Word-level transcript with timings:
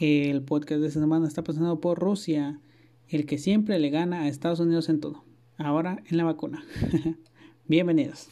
El 0.00 0.40
podcast 0.40 0.80
de 0.80 0.88
esta 0.88 0.98
semana 0.98 1.28
está 1.28 1.44
pasando 1.44 1.78
por 1.78 1.98
Rusia, 1.98 2.58
el 3.10 3.26
que 3.26 3.36
siempre 3.36 3.78
le 3.78 3.90
gana 3.90 4.22
a 4.22 4.28
Estados 4.28 4.58
Unidos 4.58 4.88
en 4.88 4.98
todo. 4.98 5.24
Ahora 5.58 6.02
en 6.08 6.16
la 6.16 6.24
vacuna. 6.24 6.64
Bienvenidos. 7.68 8.30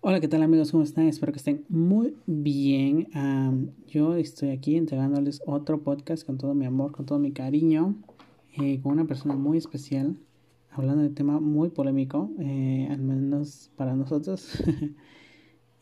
Hola, 0.00 0.20
¿qué 0.20 0.28
tal 0.28 0.44
amigos? 0.44 0.70
¿Cómo 0.70 0.84
están? 0.84 1.08
Espero 1.08 1.32
que 1.32 1.38
estén 1.38 1.64
muy 1.68 2.14
bien. 2.26 3.08
yo 3.88 4.14
estoy 4.14 4.50
aquí 4.50 4.76
entregándoles 4.76 5.42
otro 5.44 5.82
podcast 5.82 6.24
con 6.24 6.38
todo 6.38 6.54
mi 6.54 6.66
amor, 6.66 6.92
con 6.92 7.04
todo 7.04 7.18
mi 7.18 7.32
cariño, 7.32 7.96
eh, 8.62 8.78
con 8.80 8.92
una 8.92 9.06
persona 9.06 9.34
muy 9.34 9.58
especial, 9.58 10.16
hablando 10.70 11.02
de 11.02 11.08
un 11.08 11.14
tema 11.16 11.40
muy 11.40 11.70
polémico, 11.70 12.30
eh, 12.38 12.86
al 12.92 13.00
menos 13.00 13.72
para 13.74 13.96
nosotros. 13.96 14.62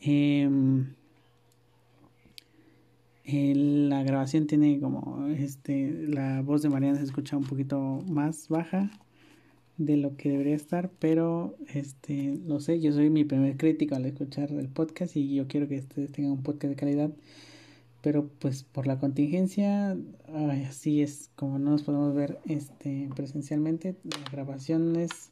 Em, 0.04 0.94
la 3.24 4.02
grabación 4.02 4.48
tiene 4.48 4.80
como 4.80 5.28
este 5.28 5.92
la 6.08 6.42
voz 6.42 6.62
de 6.62 6.68
Mariana 6.68 6.98
se 6.98 7.04
escucha 7.04 7.36
un 7.36 7.44
poquito 7.44 8.02
más 8.08 8.48
baja 8.48 8.90
de 9.78 9.96
lo 9.96 10.16
que 10.16 10.30
debería 10.30 10.56
estar, 10.56 10.90
pero 10.98 11.56
este, 11.68 12.38
no 12.44 12.60
sé, 12.60 12.80
yo 12.80 12.92
soy 12.92 13.10
mi 13.10 13.24
primer 13.24 13.56
crítico 13.56 13.94
al 13.94 14.06
escuchar 14.06 14.50
el 14.50 14.68
podcast 14.68 15.16
y 15.16 15.34
yo 15.34 15.46
quiero 15.46 15.68
que 15.68 15.78
ustedes 15.78 16.12
tengan 16.12 16.32
un 16.32 16.42
podcast 16.42 16.70
de 16.70 16.76
calidad, 16.76 17.10
pero 18.02 18.28
pues 18.40 18.64
por 18.64 18.86
la 18.86 18.98
contingencia, 18.98 19.96
así 20.68 21.00
es 21.02 21.30
como 21.36 21.58
no 21.58 21.70
nos 21.70 21.82
podemos 21.84 22.14
ver 22.14 22.38
este 22.46 23.08
presencialmente, 23.14 23.96
las 24.04 24.32
grabaciones 24.32 25.31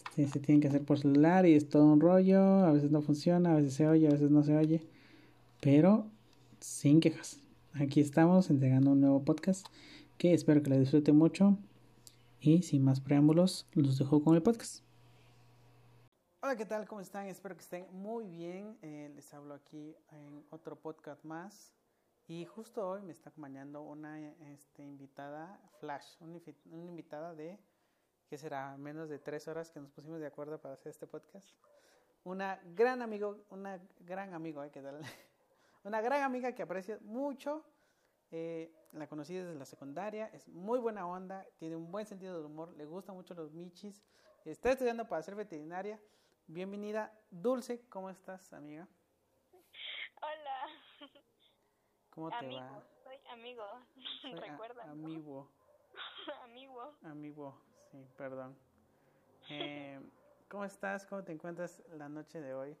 este, 0.00 0.26
se 0.26 0.40
tienen 0.40 0.60
que 0.60 0.68
hacer 0.68 0.82
por 0.82 0.98
celular 0.98 1.46
y 1.46 1.54
es 1.54 1.68
todo 1.68 1.84
un 1.84 2.00
rollo, 2.00 2.40
a 2.40 2.72
veces 2.72 2.90
no 2.90 3.02
funciona, 3.02 3.52
a 3.52 3.56
veces 3.56 3.74
se 3.74 3.86
oye, 3.86 4.08
a 4.08 4.10
veces 4.10 4.30
no 4.30 4.42
se 4.42 4.56
oye, 4.56 4.82
pero 5.60 6.06
sin 6.60 7.00
quejas. 7.00 7.40
Aquí 7.74 8.00
estamos 8.00 8.50
entregando 8.50 8.92
un 8.92 9.00
nuevo 9.00 9.22
podcast 9.22 9.66
que 10.18 10.34
espero 10.34 10.62
que 10.62 10.70
lo 10.70 10.78
disfruten 10.78 11.16
mucho. 11.16 11.56
Y 12.40 12.62
sin 12.62 12.82
más 12.82 13.00
preámbulos, 13.00 13.66
los 13.74 13.98
dejo 13.98 14.24
con 14.24 14.34
el 14.34 14.42
podcast. 14.42 14.82
Hola, 16.42 16.56
¿qué 16.56 16.64
tal? 16.64 16.88
¿Cómo 16.88 17.02
están? 17.02 17.26
Espero 17.26 17.54
que 17.54 17.60
estén 17.60 17.86
muy 17.92 18.26
bien. 18.26 18.78
Eh, 18.80 19.12
les 19.14 19.32
hablo 19.34 19.52
aquí 19.52 19.94
en 20.10 20.42
otro 20.48 20.76
podcast 20.76 21.22
más. 21.22 21.74
Y 22.26 22.46
justo 22.46 22.88
hoy 22.88 23.02
me 23.02 23.12
está 23.12 23.28
acompañando 23.28 23.82
una 23.82 24.18
este, 24.52 24.82
invitada 24.82 25.60
flash, 25.80 26.16
una, 26.20 26.38
invitada 26.88 27.34
de, 27.34 27.58
¿qué 28.30 28.38
será? 28.38 28.76
Menos 28.76 29.08
de 29.08 29.18
tres 29.18 29.48
horas 29.48 29.72
que 29.72 29.80
nos 29.80 29.90
pusimos 29.90 30.20
de 30.20 30.26
acuerdo 30.28 30.60
para 30.60 30.74
hacer 30.74 30.90
este 30.90 31.08
podcast. 31.08 31.50
Una 32.22 32.60
gran 32.76 33.02
amigo, 33.02 33.44
una 33.50 33.80
gran 33.98 34.34
amigo, 34.34 34.62
¿eh? 34.62 34.70
¿Qué 34.70 34.80
tal? 34.80 35.00
una 35.82 36.00
gran 36.00 36.22
amiga 36.22 36.54
que 36.54 36.62
aprecio 36.62 37.00
mucho 37.00 37.64
eh, 38.30 38.72
la 38.92 39.08
conocí 39.08 39.34
desde 39.34 39.56
la 39.56 39.64
secundaria, 39.64 40.30
es 40.32 40.46
muy 40.46 40.78
buena 40.78 41.08
onda, 41.08 41.44
tiene 41.58 41.74
un 41.74 41.90
buen 41.90 42.06
sentido 42.06 42.36
del 42.36 42.46
humor, 42.46 42.72
le 42.76 42.84
gustan 42.84 43.16
mucho 43.16 43.34
los 43.34 43.50
michis, 43.52 44.04
está 44.44 44.70
estudiando 44.70 45.08
para 45.08 45.22
ser 45.22 45.34
veterinaria. 45.34 46.00
Bienvenida, 46.46 47.12
Dulce, 47.30 47.84
¿cómo 47.88 48.10
estás, 48.10 48.52
amiga? 48.52 48.86
Hola. 50.22 51.10
¿Cómo 52.10 52.30
te 52.30 52.46
va? 52.46 52.84
Soy 53.02 53.16
amigo, 53.32 53.64
recuerda. 54.40 54.84
Amigo. 54.90 55.50
amigo. 56.44 56.94
Amigo, 57.02 57.60
sí, 57.90 58.06
perdón. 58.16 58.56
Eh, 59.50 60.00
¿Cómo 60.48 60.64
estás? 60.64 61.06
¿Cómo 61.06 61.22
te 61.24 61.32
encuentras 61.32 61.82
la 61.90 62.08
noche 62.08 62.40
de 62.40 62.54
hoy? 62.54 62.76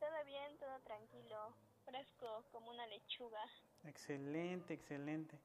Todo 0.00 0.24
bien, 0.24 0.56
todo 0.58 0.78
tranquilo, 0.80 1.54
fresco 1.84 2.44
como 2.52 2.70
una 2.70 2.86
lechuga. 2.86 3.42
Excelente, 3.84 4.74
excelente. 4.74 5.38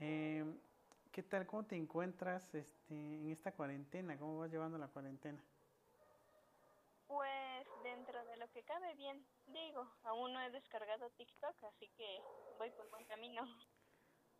Eh, 0.00 0.44
¿Qué 1.12 1.22
tal? 1.22 1.46
¿Cómo 1.46 1.64
te 1.64 1.76
encuentras 1.76 2.54
este, 2.54 2.94
en 2.94 3.30
esta 3.30 3.52
cuarentena? 3.52 4.18
¿Cómo 4.18 4.38
vas 4.38 4.50
llevando 4.50 4.78
la 4.78 4.88
cuarentena? 4.88 5.40
Pues 7.06 7.66
dentro 7.84 8.24
de 8.24 8.36
lo 8.36 8.50
que 8.50 8.64
cabe 8.64 8.94
bien, 8.94 9.24
digo, 9.46 9.88
aún 10.02 10.32
no 10.32 10.40
he 10.40 10.50
descargado 10.50 11.10
TikTok, 11.10 11.62
así 11.64 11.88
que 11.96 12.20
voy 12.58 12.70
por 12.70 12.90
buen 12.90 13.04
camino. 13.04 13.42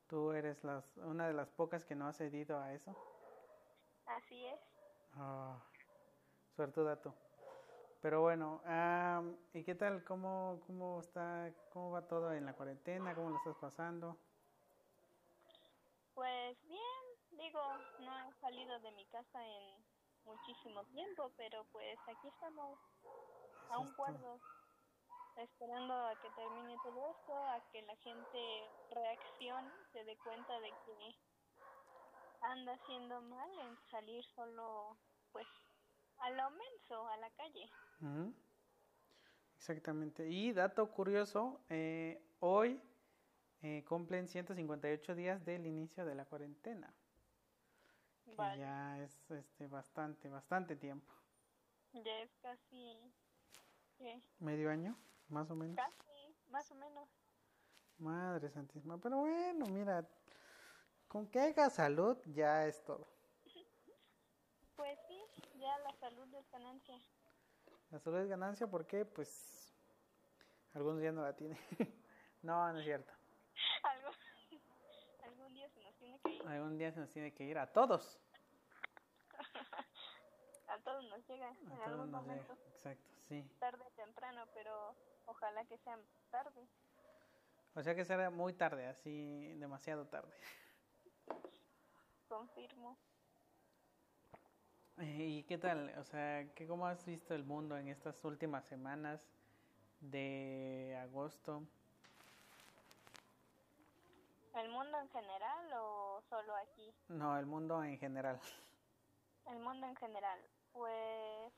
¿Tú 0.09 0.33
eres 0.33 0.65
las, 0.65 0.97
una 0.97 1.29
de 1.29 1.35
las 1.35 1.51
pocas 1.51 1.85
que 1.85 1.95
no 1.95 2.09
ha 2.09 2.13
cedido 2.13 2.59
a 2.59 2.73
eso? 2.73 2.97
Así 4.07 4.47
es. 4.47 4.61
Oh, 5.19 5.57
suertuda 6.57 7.01
tú. 7.01 7.13
Pero 8.03 8.21
bueno, 8.21 8.61
¿y 9.55 9.65
qué 9.65 9.75
tal? 9.75 10.05
¿Cómo, 10.05 10.61
¿Cómo 10.67 11.01
está, 11.01 11.51
cómo 11.73 11.91
va 11.91 12.07
todo 12.07 12.35
en 12.35 12.45
la 12.45 12.53
cuarentena? 12.53 13.15
¿Cómo 13.15 13.31
lo 13.31 13.37
estás 13.39 13.57
pasando? 13.57 14.17
Pues 16.15 16.57
bien, 16.69 17.05
digo, 17.33 17.61
no 18.01 18.29
he 18.29 18.33
salido 18.41 18.79
de 18.81 18.91
mi 18.93 19.07
casa 19.07 19.43
en 19.43 19.85
muchísimo 20.27 20.85
tiempo, 20.93 21.33
pero 21.37 21.65
pues 21.73 21.99
aquí 22.07 22.29
estamos 22.29 22.79
a 23.71 23.79
un 23.79 23.91
cuarto, 23.95 24.39
esperando 25.37 25.95
a 25.95 26.15
que 26.21 26.29
termine 26.37 26.77
todo 26.85 27.11
esto, 27.11 27.35
a 27.35 27.61
que 27.73 27.83
la 27.83 27.97
gente 27.97 28.69
reaccione, 28.91 29.71
se 29.93 30.05
dé 30.05 30.17
cuenta 30.19 30.61
de 30.61 30.71
que 30.85 31.15
anda 32.45 32.75
haciendo 32.75 33.21
mal 33.23 33.51
en 33.61 33.77
salir 33.91 34.25
solo, 34.35 34.97
pues, 35.33 35.47
a 36.19 36.31
lo 36.31 36.51
menso, 36.51 37.07
a 37.09 37.17
la 37.17 37.31
calle. 37.31 37.71
Exactamente. 39.57 40.29
Y 40.29 40.53
dato 40.53 40.91
curioso, 40.91 41.61
eh, 41.69 42.23
hoy 42.41 42.81
eh, 43.63 43.85
cumplen 43.89 44.29
158 44.29 45.15
días 45.15 45.45
del 45.45 45.67
inicio 45.67 46.05
de 46.05 46.15
la 46.15 46.27
cuarentena. 46.27 46.93
Que 48.25 48.37
ya 48.37 48.99
es 49.03 49.31
este, 49.31 49.67
bastante, 49.67 50.29
bastante 50.29 50.77
tiempo. 50.77 51.13
Ya 51.93 52.21
es 52.21 52.35
casi... 52.43 52.99
¿Medio 54.39 54.71
año? 54.71 54.99
Más 55.29 55.51
o 55.51 55.55
menos. 55.55 55.77
Casi, 55.77 56.37
más 56.51 56.71
o 56.71 56.75
menos. 56.75 57.09
Madre 57.99 58.51
santísima. 58.51 58.99
Pero 58.99 59.19
bueno, 59.19 59.67
mira, 59.67 60.07
con 61.15 61.29
que 61.29 61.39
haya 61.39 61.71
salud 61.71 62.19
ya 62.27 62.67
es 62.67 62.83
todo. 62.83 63.07
Pues 64.75 64.99
sí, 65.07 65.23
ya 65.61 65.79
la 65.79 65.93
salud 66.01 66.27
es 66.35 66.51
ganancia. 66.51 66.99
La 67.93 68.01
salud 68.01 68.19
es 68.19 68.29
ganancia 68.29 68.67
porque, 68.67 69.05
pues, 69.05 69.73
algunos 70.73 71.01
días 71.01 71.15
no 71.15 71.23
la 71.23 71.37
tiene. 71.37 71.57
no, 72.43 72.73
no 72.73 72.81
es 72.81 72.85
cierto. 72.85 73.13
algún 75.23 75.55
día 75.55 75.69
se 75.69 75.81
nos 75.85 75.95
tiene 75.99 76.19
que 76.19 76.31
ir. 76.31 76.49
Algún 76.49 76.79
día 76.79 76.91
se 76.91 76.99
nos 76.99 77.11
tiene 77.11 77.33
que 77.33 77.45
ir 77.45 77.59
a 77.59 77.73
todos. 77.73 78.19
a 80.67 80.79
todos 80.81 81.05
nos 81.05 81.25
llega 81.29 81.49
en 81.49 81.81
algún 81.81 82.11
momento. 82.11 82.59
Exacto, 82.73 83.09
sí. 83.29 83.49
Tarde 83.61 83.85
temprano, 83.95 84.47
pero 84.53 84.97
ojalá 85.27 85.65
que 85.67 85.79
sea 85.79 85.97
tarde. 86.33 86.67
O 87.77 87.83
sea 87.85 87.95
que 87.95 88.05
será 88.05 88.31
muy 88.31 88.53
tarde, 88.53 88.89
así 88.89 89.55
demasiado 89.59 90.09
tarde. 90.09 90.35
Confirmo. 92.29 92.97
Eh, 94.99 95.39
¿Y 95.39 95.43
qué 95.45 95.59
tal? 95.59 95.93
O 95.99 96.05
sea, 96.05 96.47
¿qué, 96.55 96.67
¿cómo 96.67 96.87
has 96.87 97.05
visto 97.05 97.35
el 97.35 97.45
mundo 97.45 97.77
en 97.77 97.89
estas 97.89 98.25
últimas 98.25 98.65
semanas 98.67 99.21
de 100.01 100.97
agosto? 101.03 101.63
¿El 104.55 104.69
mundo 104.71 104.99
en 104.99 105.09
general 105.09 105.73
o 105.81 106.23
solo 106.29 106.55
aquí? 106.57 106.95
No, 107.09 107.37
el 107.39 107.47
mundo 107.47 107.83
en 107.83 107.99
general. 107.99 108.41
El 109.47 109.59
mundo 109.59 109.87
en 109.87 109.97
general. 109.97 110.41
Pues 110.73 111.53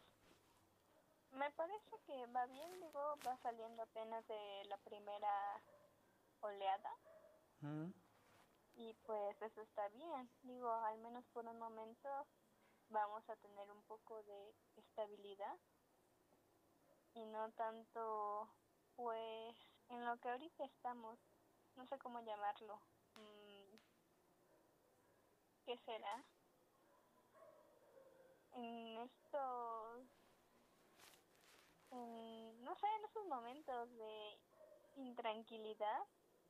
me 1.32 1.50
parece 1.50 1.97
que 2.06 2.26
va 2.32 2.47
bien, 2.47 2.81
digo, 2.81 3.19
va 3.26 3.37
saliendo 3.43 3.82
apenas 3.82 4.26
de 4.26 4.64
la 4.69 4.79
primera 4.79 5.61
oleada. 6.40 6.90
Y 8.78 8.93
pues 9.06 9.40
eso 9.40 9.62
está 9.62 9.88
bien, 9.88 10.31
digo, 10.43 10.70
al 10.70 10.99
menos 10.99 11.25
por 11.32 11.46
un 11.46 11.58
momento 11.58 12.08
vamos 12.90 13.26
a 13.28 13.37
tener 13.37 13.70
un 13.70 13.82
poco 13.84 14.23
de 14.23 14.55
estabilidad. 14.76 15.58
Y 17.14 17.25
no 17.25 17.50
tanto 17.52 18.49
pues 18.94 19.56
en 19.88 20.05
lo 20.05 20.19
que 20.19 20.28
ahorita 20.28 20.64
estamos, 20.64 21.19
no 21.76 21.87
sé 21.87 21.99
cómo 21.99 22.20
llamarlo, 22.20 22.78
mm, 23.14 23.76
¿qué 25.64 25.78
será? 25.78 26.25
En 28.52 28.99
estos, 28.99 30.06
no 31.90 32.76
sé, 32.76 32.87
en 32.87 33.05
esos 33.05 33.26
momentos 33.26 33.90
de 33.96 34.38
intranquilidad, 34.96 36.02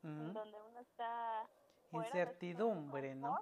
en 0.03 0.33
donde 0.33 0.61
uno 0.61 0.81
está... 0.81 1.49
Incertidumbre, 1.93 3.15
¿no? 3.15 3.39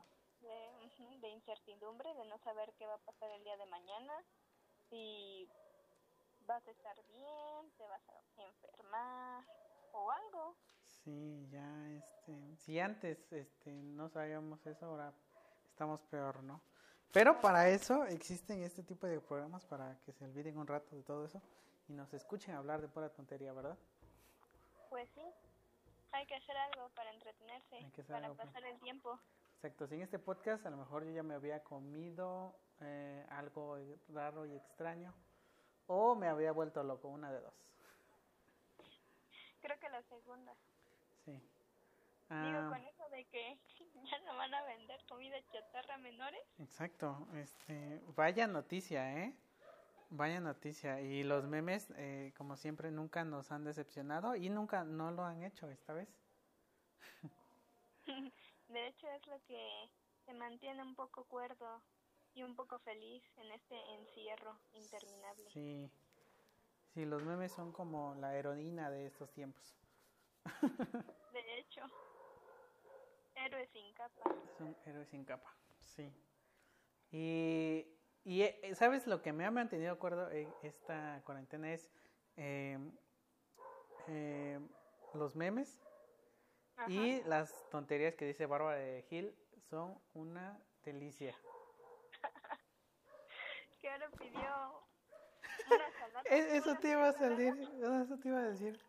de, 1.21 1.29
incertidumbre, 1.29 2.15
de 2.15 2.25
no 2.27 2.39
saber 2.39 2.73
qué 2.79 2.87
va 2.87 2.95
a 2.95 2.99
pasar 2.99 3.31
el 3.31 3.45
día 3.45 3.57
de 3.57 3.67
mañana, 3.67 4.13
si 4.89 5.49
vas 6.47 6.67
a 6.67 6.71
estar 6.71 6.97
bien, 7.07 7.71
te 7.77 7.87
vas 7.87 8.03
a 8.09 8.43
enfermar 8.43 9.45
o 9.93 10.11
algo. 10.11 10.57
Sí, 10.87 11.49
ya, 11.51 11.91
este, 11.91 12.57
si 12.57 12.79
antes, 12.79 13.33
este, 13.33 13.73
no 13.73 14.09
sabíamos 14.09 14.65
eso, 14.67 14.87
ahora 14.87 15.13
estamos 15.69 16.01
peor, 16.03 16.43
¿no? 16.43 16.61
Pero 17.13 17.41
para 17.41 17.69
eso 17.69 18.05
existen 18.07 18.63
este 18.63 18.83
tipo 18.83 19.07
de 19.07 19.21
programas 19.21 19.65
para 19.65 19.99
que 20.01 20.13
se 20.13 20.25
olviden 20.25 20.59
un 20.59 20.67
rato 20.67 20.97
de 20.97 21.03
todo 21.03 21.25
eso 21.25 21.41
y 21.89 21.93
nos 21.93 22.13
escuchen 22.13 22.55
hablar 22.55 22.81
de 22.81 22.89
pura 22.89 23.09
tontería, 23.09 23.53
¿verdad? 23.53 23.79
Pues 24.91 25.09
sí, 25.15 25.23
hay 26.15 26.27
que 26.27 26.35
hacer 26.37 26.57
algo 26.57 26.89
para 26.91 27.11
entretenerse, 27.11 28.05
para 28.09 28.33
pasar 28.35 28.65
el 28.65 28.79
tiempo. 28.81 29.19
Exacto, 29.57 29.87
sin 29.87 30.01
este 30.01 30.19
podcast 30.19 30.65
a 30.67 30.71
lo 30.71 30.77
mejor 30.77 31.05
yo 31.05 31.11
ya 31.11 31.23
me 31.23 31.35
había 31.35 31.63
comido 31.63 32.55
eh, 32.81 33.27
algo 33.31 33.79
raro 34.09 34.47
y 34.47 34.55
extraño 34.55 35.15
o 35.87 36.15
me 36.15 36.29
había 36.29 36.53
vuelto 36.53 36.83
loco, 36.83 37.09
una 37.09 37.33
de 37.33 37.41
dos. 37.41 37.55
Creo 39.61 39.79
que 39.79 39.89
la 39.89 40.03
segunda. 40.03 40.55
Sí. 41.25 41.33
Digo, 41.33 41.43
ah. 42.31 42.69
con 42.71 42.87
eso 42.87 43.09
de 43.11 43.25
que 43.27 43.59
ya 44.11 44.19
no 44.21 44.37
van 44.37 44.55
a 44.55 44.63
vender 44.65 45.05
comida 45.09 45.37
chatarra 45.53 45.99
menores. 45.99 46.43
Exacto, 46.59 47.27
este, 47.35 48.01
vaya 48.15 48.47
noticia, 48.47 49.23
¿eh? 49.23 49.35
Vaya 50.17 50.39
noticia. 50.39 51.01
Y 51.01 51.25
los 51.25 51.45
memes, 51.49 51.93
eh, 51.97 52.33
como 52.37 52.57
siempre, 52.57 52.93
nunca 52.93 53.25
nos 53.25 53.51
han 53.51 53.65
decepcionado 53.65 54.37
y 54.37 54.49
nunca 54.49 54.85
no 54.85 55.11
lo 55.11 55.25
han 55.25 55.43
hecho 55.43 55.69
esta 55.69 55.93
vez. 55.93 56.09
De 58.69 58.87
hecho, 58.87 59.09
es 59.09 59.27
lo 59.27 59.43
que 59.45 59.91
se 60.25 60.35
mantiene 60.35 60.83
un 60.83 60.95
poco 60.95 61.25
cuerdo 61.25 61.83
y 62.33 62.45
un 62.45 62.55
poco 62.55 62.79
feliz 62.79 63.25
en 63.39 63.51
este 63.51 63.75
encierro 63.95 64.57
interminable. 64.75 65.51
Sí, 65.51 65.91
sí, 66.93 67.05
los 67.05 67.25
memes 67.25 67.51
son 67.51 67.73
como 67.73 68.15
la 68.15 68.37
heroína 68.37 68.91
de 68.91 69.07
estos 69.07 69.33
tiempos. 69.33 69.77
De 71.33 71.59
hecho, 71.59 71.83
héroes 73.35 73.69
sin 73.71 73.93
capa. 73.95 74.23
Son 74.59 74.77
héroes 74.85 75.09
sin 75.09 75.25
capa, 75.25 75.53
sí. 75.81 76.13
Y, 77.11 77.85
y 78.25 78.43
eh, 78.43 78.75
¿sabes 78.75 79.07
lo 79.07 79.21
que 79.21 79.33
me 79.33 79.45
ha 79.45 79.51
mantenido 79.51 79.93
de 79.93 79.97
acuerdo 79.97 80.31
en 80.31 80.53
esta 80.63 81.21
cuarentena? 81.25 81.73
Es 81.73 81.91
eh, 82.37 82.79
eh, 84.09 84.59
los 85.13 85.37
memes 85.37 85.81
y 86.89 87.23
las 87.25 87.69
tonterías 87.71 88.15
que 88.15 88.25
dice 88.27 88.47
Bárbara 88.47 88.79
de 88.79 89.03
Gil 89.03 89.35
son 89.69 89.99
una 90.15 90.59
delicia. 90.85 91.35
que 93.81 93.91
ahora 93.91 94.11
pidió 94.19 94.87
Eso 96.31 96.75
te 96.77 96.91
iba 96.91 97.09
a 97.09 97.13
salir, 97.13 97.55
eso 98.03 98.19
te 98.19 98.29
iba 98.29 98.39
a 98.39 98.45
decir 98.45 98.81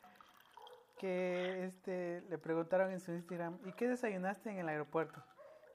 que 0.97 1.65
este 1.65 2.21
le 2.29 2.37
preguntaron 2.37 2.91
en 2.91 3.01
su 3.01 3.11
Instagram, 3.11 3.59
¿y 3.65 3.73
qué 3.73 3.87
desayunaste 3.87 4.49
en 4.49 4.59
el 4.59 4.69
aeropuerto? 4.69 5.21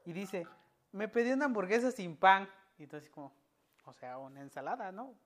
Y 0.07 0.13
dice, 0.13 0.47
me 0.93 1.09
pedí 1.09 1.33
una 1.33 1.45
hamburguesa 1.45 1.91
sin 1.91 2.17
pan. 2.17 2.49
Y 2.79 2.85
entonces 2.85 3.11
como, 3.11 3.35
o 3.91 3.93
sea, 3.93 4.19
una 4.19 4.41
ensalada, 4.41 4.93
¿no? 4.93 5.17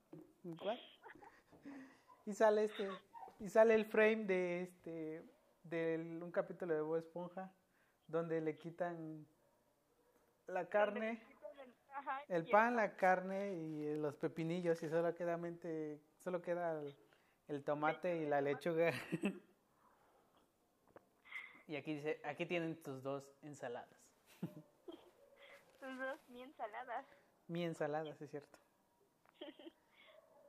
Y 2.25 2.33
sale 2.33 2.65
este, 2.65 2.89
y 3.39 3.49
sale 3.51 3.75
el 3.75 3.85
frame 3.85 4.25
de 4.25 4.63
este, 4.63 5.23
de 5.65 6.19
un 6.23 6.31
capítulo 6.33 6.75
de 6.75 6.81
Bob 6.81 6.97
Esponja, 6.97 7.53
donde 8.07 8.41
le 8.41 8.57
quitan 8.57 9.27
la 10.47 10.67
carne, 10.71 11.23
el 12.29 12.47
pan, 12.49 12.77
la 12.77 12.97
carne 12.97 13.53
y 13.53 13.97
los 13.97 14.17
pepinillos 14.17 14.83
y 14.83 14.89
solo 14.89 15.15
queda, 15.15 15.37
mente, 15.37 16.01
solo 16.21 16.41
queda 16.41 16.83
el 17.49 17.65
tomate 17.65 18.17
y 18.17 18.27
la 18.27 18.41
lechuga. 18.41 18.93
Y 21.67 21.77
aquí 21.77 21.95
dice, 21.95 22.21
aquí 22.25 22.45
tienen 22.45 22.83
tus 22.83 23.03
dos 23.03 23.25
ensaladas. 23.41 23.99
tus 25.81 25.99
dos 25.99 26.29
mi 26.29 26.43
ensaladas. 26.43 27.07
Mi 27.55 27.63
ensalada, 27.63 28.11
es 28.11 28.31
cierto. 28.31 28.59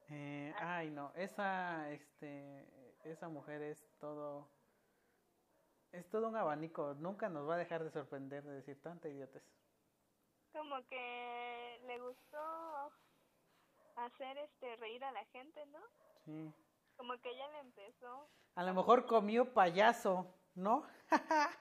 Eh, 0.07 0.53
ay, 0.59 0.91
no, 0.91 1.11
esa, 1.15 1.89
este, 1.89 2.63
esa 3.05 3.27
mujer 3.27 3.63
es 3.63 3.89
todo, 3.99 4.47
es 5.91 6.07
todo 6.11 6.27
un 6.27 6.35
abanico. 6.35 6.93
Nunca 6.93 7.27
nos 7.27 7.49
va 7.49 7.55
a 7.55 7.57
dejar 7.57 7.83
de 7.83 7.89
sorprender 7.89 8.43
de 8.43 8.53
decir 8.53 8.79
tanta 8.83 9.09
idiotes. 9.09 9.41
Como 10.53 10.75
que 10.87 11.81
le 11.87 11.99
gustó 11.99 12.91
hacer 13.95 14.37
este 14.37 14.75
reír 14.75 15.03
a 15.03 15.11
la 15.11 15.25
gente, 15.25 15.65
¿no? 15.65 15.79
Sí. 16.23 16.53
Como 16.97 17.19
que 17.19 17.31
ella 17.31 17.47
le 17.53 17.59
empezó. 17.61 18.29
A 18.53 18.61
lo 18.61 18.75
mejor 18.75 19.07
comió 19.07 19.55
payaso. 19.55 20.35
¿No? 20.53 20.87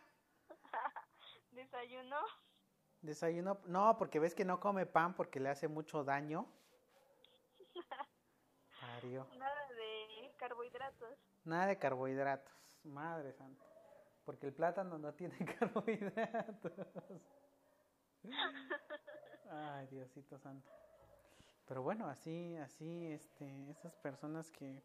¿Desayuno? 1.50 2.18
Desayuno, 3.04 3.58
no, 3.66 3.98
porque 3.98 4.18
ves 4.18 4.34
que 4.34 4.46
no 4.46 4.58
come 4.60 4.86
pan 4.86 5.14
porque 5.14 5.38
le 5.38 5.50
hace 5.50 5.68
mucho 5.68 6.04
daño. 6.04 6.46
Nada 9.38 9.66
de 9.68 10.34
carbohidratos. 10.38 11.18
Nada 11.44 11.66
de 11.66 11.78
carbohidratos, 11.78 12.54
madre 12.82 13.34
santa. 13.34 13.62
Porque 14.24 14.46
el 14.46 14.54
plátano 14.54 14.96
no 14.96 15.12
tiene 15.12 15.36
carbohidratos. 15.58 16.72
Ay, 19.50 19.86
Diosito 19.88 20.38
santo. 20.38 20.70
Pero 21.66 21.82
bueno, 21.82 22.08
así, 22.08 22.56
así, 22.56 23.12
este, 23.12 23.70
esas 23.70 23.94
personas 23.96 24.50
que 24.50 24.82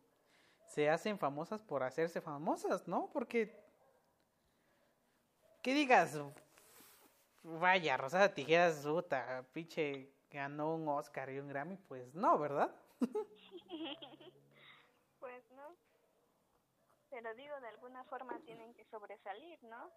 se 0.67 0.89
hacen 0.89 1.17
famosas 1.17 1.61
por 1.61 1.83
hacerse 1.83 2.19
famosas, 2.19 2.85
¿no? 2.85 3.09
Porque 3.13 3.69
¿Qué 5.61 5.73
digas, 5.73 6.17
vaya, 7.43 7.97
Rosada 7.97 8.33
Tijeras, 8.33 8.85
puta, 8.85 9.45
pinche, 9.53 10.13
ganó 10.29 10.75
un 10.75 10.87
Oscar 10.87 11.29
y 11.29 11.39
un 11.39 11.47
Grammy, 11.47 11.77
pues 11.77 12.13
no, 12.15 12.37
¿verdad? 12.37 12.75
pues 15.19 15.51
no. 15.51 15.75
Pero 17.09 17.33
digo, 17.35 17.59
de 17.59 17.67
alguna 17.67 18.03
forma 18.05 18.39
tienen 18.45 18.73
que 18.73 18.85
sobresalir, 18.85 19.63
¿no? 19.63 19.91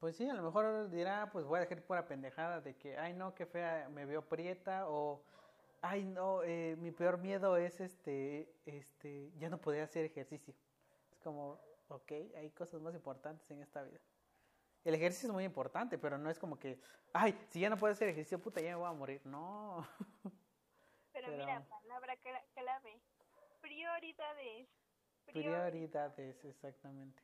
Pues 0.00 0.16
sí, 0.16 0.28
a 0.28 0.34
lo 0.34 0.42
mejor 0.42 0.90
dirá, 0.90 1.30
pues 1.30 1.44
voy 1.44 1.58
a 1.58 1.60
dejar 1.60 1.82
pura 1.82 2.06
pendejada 2.06 2.60
de 2.60 2.76
que, 2.76 2.98
ay 2.98 3.12
no, 3.14 3.34
qué 3.34 3.46
fea, 3.46 3.88
me 3.88 4.04
veo 4.04 4.22
prieta, 4.28 4.88
o, 4.88 5.22
ay 5.80 6.04
no, 6.04 6.42
eh, 6.42 6.76
mi 6.78 6.90
peor 6.90 7.18
miedo 7.18 7.56
es 7.56 7.80
este, 7.80 8.52
este, 8.66 9.30
ya 9.38 9.48
no 9.48 9.58
poder 9.60 9.82
hacer 9.82 10.04
ejercicio. 10.04 10.54
Es 11.12 11.20
como, 11.20 11.60
ok, 11.88 12.12
hay 12.36 12.50
cosas 12.50 12.80
más 12.80 12.94
importantes 12.94 13.48
en 13.50 13.62
esta 13.62 13.82
vida. 13.82 14.00
El 14.84 14.94
ejercicio 14.94 15.28
es 15.28 15.32
muy 15.32 15.44
importante, 15.44 15.96
pero 15.96 16.18
no 16.18 16.28
es 16.28 16.38
como 16.38 16.58
que, 16.58 16.80
ay, 17.12 17.38
si 17.50 17.60
ya 17.60 17.70
no 17.70 17.76
puedo 17.76 17.92
hacer 17.92 18.08
ejercicio, 18.08 18.40
puta, 18.40 18.60
ya 18.60 18.70
me 18.70 18.76
voy 18.76 18.88
a 18.88 18.92
morir. 18.92 19.20
No. 19.24 19.86
Pero, 21.12 21.30
mira, 21.30 21.62
palabra 21.68 22.16
clave. 22.54 23.00
Prioridades. 23.60 24.68
Prioridades, 25.26 26.44
exactamente. 26.44 27.22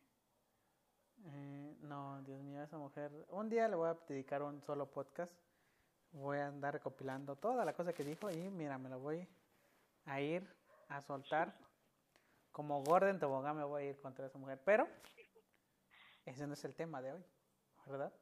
Eh, 1.25 1.77
no, 1.81 2.23
Dios 2.23 2.41
mío, 2.43 2.62
esa 2.62 2.79
mujer. 2.79 3.11
Un 3.31 3.49
día 3.49 3.67
le 3.67 3.77
voy 3.77 3.88
a 3.88 3.99
dedicar 4.09 4.43
un 4.43 4.62
solo 4.62 4.91
podcast. 4.91 5.35
Voy 6.12 6.38
a 6.38 6.47
andar 6.47 6.75
recopilando 6.75 7.37
toda 7.37 7.65
la 7.65 7.75
cosa 7.75 7.93
que 7.93 8.05
dijo 8.05 8.31
y 8.31 8.37
mira, 8.50 8.79
me 8.79 8.88
lo 8.88 8.99
voy 9.00 9.27
a 10.05 10.21
ir 10.21 10.47
a 10.88 11.03
soltar. 11.03 11.55
Como 12.53 12.83
Gordon 12.83 13.19
Tobogán 13.19 13.57
me 13.57 13.65
voy 13.65 13.83
a 13.83 13.87
ir 13.91 14.00
contra 14.00 14.27
esa 14.27 14.38
mujer. 14.38 14.61
Pero 14.65 14.87
ese 16.25 16.47
no 16.47 16.55
es 16.55 16.65
el 16.65 16.75
tema 16.75 17.03
de 17.03 17.12
hoy. 17.12 17.25
¿Verdad? 17.88 18.12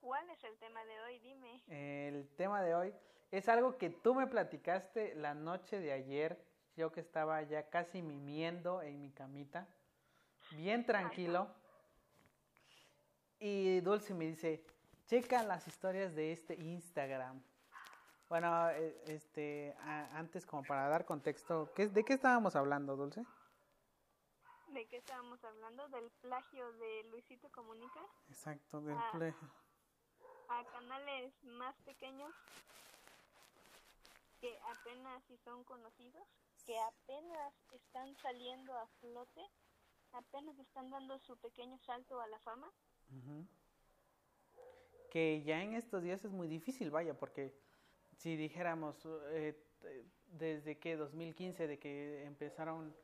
¿Cuál 0.00 0.28
es 0.30 0.42
el 0.44 0.56
tema 0.58 0.84
de 0.84 1.00
hoy? 1.00 1.18
Dime. 1.18 1.62
El 1.68 2.28
tema 2.36 2.62
de 2.62 2.74
hoy 2.74 2.94
es 3.30 3.48
algo 3.48 3.76
que 3.76 3.90
tú 3.90 4.14
me 4.14 4.26
platicaste 4.26 5.14
la 5.14 5.34
noche 5.34 5.78
de 5.78 5.92
ayer, 5.92 6.42
yo 6.76 6.90
que 6.90 7.00
estaba 7.00 7.42
ya 7.42 7.68
casi 7.68 8.02
mimiendo 8.02 8.82
en 8.82 9.00
mi 9.00 9.10
camita, 9.10 9.68
bien 10.52 10.84
tranquilo. 10.84 11.48
Y 13.38 13.80
Dulce 13.80 14.14
me 14.14 14.26
dice, 14.26 14.64
checa 15.06 15.42
las 15.42 15.66
historias 15.66 16.14
de 16.14 16.32
este 16.32 16.54
Instagram. 16.54 17.42
Bueno, 18.28 18.70
eh, 18.70 19.02
este, 19.06 19.74
antes 20.12 20.46
como 20.46 20.62
para 20.62 20.88
dar 20.88 21.04
contexto, 21.04 21.72
¿de 21.76 22.04
qué 22.04 22.12
estábamos 22.12 22.54
hablando, 22.54 22.96
Dulce? 22.96 23.24
¿De 24.72 24.86
qué 24.86 24.98
estábamos 24.98 25.42
hablando? 25.42 25.88
¿Del 25.88 26.10
plagio 26.20 26.72
de 26.74 27.02
Luisito 27.10 27.50
Comunica? 27.50 28.00
Exacto, 28.28 28.80
del 28.80 28.96
plagio. 29.12 29.50
A 30.48 30.64
canales 30.64 31.32
más 31.42 31.74
pequeños 31.80 32.32
que 34.40 34.56
apenas 34.70 35.24
si 35.24 35.36
son 35.38 35.64
conocidos, 35.64 36.22
que 36.64 36.78
apenas 36.78 37.52
están 37.72 38.14
saliendo 38.16 38.72
a 38.78 38.86
flote, 39.00 39.40
apenas 40.12 40.56
están 40.58 40.88
dando 40.90 41.18
su 41.18 41.36
pequeño 41.38 41.76
salto 41.78 42.20
a 42.20 42.28
la 42.28 42.38
fama. 42.38 42.72
Que 45.10 45.42
ya 45.42 45.62
en 45.62 45.74
estos 45.74 46.02
días 46.02 46.24
es 46.24 46.30
muy 46.30 46.46
difícil, 46.46 46.92
vaya, 46.92 47.18
porque 47.18 47.52
si 48.16 48.36
dijéramos, 48.36 49.04
eh, 49.30 49.60
desde 50.26 50.78
que 50.78 50.96
2015, 50.96 51.66
de 51.66 51.78
que 51.80 52.24
empezaron 52.24 52.94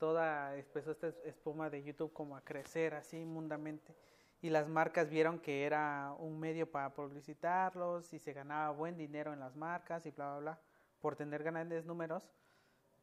toda, 0.00 0.56
empezó 0.56 0.90
esta 0.90 1.08
espuma 1.24 1.70
de 1.70 1.84
YouTube 1.84 2.12
como 2.12 2.36
a 2.36 2.40
crecer 2.40 2.94
así 2.94 3.24
mundamente. 3.24 3.94
Y 4.42 4.48
las 4.48 4.66
marcas 4.66 5.10
vieron 5.10 5.38
que 5.38 5.64
era 5.64 6.14
un 6.18 6.40
medio 6.40 6.68
para 6.68 6.94
publicitarlos 6.94 8.12
y 8.14 8.18
se 8.18 8.32
ganaba 8.32 8.70
buen 8.70 8.96
dinero 8.96 9.32
en 9.32 9.38
las 9.38 9.54
marcas 9.54 10.06
y 10.06 10.10
bla, 10.10 10.30
bla, 10.30 10.40
bla, 10.40 10.60
por 11.00 11.14
tener 11.14 11.44
grandes 11.44 11.84
números, 11.84 12.28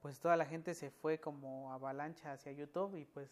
pues 0.02 0.20
toda 0.20 0.36
la 0.36 0.46
gente 0.46 0.74
se 0.74 0.90
fue 0.90 1.20
como 1.20 1.72
avalancha 1.72 2.34
hacia 2.34 2.52
YouTube 2.52 2.96
y 2.96 3.06
pues 3.06 3.30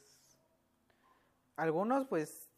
algunos 1.56 2.06
pues 2.06 2.52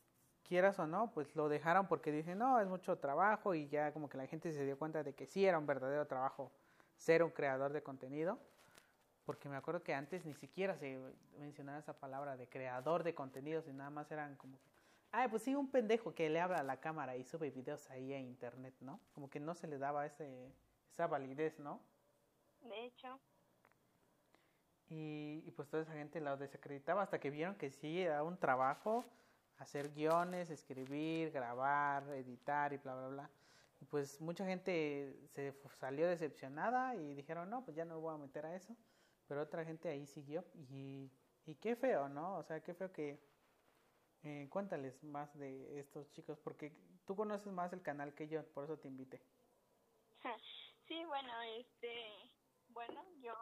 quieras 0.43 0.77
o 0.79 0.87
no, 0.87 1.11
pues 1.13 1.33
lo 1.35 1.47
dejaron 1.47 1.87
porque 1.87 2.11
dicen, 2.11 2.39
no, 2.39 2.59
es 2.59 2.67
mucho 2.67 2.97
trabajo 2.97 3.55
y 3.55 3.69
ya 3.69 3.93
como 3.93 4.09
que 4.09 4.17
la 4.17 4.27
gente 4.27 4.51
se 4.51 4.65
dio 4.65 4.77
cuenta 4.77 5.03
de 5.03 5.13
que 5.13 5.25
sí 5.25 5.45
era 5.45 5.57
un 5.57 5.65
verdadero 5.65 6.05
trabajo 6.05 6.51
ser 6.97 7.23
un 7.23 7.31
creador 7.31 7.71
de 7.71 7.81
contenido, 7.81 8.39
porque 9.27 9.49
me 9.49 9.57
acuerdo 9.57 9.83
que 9.83 9.93
antes 9.93 10.25
ni 10.25 10.33
siquiera 10.33 10.77
se 10.77 10.97
mencionaba 11.37 11.79
esa 11.79 11.99
palabra 11.99 12.37
de 12.37 12.47
creador 12.47 13.03
de 13.03 13.13
contenidos 13.13 13.67
y 13.67 13.73
nada 13.73 13.89
más 13.89 14.09
eran 14.09 14.37
como 14.37 14.57
Ah, 15.11 15.27
pues 15.29 15.43
sí, 15.43 15.53
un 15.53 15.69
pendejo 15.69 16.15
que 16.15 16.29
le 16.29 16.39
habla 16.39 16.59
a 16.59 16.63
la 16.63 16.79
cámara 16.79 17.17
y 17.17 17.23
sube 17.25 17.51
videos 17.51 17.89
ahí 17.89 18.13
a 18.13 18.19
internet, 18.19 18.73
¿no? 18.79 19.01
Como 19.13 19.29
que 19.29 19.39
no 19.41 19.53
se 19.53 19.67
le 19.67 19.77
daba 19.77 20.05
ese, 20.05 20.53
esa 20.91 21.07
validez, 21.07 21.59
¿no? 21.59 21.81
De 22.61 22.85
hecho. 22.85 23.19
Y, 24.89 25.43
y 25.45 25.51
pues 25.51 25.67
toda 25.69 25.83
esa 25.83 25.93
gente 25.93 26.21
lo 26.21 26.37
desacreditaba 26.37 27.01
hasta 27.01 27.19
que 27.19 27.29
vieron 27.29 27.55
que 27.55 27.69
sí 27.69 28.01
era 28.01 28.23
un 28.23 28.37
trabajo 28.37 29.05
hacer 29.57 29.91
guiones, 29.93 30.49
escribir, 30.49 31.31
grabar, 31.31 32.03
editar 32.13 32.71
y 32.71 32.77
bla, 32.77 32.95
bla, 32.95 33.07
bla. 33.09 33.29
Y 33.81 33.85
pues 33.85 34.21
mucha 34.21 34.45
gente 34.45 35.15
se 35.33 35.53
salió 35.73 36.07
decepcionada 36.07 36.95
y 36.95 37.13
dijeron, 37.13 37.49
no, 37.49 37.63
pues 37.65 37.75
ya 37.75 37.85
no 37.85 37.99
voy 37.99 38.15
a 38.15 38.17
meter 38.17 38.45
a 38.45 38.55
eso. 38.55 38.75
Pero 39.27 39.41
otra 39.41 39.65
gente 39.65 39.89
ahí 39.89 40.05
siguió 40.05 40.43
y, 40.69 41.11
y 41.45 41.55
qué 41.55 41.75
feo, 41.75 42.09
¿no? 42.09 42.37
O 42.37 42.43
sea, 42.43 42.63
qué 42.63 42.73
feo 42.73 42.91
que 42.91 43.19
eh, 44.23 44.47
cuéntales 44.49 45.03
más 45.03 45.37
de 45.37 45.79
estos 45.79 46.11
chicos, 46.11 46.39
porque 46.43 46.71
tú 47.05 47.15
conoces 47.15 47.51
más 47.53 47.71
el 47.73 47.81
canal 47.81 48.13
que 48.15 48.27
yo, 48.27 48.43
por 48.53 48.65
eso 48.65 48.77
te 48.77 48.87
invité. 48.87 49.21
Sí, 50.87 51.03
bueno, 51.03 51.41
este, 51.41 52.31
bueno, 52.69 53.03
yo, 53.21 53.33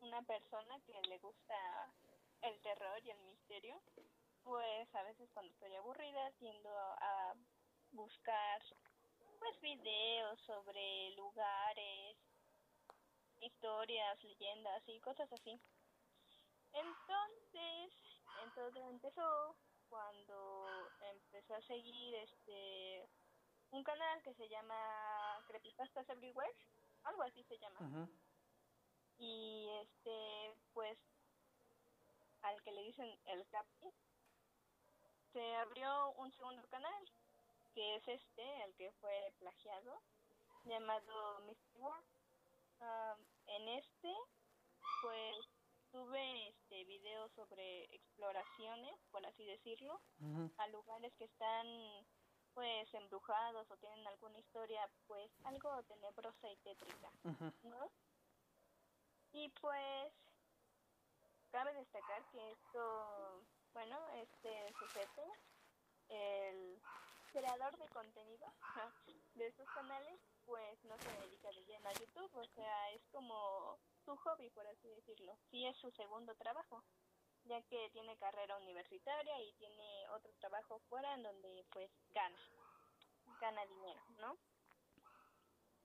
una 0.00 0.22
persona 0.22 0.80
que 0.84 1.00
le 1.08 1.18
gusta 1.18 1.54
el 2.42 2.60
terror 2.62 2.98
y 3.04 3.10
el 3.10 3.20
misterio, 3.20 3.80
pues 4.42 4.92
a 4.94 5.04
veces 5.04 5.30
cuando 5.32 5.52
estoy 5.52 5.72
aburrida 5.76 6.32
tiendo 6.40 6.68
a 6.70 7.34
buscar 7.92 8.60
pues 9.38 9.60
videos 9.60 10.40
sobre 10.46 11.10
lugares, 11.16 12.16
historias, 13.40 14.22
leyendas 14.22 14.82
y 14.86 15.00
cosas 15.00 15.32
así. 15.32 15.60
Entonces, 16.72 17.92
entonces 18.44 18.82
empezó 18.88 19.56
cuando 19.88 20.66
empecé 21.00 21.54
a 21.54 21.62
seguir 21.62 22.14
este 22.16 23.08
un 23.70 23.84
canal 23.84 24.22
que 24.22 24.34
se 24.34 24.48
llama 24.48 25.44
Creepypastas 25.46 26.08
Everywhere, 26.08 26.54
algo 27.04 27.22
así 27.22 27.42
se 27.44 27.58
llama. 27.58 28.08
Y 29.18 29.68
este, 29.82 30.54
pues, 30.72 30.98
al 32.42 32.62
que 32.62 32.72
le 32.72 32.82
dicen 32.82 33.18
el 33.26 33.46
Capi, 33.48 33.92
se 35.32 35.56
abrió 35.56 36.10
un 36.12 36.32
segundo 36.32 36.66
canal, 36.68 37.04
que 37.74 37.96
es 37.96 38.08
este, 38.08 38.64
el 38.64 38.74
que 38.74 38.90
fue 39.00 39.32
plagiado, 39.38 40.00
llamado 40.64 41.40
Mystery 41.40 41.78
World. 41.80 42.17
Ah, 42.80 43.16
en 43.46 43.68
este, 43.68 44.14
pues, 45.02 45.36
tuve 45.90 46.48
este 46.48 46.84
videos 46.84 47.32
sobre 47.32 47.84
exploraciones, 47.94 48.94
por 49.10 49.24
así 49.26 49.44
decirlo, 49.44 50.00
a 50.58 50.66
lugares 50.68 51.12
que 51.16 51.24
están 51.24 51.66
pues 52.54 52.92
embrujados 52.92 53.70
o 53.70 53.76
tienen 53.76 54.04
alguna 54.06 54.38
historia 54.38 54.90
pues 55.06 55.30
algo 55.44 55.82
tenebrosa 55.84 56.50
y 56.50 56.56
tétrica, 56.56 57.10
¿no? 57.62 57.90
Y 59.32 59.48
pues 59.60 60.12
cabe 61.50 61.72
destacar 61.74 62.24
que 62.30 62.50
esto, 62.50 63.44
bueno, 63.72 63.96
este 64.14 64.72
sujeto, 64.78 65.22
el 66.08 66.82
creador 67.32 67.76
de 67.78 67.88
contenido 67.88 68.46
de 69.34 69.46
estos 69.46 69.68
canales, 69.70 70.20
pues 70.44 70.82
no 70.84 70.98
se 70.98 71.12
dedica 71.20 71.48
de 71.50 71.64
lleno 71.64 71.88
a 71.88 71.92
YouTube, 71.92 72.34
o 72.34 72.44
sea, 72.54 72.90
es 72.90 73.02
como 73.12 73.78
su 74.04 74.16
hobby, 74.38 74.50
por 74.50 74.66
así 74.66 74.88
decirlo. 74.88 75.36
Sí 75.50 75.66
es 75.66 75.76
su 75.78 75.90
segundo 75.92 76.34
trabajo, 76.36 76.84
ya 77.44 77.60
que 77.62 77.90
tiene 77.90 78.16
carrera 78.16 78.56
universitaria 78.58 79.40
y 79.42 79.52
tiene 79.54 80.08
otro 80.10 80.32
trabajo 80.38 80.80
fuera 80.88 81.14
en 81.14 81.22
donde 81.22 81.64
pues 81.72 81.90
gana, 82.10 82.38
gana 83.40 83.66
dinero, 83.66 84.02
¿no? 84.18 84.36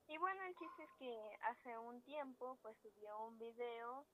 Y 0.08 0.18
bueno, 0.18 0.44
el 0.44 0.56
chiste 0.56 0.84
es 0.84 0.90
que 1.00 1.38
hace 1.42 1.78
un 1.78 2.02
tiempo 2.04 2.58
pues 2.62 2.78
subió 2.82 3.24
un 3.24 3.38
video 3.40 4.06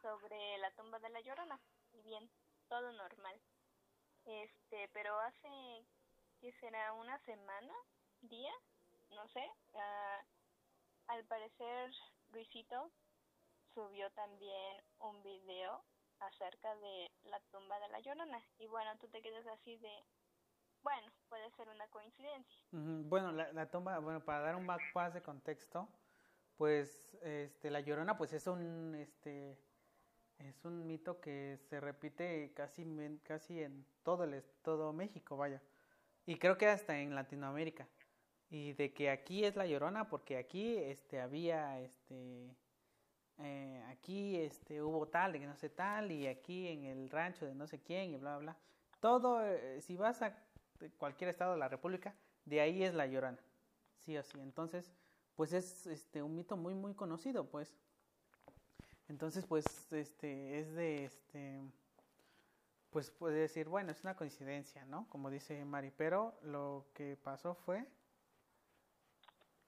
sobre 0.00 0.58
la 0.58 0.70
tumba 0.72 0.98
de 0.98 1.10
la 1.10 1.20
Llorona 1.20 1.60
y 1.92 2.02
bien, 2.02 2.30
todo 2.68 2.90
normal. 2.92 3.40
Este, 4.24 4.88
pero 4.92 5.18
hace 5.20 5.86
que 6.40 6.52
será 6.54 6.92
una 6.94 7.18
semana, 7.20 7.72
día, 8.22 8.52
no 9.10 9.28
sé, 9.28 9.46
uh, 9.74 10.26
al 11.06 11.24
parecer 11.26 11.92
Luisito 12.30 12.90
subió 13.76 14.10
también 14.12 14.82
un 15.00 15.22
video 15.22 15.84
acerca 16.20 16.74
de 16.76 17.10
la 17.24 17.38
tumba 17.50 17.78
de 17.78 17.88
la 17.88 18.00
Llorona. 18.00 18.42
Y 18.58 18.66
bueno, 18.68 18.90
tú 18.98 19.06
te 19.08 19.20
quedas 19.20 19.46
así 19.48 19.76
de, 19.76 20.02
bueno, 20.82 21.12
puede 21.28 21.50
ser 21.50 21.68
una 21.68 21.86
coincidencia. 21.88 22.64
Bueno, 22.72 23.32
la, 23.32 23.52
la, 23.52 23.70
tumba, 23.70 23.98
bueno, 23.98 24.24
para 24.24 24.40
dar 24.40 24.56
un 24.56 24.64
más 24.64 24.80
de 25.12 25.22
contexto, 25.22 25.90
pues 26.56 27.18
este, 27.20 27.70
la 27.70 27.80
Llorona 27.80 28.16
pues 28.16 28.32
es 28.32 28.46
un, 28.46 28.94
este, 28.94 29.58
es 30.38 30.64
un 30.64 30.86
mito 30.86 31.20
que 31.20 31.58
se 31.68 31.78
repite 31.78 32.54
casi, 32.54 32.86
casi 33.24 33.62
en 33.62 33.84
todo, 34.02 34.24
el, 34.24 34.42
todo 34.62 34.94
México, 34.94 35.36
vaya. 35.36 35.60
Y 36.24 36.38
creo 36.38 36.56
que 36.56 36.66
hasta 36.66 36.98
en 36.98 37.14
Latinoamérica. 37.14 37.86
Y 38.48 38.72
de 38.72 38.94
que 38.94 39.10
aquí 39.10 39.44
es 39.44 39.54
la 39.54 39.66
Llorona 39.66 40.08
porque 40.08 40.38
aquí 40.38 40.78
este, 40.78 41.20
había 41.20 41.78
este, 41.80 42.56
eh, 43.38 43.84
aquí 43.88 44.36
este, 44.36 44.82
hubo 44.82 45.06
tal, 45.08 45.32
de 45.32 45.40
que 45.40 45.46
no 45.46 45.56
sé 45.56 45.68
tal, 45.68 46.10
y 46.10 46.26
aquí 46.26 46.68
en 46.68 46.84
el 46.84 47.10
rancho 47.10 47.46
de 47.46 47.54
no 47.54 47.66
sé 47.66 47.80
quién, 47.80 48.12
y 48.12 48.16
bla, 48.16 48.38
bla. 48.38 48.56
Todo, 49.00 49.44
eh, 49.44 49.80
si 49.80 49.96
vas 49.96 50.22
a 50.22 50.36
cualquier 50.98 51.30
estado 51.30 51.52
de 51.52 51.58
la 51.58 51.68
República, 51.68 52.14
de 52.44 52.60
ahí 52.60 52.82
es 52.82 52.94
la 52.94 53.06
llorona, 53.06 53.38
sí 53.98 54.16
o 54.16 54.22
sí. 54.22 54.40
Entonces, 54.40 54.92
pues 55.34 55.52
es 55.52 55.86
este, 55.86 56.22
un 56.22 56.34
mito 56.34 56.56
muy, 56.56 56.74
muy 56.74 56.94
conocido, 56.94 57.46
pues. 57.48 57.76
Entonces, 59.08 59.46
pues, 59.46 59.92
este, 59.92 60.58
es 60.58 60.74
de, 60.74 61.04
este, 61.04 61.60
pues 62.90 63.10
puede 63.10 63.38
decir, 63.38 63.68
bueno, 63.68 63.92
es 63.92 64.02
una 64.02 64.16
coincidencia, 64.16 64.84
¿no? 64.86 65.08
Como 65.10 65.30
dice 65.30 65.64
Mari, 65.64 65.92
pero 65.96 66.38
lo 66.42 66.86
que 66.94 67.16
pasó 67.16 67.54
fue 67.54 67.86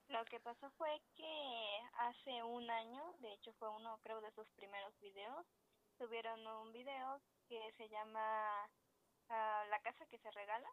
lo 0.09 0.25
que 0.25 0.41
pasó 0.41 0.71
fue 0.71 0.89
que 1.17 1.68
hace 1.99 2.43
un 2.43 2.71
año, 2.71 3.03
de 3.19 3.33
hecho 3.33 3.53
fue 3.55 3.69
uno 3.71 3.99
creo 4.03 4.21
de 4.21 4.31
sus 4.33 4.49
primeros 4.51 4.99
videos, 5.01 5.47
subieron 5.97 6.47
un 6.47 6.73
video 6.73 7.21
que 7.49 7.73
se 7.77 7.89
llama 7.89 8.69
ah, 9.29 9.65
La 9.71 9.81
casa 9.81 10.07
que 10.07 10.19
se 10.19 10.31
regala, 10.31 10.69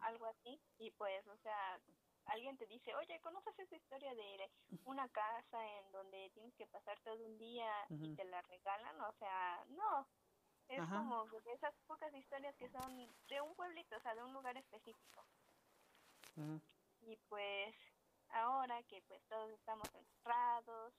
algo 0.00 0.26
así, 0.26 0.60
y 0.78 0.90
pues, 0.92 1.26
o 1.26 1.36
sea, 1.38 1.80
alguien 2.26 2.56
te 2.56 2.66
dice, 2.66 2.94
oye, 2.94 3.20
¿conoces 3.20 3.58
esa 3.58 3.76
historia 3.76 4.14
de 4.14 4.50
una 4.84 5.08
casa 5.08 5.66
en 5.78 5.92
donde 5.92 6.30
tienes 6.34 6.54
que 6.54 6.66
pasar 6.66 6.98
todo 7.00 7.24
un 7.24 7.38
día 7.38 7.70
y 7.88 8.14
te 8.14 8.24
la 8.24 8.42
regalan? 8.42 9.00
O 9.00 9.12
sea, 9.14 9.64
no, 9.68 10.06
es 10.68 10.80
como 10.88 11.26
esas 11.46 11.74
pocas 11.86 12.12
historias 12.14 12.56
que 12.56 12.68
son 12.70 13.08
de 13.28 13.40
un 13.40 13.54
pueblito, 13.54 13.96
o 13.96 14.00
sea, 14.00 14.14
de 14.14 14.24
un 14.24 14.32
lugar 14.32 14.56
específico. 14.56 15.24
Y 17.02 17.16
pues 17.28 17.74
ahora 18.30 18.82
que 18.84 19.02
pues 19.02 19.22
todos 19.28 19.50
estamos 19.50 19.88
encerrados, 19.94 20.94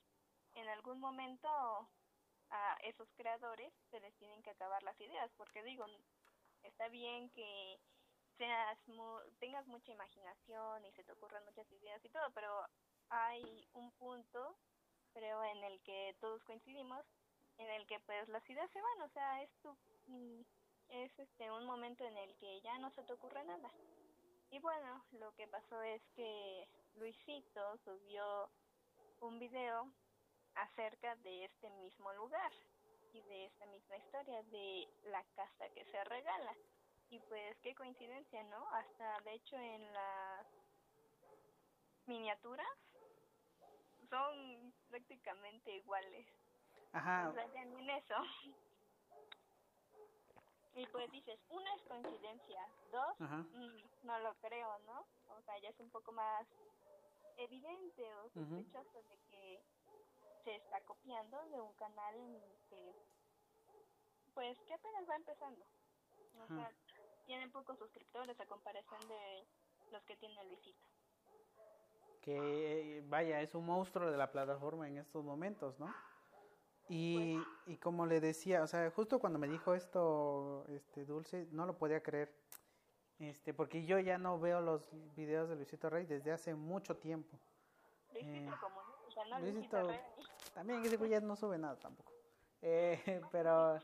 en 0.54 0.68
algún 0.68 1.00
momento 1.00 1.48
a 2.50 2.76
esos 2.82 3.08
creadores 3.14 3.72
se 3.90 4.00
les 4.00 4.14
tienen 4.16 4.42
que 4.42 4.50
acabar 4.50 4.82
las 4.82 5.00
ideas, 5.00 5.30
porque 5.36 5.62
digo, 5.62 5.84
está 6.62 6.88
bien 6.88 7.30
que 7.30 7.78
seas 8.36 8.78
tengas 9.38 9.66
mucha 9.66 9.92
imaginación 9.92 10.84
y 10.84 10.92
se 10.92 11.04
te 11.04 11.12
ocurran 11.12 11.44
muchas 11.44 11.70
ideas 11.72 12.02
y 12.04 12.08
todo, 12.08 12.30
pero 12.32 12.66
hay 13.10 13.68
un 13.72 13.90
punto, 13.92 14.56
creo, 15.12 15.42
en 15.44 15.64
el 15.64 15.80
que 15.82 16.16
todos 16.20 16.42
coincidimos, 16.44 17.04
en 17.58 17.68
el 17.70 17.86
que 17.86 17.98
pues 18.00 18.28
las 18.28 18.48
ideas 18.48 18.70
se 18.70 18.80
van, 18.80 19.02
o 19.02 19.08
sea, 19.10 19.42
es 19.42 19.50
tu, 19.60 19.76
es 20.88 21.18
este 21.18 21.50
un 21.50 21.66
momento 21.66 22.04
en 22.04 22.16
el 22.16 22.36
que 22.36 22.60
ya 22.60 22.78
no 22.78 22.90
se 22.90 23.02
te 23.02 23.12
ocurre 23.12 23.44
nada. 23.44 23.70
Y 24.50 24.58
bueno, 24.60 25.04
lo 25.12 25.34
que 25.34 25.46
pasó 25.48 25.82
es 25.82 26.00
que 26.14 26.66
Luisito 26.98 27.78
subió 27.84 28.50
un 29.20 29.38
video 29.38 29.90
acerca 30.54 31.14
de 31.16 31.44
este 31.44 31.70
mismo 31.70 32.12
lugar 32.14 32.52
y 33.12 33.22
de 33.22 33.46
esta 33.46 33.66
misma 33.66 33.96
historia 33.96 34.42
de 34.44 34.88
la 35.04 35.22
casa 35.36 35.68
que 35.74 35.84
se 35.84 36.04
regala. 36.04 36.54
Y 37.10 37.20
pues 37.20 37.56
qué 37.62 37.74
coincidencia, 37.74 38.42
¿no? 38.44 38.68
Hasta 38.74 39.20
de 39.20 39.32
hecho 39.34 39.56
en 39.56 39.92
las 39.92 40.46
miniaturas 42.06 42.66
son 44.10 44.74
prácticamente 44.88 45.76
iguales. 45.76 46.26
Ajá. 46.92 47.28
O 47.28 47.32
sea, 47.32 47.44
en 47.62 47.90
eso. 47.90 48.14
Y 50.74 50.86
pues 50.88 51.10
dices, 51.10 51.40
una 51.48 51.74
es 51.74 51.82
coincidencia, 51.82 52.68
dos, 52.92 53.18
mm, 53.18 54.06
no 54.06 54.18
lo 54.20 54.34
creo, 54.36 54.78
¿no? 54.80 55.06
O 55.36 55.42
sea, 55.42 55.58
ya 55.58 55.70
es 55.70 55.80
un 55.80 55.90
poco 55.90 56.12
más 56.12 56.46
evidente 57.38 58.04
o 58.16 58.28
sospechoso 58.30 59.02
de 59.08 59.18
que 59.30 59.62
se 60.44 60.56
está 60.56 60.80
copiando 60.82 61.38
de 61.48 61.60
un 61.60 61.72
canal 61.74 62.14
que, 62.68 62.94
pues, 64.34 64.58
que 64.66 64.74
apenas 64.74 65.08
va 65.08 65.16
empezando. 65.16 65.64
O 66.42 66.46
sea, 66.46 66.70
tienen 67.26 67.50
pocos 67.50 67.78
suscriptores 67.78 68.38
a 68.40 68.46
comparación 68.46 69.00
de 69.08 69.46
los 69.92 70.02
que 70.04 70.16
tiene 70.16 70.44
Luisito. 70.44 70.86
Que, 72.22 73.02
vaya, 73.06 73.40
es 73.40 73.54
un 73.54 73.66
monstruo 73.66 74.10
de 74.10 74.16
la 74.16 74.30
plataforma 74.30 74.88
en 74.88 74.98
estos 74.98 75.24
momentos, 75.24 75.78
¿no? 75.78 75.92
Y, 76.88 77.36
pues 77.36 77.46
y 77.66 77.76
como 77.76 78.06
le 78.06 78.20
decía, 78.20 78.62
o 78.62 78.66
sea, 78.66 78.90
justo 78.90 79.18
cuando 79.18 79.38
me 79.38 79.48
dijo 79.48 79.74
esto, 79.74 80.64
este 80.68 81.04
Dulce, 81.04 81.46
no 81.50 81.66
lo 81.66 81.76
podía 81.76 82.02
creer. 82.02 82.32
Este, 83.18 83.52
porque 83.52 83.84
yo 83.84 83.98
ya 83.98 84.16
no 84.16 84.38
veo 84.38 84.60
los 84.60 84.88
videos 85.16 85.48
de 85.48 85.56
Luisito 85.56 85.90
Rey 85.90 86.06
desde 86.06 86.30
hace 86.30 86.54
mucho 86.54 86.96
tiempo. 86.96 87.38
Luisito 88.12 88.54
eh, 88.54 88.58
como, 88.60 88.80
o 89.06 89.10
sea, 89.10 89.24
no 89.24 89.40
Luisito, 89.40 89.88
Rey. 89.88 90.00
También 90.54 90.84
ese 90.84 90.96
güey 90.96 91.10
ya 91.10 91.20
no 91.20 91.34
sube 91.34 91.58
nada 91.58 91.76
tampoco. 91.76 92.12
Eh, 92.62 93.00
pero 93.32 93.78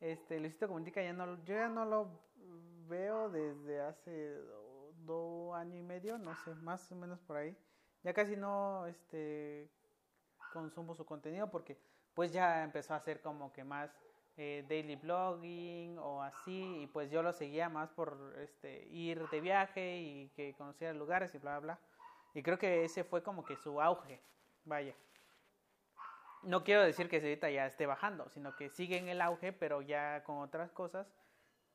este 0.00 0.40
Luisito 0.40 0.66
Comunica 0.66 1.02
ya 1.02 1.12
no 1.12 1.42
yo 1.44 1.54
ya 1.54 1.68
no 1.68 1.84
lo 1.84 2.08
veo 2.88 3.30
desde 3.30 3.80
hace 3.80 4.36
dos 5.04 5.54
años 5.54 5.76
y 5.78 5.82
medio, 5.82 6.18
no 6.18 6.34
sé, 6.36 6.54
más 6.56 6.90
o 6.90 6.96
menos 6.96 7.20
por 7.20 7.36
ahí. 7.36 7.56
Ya 8.02 8.12
casi 8.12 8.36
no 8.36 8.86
este 8.86 9.70
consumo 10.52 10.94
su 10.94 11.04
contenido 11.04 11.50
porque 11.50 11.76
pues 12.14 12.32
ya 12.32 12.64
empezó 12.64 12.94
a 12.94 12.96
hacer 12.96 13.20
como 13.20 13.52
que 13.52 13.62
más 13.62 13.90
eh, 14.40 14.64
daily 14.68 14.94
blogging 14.94 15.98
o 15.98 16.22
así 16.22 16.82
y 16.82 16.86
pues 16.86 17.10
yo 17.10 17.24
lo 17.24 17.32
seguía 17.32 17.68
más 17.68 17.90
por 17.90 18.36
este 18.38 18.86
ir 18.86 19.28
de 19.30 19.40
viaje 19.40 19.98
y 19.98 20.28
que 20.28 20.54
conociera 20.54 20.92
lugares 20.94 21.34
y 21.34 21.38
bla 21.38 21.58
bla 21.58 21.80
y 22.34 22.42
creo 22.44 22.56
que 22.56 22.84
ese 22.84 23.02
fue 23.02 23.20
como 23.20 23.44
que 23.44 23.56
su 23.56 23.82
auge 23.82 24.22
vaya. 24.64 24.94
No 26.44 26.62
quiero 26.62 26.82
decir 26.84 27.08
que 27.08 27.16
ahorita 27.16 27.50
ya 27.50 27.66
esté 27.66 27.86
bajando 27.86 28.28
sino 28.28 28.54
que 28.54 28.70
sigue 28.70 28.96
en 28.96 29.08
el 29.08 29.20
auge 29.22 29.52
pero 29.52 29.82
ya 29.82 30.22
con 30.22 30.38
otras 30.38 30.70
cosas 30.70 31.12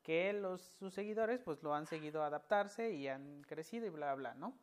que 0.02 0.32
los 0.32 0.62
sus 0.62 0.94
seguidores 0.94 1.42
pues 1.42 1.62
lo 1.62 1.74
han 1.74 1.86
seguido 1.86 2.22
adaptarse 2.22 2.92
y 2.92 3.08
han 3.08 3.42
crecido 3.42 3.84
y 3.84 3.90
bla 3.90 4.14
bla 4.14 4.32
no 4.32 4.58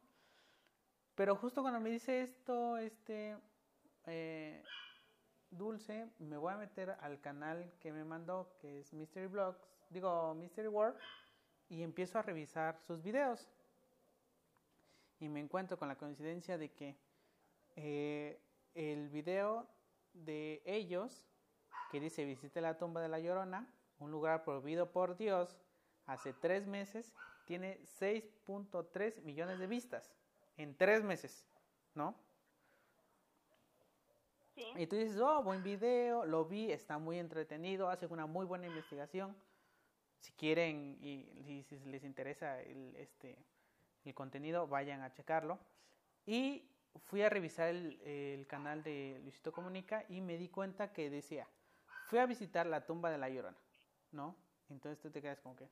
pero 1.13 1.35
justo 1.35 1.61
cuando 1.61 1.79
me 1.79 1.91
dice 1.91 2.21
esto 2.21 2.79
este 2.79 3.37
eh, 4.07 4.63
Dulce, 5.51 6.09
me 6.19 6.37
voy 6.37 6.53
a 6.53 6.57
meter 6.57 6.91
al 7.01 7.19
canal 7.19 7.71
que 7.79 7.91
me 7.91 8.03
mandó, 8.03 8.55
que 8.59 8.79
es 8.79 8.93
Mystery 8.93 9.27
Blogs, 9.27 9.59
digo 9.89 10.33
Mystery 10.33 10.69
World, 10.69 10.97
y 11.69 11.83
empiezo 11.83 12.17
a 12.19 12.21
revisar 12.21 12.79
sus 12.79 13.03
videos. 13.03 13.49
Y 15.19 15.29
me 15.29 15.39
encuentro 15.39 15.77
con 15.77 15.87
la 15.87 15.97
coincidencia 15.97 16.57
de 16.57 16.71
que 16.71 16.97
eh, 17.75 18.41
el 18.73 19.09
video 19.09 19.67
de 20.13 20.61
ellos, 20.65 21.27
que 21.91 21.99
dice 21.99 22.25
visite 22.25 22.61
la 22.61 22.77
tumba 22.77 23.01
de 23.01 23.09
la 23.09 23.19
Llorona, 23.19 23.67
un 23.99 24.09
lugar 24.09 24.43
prohibido 24.43 24.91
por 24.91 25.17
Dios, 25.17 25.59
hace 26.05 26.33
tres 26.33 26.65
meses, 26.65 27.13
tiene 27.45 27.79
6.3 27.83 29.21
millones 29.23 29.59
de 29.59 29.67
vistas. 29.67 30.13
En 30.57 30.75
tres 30.75 31.03
meses, 31.03 31.45
¿no? 31.93 32.15
Y 34.75 34.87
tú 34.87 34.95
dices, 34.95 35.19
oh, 35.19 35.43
buen 35.43 35.63
video, 35.63 36.25
lo 36.25 36.45
vi, 36.45 36.71
está 36.71 36.97
muy 36.97 37.19
entretenido, 37.19 37.89
hace 37.89 38.05
una 38.07 38.25
muy 38.25 38.45
buena 38.45 38.67
investigación. 38.67 39.35
Si 40.19 40.31
quieren 40.33 40.97
y, 41.01 41.63
si 41.63 41.79
les 41.79 42.03
interesa 42.03 42.61
el, 42.61 42.95
este, 42.95 43.37
el 44.05 44.13
contenido, 44.13 44.67
vayan 44.67 45.01
a 45.01 45.11
checarlo. 45.11 45.59
Y 46.25 46.69
fui 47.05 47.21
a 47.21 47.29
revisar 47.29 47.69
el, 47.69 48.45
canal 48.47 48.83
de 48.83 49.19
Luisito 49.23 49.51
Comunica 49.51 50.05
y 50.09 50.21
me 50.21 50.37
di 50.37 50.49
cuenta 50.49 50.91
que 50.91 51.09
decía, 51.09 51.47
fui 52.05 52.19
a 52.19 52.25
visitar 52.25 52.65
la 52.67 52.85
tumba 52.85 53.09
de 53.09 53.17
la 53.17 53.29
Llorona, 53.29 53.57
¿no? 54.11 54.35
Entonces 54.69 54.99
tú 54.99 55.09
te 55.09 55.21
quedas 55.21 55.39
como 55.39 55.55
que, 55.55 55.69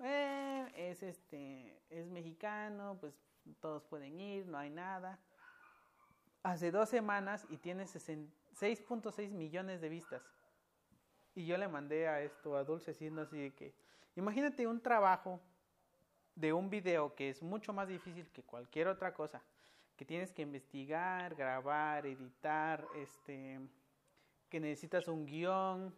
eh, 0.00 0.72
es 0.76 1.02
este, 1.02 1.82
es 1.90 2.08
mexicano, 2.08 2.96
pues 3.00 3.14
todos 3.60 3.84
pueden 3.84 4.18
ir, 4.20 4.46
no 4.46 4.58
hay 4.58 4.70
nada 4.70 5.18
hace 6.42 6.70
dos 6.70 6.88
semanas 6.88 7.46
y 7.50 7.56
tiene 7.56 7.84
6.6 7.84 9.30
millones 9.30 9.80
de 9.80 9.88
vistas. 9.88 10.22
Y 11.34 11.46
yo 11.46 11.56
le 11.56 11.68
mandé 11.68 12.08
a 12.08 12.20
esto 12.20 12.56
a 12.56 12.64
Dulce 12.64 12.92
siendo 12.92 13.22
así 13.22 13.38
de 13.38 13.50
que, 13.54 13.74
imagínate 14.16 14.66
un 14.66 14.80
trabajo 14.80 15.40
de 16.34 16.52
un 16.52 16.68
video 16.70 17.14
que 17.14 17.30
es 17.30 17.42
mucho 17.42 17.72
más 17.72 17.88
difícil 17.88 18.30
que 18.30 18.42
cualquier 18.42 18.88
otra 18.88 19.14
cosa, 19.14 19.42
que 19.96 20.04
tienes 20.04 20.32
que 20.32 20.42
investigar, 20.42 21.34
grabar, 21.34 22.06
editar, 22.06 22.86
este, 22.96 23.60
que 24.48 24.60
necesitas 24.60 25.08
un 25.08 25.26
guion 25.26 25.94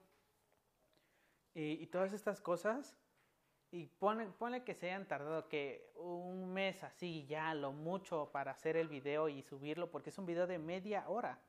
eh, 1.54 1.78
y 1.80 1.87
todas 1.87 2.12
estas 2.12 2.40
cosas 2.40 2.96
y 3.75 3.87
pone, 3.87 4.29
pone 4.29 4.63
que 4.63 4.73
se 4.77 4.87
hayan 4.87 5.05
tardado 5.05 5.49
que 5.49 5.91
un 5.97 6.53
mes 6.53 6.85
así 6.85 7.27
ya 7.27 7.53
lo 7.55 7.73
mucho 7.73 8.31
para 8.31 8.53
hacer 8.53 8.77
el 8.77 8.87
video 8.87 9.29
y 9.29 9.43
subirlo 9.43 9.91
porque 9.91 10.11
es 10.11 10.19
un 10.19 10.27
video 10.27 10.47
de 10.47 10.61
media 10.61 11.09
hora. 11.09 11.41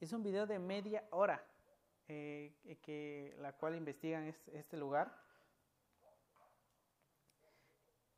Es 0.00 0.12
un 0.12 0.24
video 0.24 0.48
de 0.48 0.58
media 0.58 1.04
hora 1.10 1.46
eh, 2.08 2.52
que 2.82 3.36
la 3.38 3.52
cual 3.52 3.76
investigan 3.76 4.26
este, 4.26 4.76
lugar. 4.76 5.16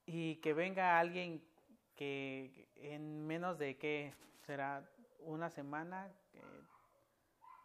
Y 0.06 0.36
que 0.36 0.54
venga 0.54 0.98
alguien 0.98 1.44
que 1.94 2.70
en 2.76 3.26
menos 3.26 3.58
de 3.58 3.76
que 3.76 4.14
será 4.46 4.88
una 5.18 5.50
semana, 5.50 6.10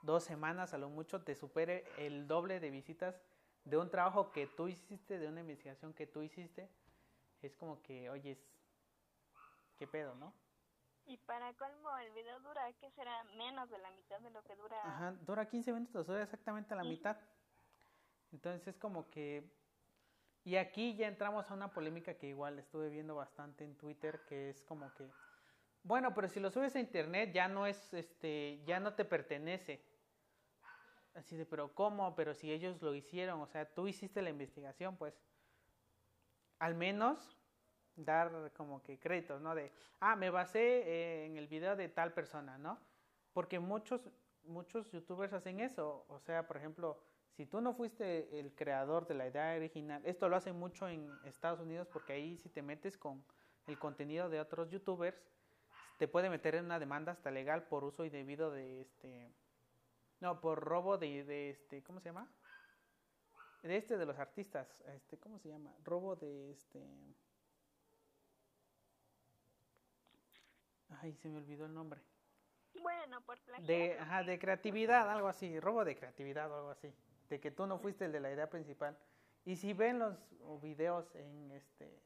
dos 0.01 0.25
semanas 0.25 0.73
a 0.73 0.77
lo 0.77 0.89
mucho, 0.89 1.21
te 1.21 1.35
supere 1.35 1.85
el 1.97 2.27
doble 2.27 2.59
de 2.59 2.69
visitas 2.69 3.23
de 3.69 3.77
un 3.77 3.89
trabajo 3.89 4.31
que 4.31 4.47
tú 4.47 4.67
hiciste, 4.69 5.19
de 5.19 5.27
una 5.27 5.41
investigación 5.41 5.93
que 5.93 6.07
tú 6.07 6.21
hiciste, 6.21 6.69
es 7.41 7.55
como 7.55 7.81
que, 7.81 8.09
oyes, 8.09 8.39
¿qué 9.77 9.87
pedo, 9.87 10.15
no? 10.15 10.33
Y 11.05 11.17
para 11.17 11.53
colmo, 11.53 11.97
el 11.97 12.11
video 12.11 12.39
dura, 12.39 12.71
¿qué 12.79 12.89
será? 12.91 13.23
Menos 13.37 13.69
de 13.69 13.77
la 13.77 13.91
mitad 13.91 14.19
de 14.19 14.29
lo 14.29 14.43
que 14.43 14.55
dura. 14.55 14.77
Ajá, 14.83 15.11
dura 15.21 15.47
15 15.47 15.73
minutos, 15.73 16.07
dura 16.07 16.23
exactamente 16.23 16.75
la 16.75 16.83
mitad. 16.83 17.17
Entonces 18.31 18.67
es 18.67 18.77
como 18.77 19.09
que... 19.09 19.49
Y 20.43 20.55
aquí 20.55 20.95
ya 20.95 21.07
entramos 21.07 21.49
a 21.51 21.53
una 21.53 21.73
polémica 21.73 22.17
que 22.17 22.27
igual 22.27 22.57
estuve 22.59 22.89
viendo 22.89 23.15
bastante 23.15 23.65
en 23.65 23.77
Twitter, 23.77 24.25
que 24.27 24.49
es 24.49 24.63
como 24.63 24.93
que... 24.95 25.09
Bueno, 25.83 26.13
pero 26.13 26.27
si 26.29 26.39
lo 26.39 26.49
subes 26.49 26.75
a 26.75 26.79
internet 26.79 27.31
ya 27.33 27.47
no 27.47 27.65
es, 27.65 27.93
este, 27.93 28.61
ya 28.65 28.79
no 28.79 28.93
te 28.93 29.05
pertenece. 29.05 29.81
Así 31.17 31.35
de, 31.35 31.47
pero 31.47 31.73
¿cómo? 31.73 32.15
Pero 32.15 32.35
si 32.35 32.51
ellos 32.51 32.79
lo 32.81 32.93
hicieron, 32.93 33.41
o 33.41 33.47
sea, 33.47 33.65
tú 33.65 33.87
hiciste 33.87 34.21
la 34.21 34.29
investigación, 34.29 34.97
pues 34.97 35.19
al 36.59 36.75
menos 36.75 37.35
dar 37.95 38.51
como 38.55 38.83
que 38.83 38.99
créditos, 38.99 39.41
¿no? 39.41 39.55
De, 39.55 39.71
ah, 39.99 40.15
me 40.15 40.29
basé 40.29 41.25
en 41.25 41.37
el 41.37 41.47
video 41.47 41.75
de 41.75 41.89
tal 41.89 42.13
persona, 42.13 42.59
¿no? 42.59 42.79
Porque 43.33 43.57
muchos, 43.57 44.07
muchos 44.43 44.91
youtubers 44.91 45.33
hacen 45.33 45.59
eso, 45.59 46.05
o 46.07 46.19
sea, 46.19 46.47
por 46.47 46.57
ejemplo, 46.57 47.01
si 47.31 47.47
tú 47.47 47.61
no 47.61 47.73
fuiste 47.73 48.39
el 48.39 48.53
creador 48.53 49.07
de 49.07 49.15
la 49.15 49.27
idea 49.27 49.55
original, 49.55 50.03
esto 50.05 50.29
lo 50.29 50.35
hacen 50.35 50.57
mucho 50.57 50.87
en 50.87 51.11
Estados 51.25 51.59
Unidos 51.59 51.87
porque 51.91 52.13
ahí 52.13 52.37
si 52.37 52.49
te 52.49 52.61
metes 52.61 52.95
con 52.95 53.23
el 53.65 53.79
contenido 53.79 54.29
de 54.29 54.39
otros 54.39 54.69
youtubers, 54.69 55.19
te 55.97 56.07
puede 56.07 56.29
meter 56.29 56.53
en 56.53 56.65
una 56.65 56.79
demanda 56.79 57.11
hasta 57.11 57.31
legal 57.31 57.63
por 57.63 57.83
uso 57.83 58.05
indebido 58.05 58.51
de 58.51 58.81
este 58.81 59.33
no, 60.19 60.39
por 60.41 60.59
robo 60.59 60.97
de, 60.97 61.23
de 61.23 61.49
este, 61.51 61.83
¿cómo 61.83 61.99
se 61.99 62.09
llama? 62.09 62.29
De 63.63 63.77
este 63.77 63.97
de 63.97 64.05
los 64.05 64.17
artistas, 64.17 64.67
este, 64.87 65.17
¿cómo 65.17 65.39
se 65.39 65.49
llama? 65.49 65.73
Robo 65.83 66.15
de 66.15 66.51
este. 66.51 66.85
Ay, 71.01 71.13
se 71.15 71.29
me 71.29 71.37
olvidó 71.37 71.65
el 71.65 71.73
nombre. 71.73 72.01
Bueno, 72.81 73.21
por 73.21 73.39
de, 73.63 73.97
ajá, 73.99 74.23
de 74.23 74.39
creatividad, 74.39 75.09
algo 75.09 75.27
así, 75.27 75.59
robo 75.59 75.83
de 75.83 75.95
creatividad 75.95 76.51
o 76.51 76.55
algo 76.55 76.69
así, 76.69 76.93
de 77.29 77.39
que 77.39 77.51
tú 77.51 77.65
no 77.65 77.79
fuiste 77.79 78.05
el 78.05 78.11
de 78.11 78.19
la 78.19 78.31
idea 78.31 78.49
principal. 78.49 78.97
Y 79.45 79.55
si 79.55 79.73
ven 79.73 79.99
los 79.99 80.15
videos 80.61 81.13
en 81.15 81.51
este 81.51 82.01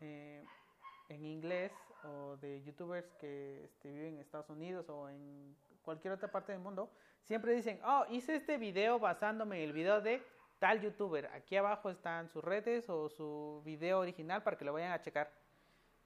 eh, 0.00 0.44
en 1.08 1.24
inglés 1.24 1.72
o 2.04 2.36
de 2.38 2.62
youtubers 2.64 3.14
que 3.14 3.64
este, 3.64 3.90
viven 3.90 4.14
en 4.14 4.20
Estados 4.20 4.48
Unidos 4.48 4.88
o 4.88 5.08
en 5.08 5.56
cualquier 5.82 6.14
otra 6.14 6.30
parte 6.30 6.52
del 6.52 6.60
mundo, 6.60 6.90
siempre 7.26 7.54
dicen, 7.54 7.80
oh, 7.84 8.04
hice 8.08 8.36
este 8.36 8.58
video 8.58 8.98
basándome 8.98 9.58
en 9.58 9.68
el 9.68 9.72
video 9.72 10.00
de 10.00 10.22
tal 10.58 10.80
youtuber. 10.80 11.26
Aquí 11.34 11.56
abajo 11.56 11.90
están 11.90 12.28
sus 12.28 12.42
redes 12.42 12.88
o 12.88 13.08
su 13.08 13.62
video 13.64 14.00
original 14.00 14.42
para 14.42 14.56
que 14.56 14.64
lo 14.64 14.72
vayan 14.72 14.92
a 14.92 15.00
checar. 15.00 15.32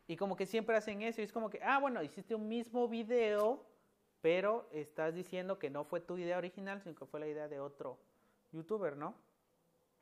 Y 0.07 0.17
como 0.17 0.37
que 0.37 0.47
siempre 0.47 0.77
hacen 0.77 1.03
eso 1.03 1.21
y 1.21 1.25
es 1.25 1.33
como 1.33 1.51
que, 1.51 1.61
ah, 1.63 1.79
bueno, 1.79 2.03
hiciste 2.03 2.35
un 2.35 2.49
mismo 2.49 2.89
video, 2.89 3.67
pero 4.21 4.69
estás 4.73 5.15
diciendo 5.15 5.59
que 5.59 5.69
no 5.69 5.85
fue 5.85 6.01
tu 6.01 6.17
idea 6.17 6.39
original, 6.39 6.81
sino 6.81 6.95
que 6.95 7.07
fue 7.07 7.21
la 7.21 7.27
idea 7.27 7.49
de 7.49 7.61
otro 7.61 7.99
youtuber, 8.53 8.97
¿no? 8.97 9.15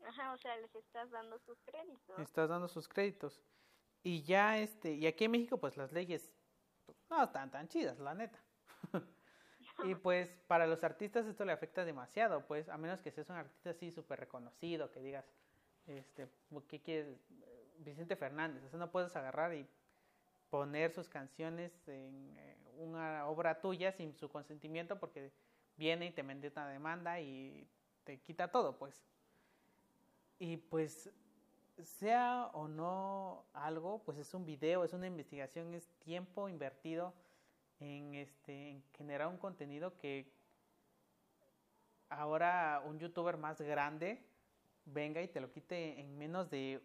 Ajá, 0.07 0.33
o 0.33 0.37
sea, 0.37 0.57
les 0.59 0.75
estás 0.75 1.11
dando 1.11 1.39
sus 1.39 1.59
créditos. 1.63 2.19
Estás 2.19 2.49
dando 2.49 2.69
sus 2.69 2.87
créditos. 2.87 3.43
Y 4.03 4.23
ya, 4.23 4.59
este, 4.59 4.93
y 4.93 5.07
aquí 5.07 5.25
en 5.25 5.31
México, 5.31 5.59
pues 5.59 5.79
las 5.79 5.91
leyes 5.93 6.31
no 7.09 7.25
están 7.25 7.51
tan 7.51 7.69
chidas, 7.69 7.99
la 7.99 8.15
neta. 8.15 8.39
y 9.83 9.95
pues 10.03 10.31
para 10.47 10.67
los 10.67 10.85
artistas 10.85 11.27
esto 11.27 11.45
le 11.45 11.53
afecta 11.53 11.85
demasiado, 11.85 12.47
pues, 12.47 12.69
a 12.69 12.77
menos 12.77 13.01
que 13.01 13.11
seas 13.11 13.29
un 13.31 13.37
artista 13.37 13.71
así 13.71 13.91
súper 13.91 14.21
reconocido, 14.21 14.91
que 14.91 15.01
digas, 15.01 15.25
este, 15.87 16.29
¿qué 16.69 16.81
quieres? 16.81 17.19
Vicente 17.79 18.17
Fernández, 18.17 18.63
o 18.65 18.69
sea, 18.69 18.79
no 18.79 18.91
puedes 18.91 19.15
agarrar 19.17 19.53
y 19.55 19.67
poner 20.49 20.93
sus 20.93 21.09
canciones 21.09 21.73
en 21.89 22.37
eh, 22.39 22.57
una 22.79 23.27
obra 23.27 23.61
tuya 23.61 23.91
sin 23.93 24.15
su 24.15 24.29
consentimiento 24.29 25.01
porque 25.01 25.33
viene 25.77 26.07
y 26.07 26.11
te 26.13 26.23
mete 26.23 26.53
una 26.55 26.69
demanda 26.69 27.21
y 27.21 27.69
te 28.05 28.21
quita 28.21 28.49
todo, 28.49 28.79
pues. 28.79 29.03
Y 30.39 30.57
pues 30.57 31.11
sea 31.83 32.51
o 32.53 32.69
no 32.69 33.45
algo, 33.53 34.03
pues 34.05 34.19
es 34.19 34.33
un 34.35 34.47
video, 34.47 34.85
es 34.85 34.93
una 34.93 35.07
investigación, 35.07 35.75
es 35.75 35.89
tiempo 35.99 36.49
invertido 36.49 37.13
en, 37.81 38.15
este, 38.15 38.71
en 38.71 38.83
generar 38.93 39.29
un 39.29 39.39
contenido 39.39 39.97
que 39.99 40.33
ahora 42.09 42.83
un 42.85 42.99
youtuber 42.99 43.37
más 43.37 43.61
grande 43.61 44.25
venga 44.85 45.23
y 45.23 45.29
te 45.29 45.41
lo 45.41 45.51
quite 45.51 46.01
en 46.01 46.17
menos 46.19 46.51
de 46.51 46.81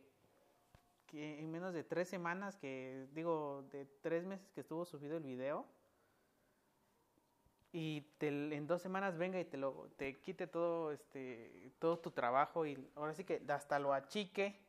que 1.07 1.39
en 1.39 1.51
menos 1.51 1.73
de 1.73 1.83
tres 1.83 2.07
semanas 2.07 2.55
que 2.57 3.07
digo 3.13 3.63
de 3.71 3.85
tres 4.01 4.25
meses 4.25 4.51
que 4.51 4.61
estuvo 4.61 4.85
subido 4.85 5.17
el 5.17 5.23
video 5.23 5.65
y 7.71 8.03
en 8.21 8.65
dos 8.67 8.81
semanas 8.81 9.17
venga 9.17 9.39
y 9.39 9.45
te 9.45 9.57
lo 9.57 9.89
te 9.97 10.19
quite 10.19 10.47
todo 10.47 10.91
este 10.91 11.71
todo 11.79 11.99
tu 11.99 12.11
trabajo 12.11 12.65
y 12.65 12.89
ahora 12.95 13.13
sí 13.13 13.23
que 13.23 13.43
hasta 13.47 13.79
lo 13.79 13.93
achique 13.93 14.59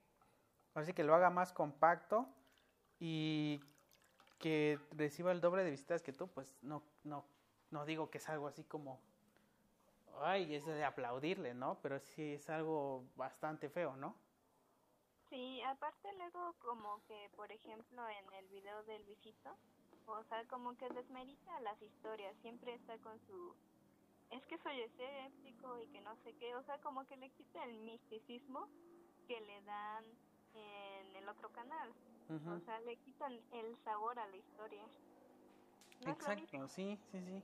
ahora 0.74 0.86
sí 0.86 0.92
que 0.92 1.04
lo 1.04 1.14
haga 1.14 1.30
más 1.30 1.52
compacto 1.52 2.28
y 2.98 3.60
que 4.40 4.78
reciba 4.96 5.30
el 5.30 5.40
doble 5.40 5.62
de 5.62 5.70
visitas 5.70 6.02
que 6.02 6.12
tú 6.12 6.26
pues 6.26 6.56
no 6.62 6.82
no 7.04 7.24
no 7.70 7.84
digo 7.84 8.10
que 8.10 8.18
es 8.18 8.28
algo 8.28 8.48
así 8.48 8.64
como 8.64 8.98
ay 10.22 10.54
es 10.54 10.66
de 10.66 10.84
aplaudirle 10.84 11.54
no 11.54 11.78
pero 11.82 12.00
sí 12.00 12.34
es 12.34 12.50
algo 12.50 13.04
bastante 13.14 13.68
feo 13.68 13.96
no 13.96 14.16
sí 15.28 15.62
aparte 15.62 16.12
luego 16.18 16.54
como 16.58 17.00
que 17.06 17.30
por 17.36 17.52
ejemplo 17.52 18.02
en 18.08 18.32
el 18.34 18.48
video 18.48 18.82
del 18.82 19.04
visito 19.04 19.56
o 20.18 20.24
sea, 20.24 20.44
como 20.48 20.76
que 20.76 20.88
desmerita 20.88 21.60
las 21.60 21.80
historias, 21.82 22.36
siempre 22.42 22.74
está 22.74 22.98
con 22.98 23.18
su... 23.26 23.54
Es 24.30 24.44
que 24.46 24.58
soy 24.58 24.80
escéptico 24.80 25.78
y 25.80 25.86
que 25.88 26.00
no 26.00 26.16
sé 26.16 26.34
qué, 26.34 26.54
o 26.54 26.62
sea, 26.62 26.78
como 26.78 27.04
que 27.06 27.16
le 27.16 27.30
quita 27.30 27.64
el 27.64 27.74
misticismo 27.80 28.68
que 29.26 29.40
le 29.40 29.60
dan 29.62 30.04
en 30.54 30.89
el 31.20 31.28
otro 31.28 31.50
canal. 31.52 31.92
O 32.28 32.60
sea, 32.60 32.80
le 32.80 32.96
quitan 32.96 33.32
el 33.52 33.76
sabor 33.78 34.18
a 34.18 34.26
la 34.28 34.36
historia. 34.36 34.84
Exacto, 36.06 36.68
sí, 36.68 36.98
sí, 37.10 37.20
sí. 37.20 37.42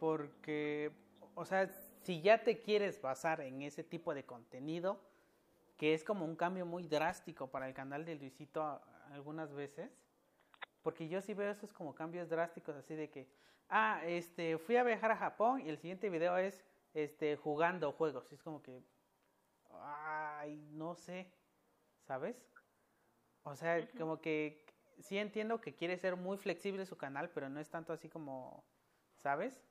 Porque, 0.00 0.90
o 1.34 1.44
sea, 1.44 1.68
si 2.02 2.22
ya 2.22 2.42
te 2.42 2.62
quieres 2.62 3.00
basar 3.00 3.40
en 3.42 3.62
ese 3.62 3.84
tipo 3.84 4.14
de 4.14 4.24
contenido, 4.24 4.98
que 5.76 5.92
es 5.92 6.04
como 6.04 6.24
un 6.24 6.36
cambio 6.36 6.64
muy 6.64 6.88
drástico 6.88 7.48
para 7.48 7.68
el 7.68 7.74
canal 7.74 8.04
de 8.04 8.14
Luisito 8.14 8.80
algunas 9.10 9.52
veces, 9.52 9.90
porque 10.82 11.08
yo 11.08 11.20
sí 11.20 11.34
veo 11.34 11.50
esos 11.50 11.72
como 11.72 11.94
cambios 11.94 12.28
drásticos, 12.28 12.76
así 12.76 12.94
de 12.94 13.10
que, 13.10 13.28
ah, 13.68 14.00
este, 14.06 14.56
fui 14.56 14.76
a 14.76 14.84
viajar 14.84 15.10
a 15.10 15.16
Japón 15.16 15.60
y 15.60 15.68
el 15.68 15.78
siguiente 15.78 16.08
video 16.08 16.38
es, 16.38 16.64
este, 16.94 17.36
jugando 17.36 17.92
juegos. 17.92 18.30
Y 18.32 18.36
es 18.36 18.42
como 18.42 18.62
que, 18.62 18.82
ay, 19.82 20.56
no 20.72 20.94
sé, 20.94 21.30
¿sabes? 22.06 22.36
O 23.46 23.54
sea, 23.54 23.88
como 23.96 24.20
que 24.20 24.66
sí 24.98 25.18
entiendo 25.18 25.60
que 25.60 25.76
quiere 25.76 25.96
ser 25.98 26.16
muy 26.16 26.36
flexible 26.36 26.84
su 26.84 26.96
canal, 26.96 27.30
pero 27.30 27.48
no 27.48 27.60
es 27.60 27.70
tanto 27.70 27.92
así 27.92 28.08
como, 28.08 28.64
¿sabes? 29.18 29.62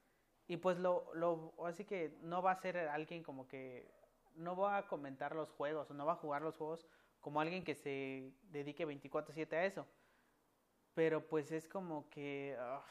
Y 0.48 0.58
pues 0.58 0.78
lo, 0.80 1.14
lo, 1.14 1.54
así 1.66 1.84
que 1.84 2.18
no 2.22 2.42
va 2.42 2.52
a 2.52 2.56
ser 2.56 2.78
alguien 2.78 3.22
como 3.22 3.48
que, 3.48 3.92
no 4.36 4.56
va 4.56 4.78
a 4.78 4.88
comentar 4.88 5.36
los 5.36 5.52
juegos 5.52 5.90
no 5.92 6.06
va 6.06 6.14
a 6.14 6.18
jugar 6.18 6.42
los 6.42 6.58
juegos 6.58 6.86
como 7.22 7.40
alguien 7.40 7.64
que 7.64 7.74
se 7.74 8.34
dedique 8.52 8.86
24/7 8.86 9.54
a 9.54 9.66
eso 9.66 9.88
pero 10.96 11.28
pues 11.28 11.52
es 11.52 11.68
como 11.68 12.10
que, 12.10 12.56
ah, 12.58 12.84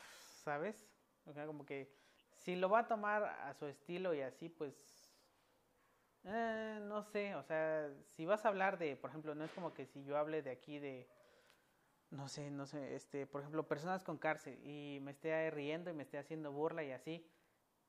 ¿sabes? 0.44 0.86
O 1.24 1.32
sea, 1.32 1.46
como 1.46 1.64
que 1.66 1.90
si 2.36 2.54
lo 2.54 2.68
va 2.68 2.80
a 2.80 2.88
tomar 2.88 3.24
a 3.24 3.54
su 3.54 3.66
estilo 3.66 4.14
y 4.14 4.20
así, 4.20 4.48
pues, 4.50 4.74
no 6.94 7.02
sé, 7.02 7.34
o 7.34 7.42
sea, 7.42 7.90
si 8.16 8.24
vas 8.24 8.44
a 8.44 8.48
hablar 8.48 8.78
de, 8.78 8.96
por 8.96 9.10
ejemplo, 9.10 9.34
no 9.34 9.44
es 9.44 9.50
como 9.50 9.74
que 9.74 9.84
si 9.84 10.04
yo 10.04 10.16
hable 10.16 10.42
de 10.42 10.50
aquí 10.52 10.78
de, 10.78 11.08
no 12.10 12.28
sé, 12.28 12.50
no 12.50 12.66
sé, 12.66 12.94
este, 12.94 13.26
por 13.26 13.40
ejemplo, 13.40 13.66
personas 13.66 14.04
con 14.04 14.16
cárcel 14.16 14.58
y 14.64 15.00
me 15.00 15.10
esté 15.10 15.50
riendo 15.50 15.90
y 15.90 15.94
me 15.94 16.04
esté 16.04 16.18
haciendo 16.18 16.52
burla 16.52 16.84
y 16.84 16.92
así, 16.92 17.26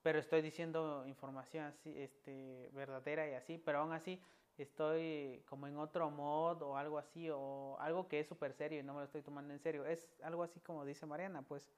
pero 0.02 0.18
estoy 0.18 0.42
diciendo 0.42 1.06
información 1.06 1.66
así, 1.66 1.94
este, 1.96 2.70
verdadera 2.74 3.30
y 3.30 3.34
así, 3.36 3.60
pero 3.60 3.80
aún 3.80 3.94
así 3.94 4.20
estoy 4.58 5.44
como 5.48 5.68
en 5.68 5.78
otro 5.78 6.10
mod 6.10 6.64
o 6.64 6.76
algo 6.76 6.98
así, 6.98 7.30
o 7.32 7.78
algo 7.80 8.08
que 8.08 8.20
es 8.20 8.28
súper 8.28 8.54
serio 8.54 8.80
y 8.80 8.84
no 8.84 8.94
me 8.94 9.00
lo 9.02 9.06
estoy 9.06 9.22
tomando 9.22 9.54
en 9.54 9.60
serio. 9.60 9.86
Es 9.86 10.08
algo 10.24 10.42
así 10.44 10.60
como 10.62 10.84
dice 10.84 11.06
Mariana, 11.06 11.44
pues 11.44 11.70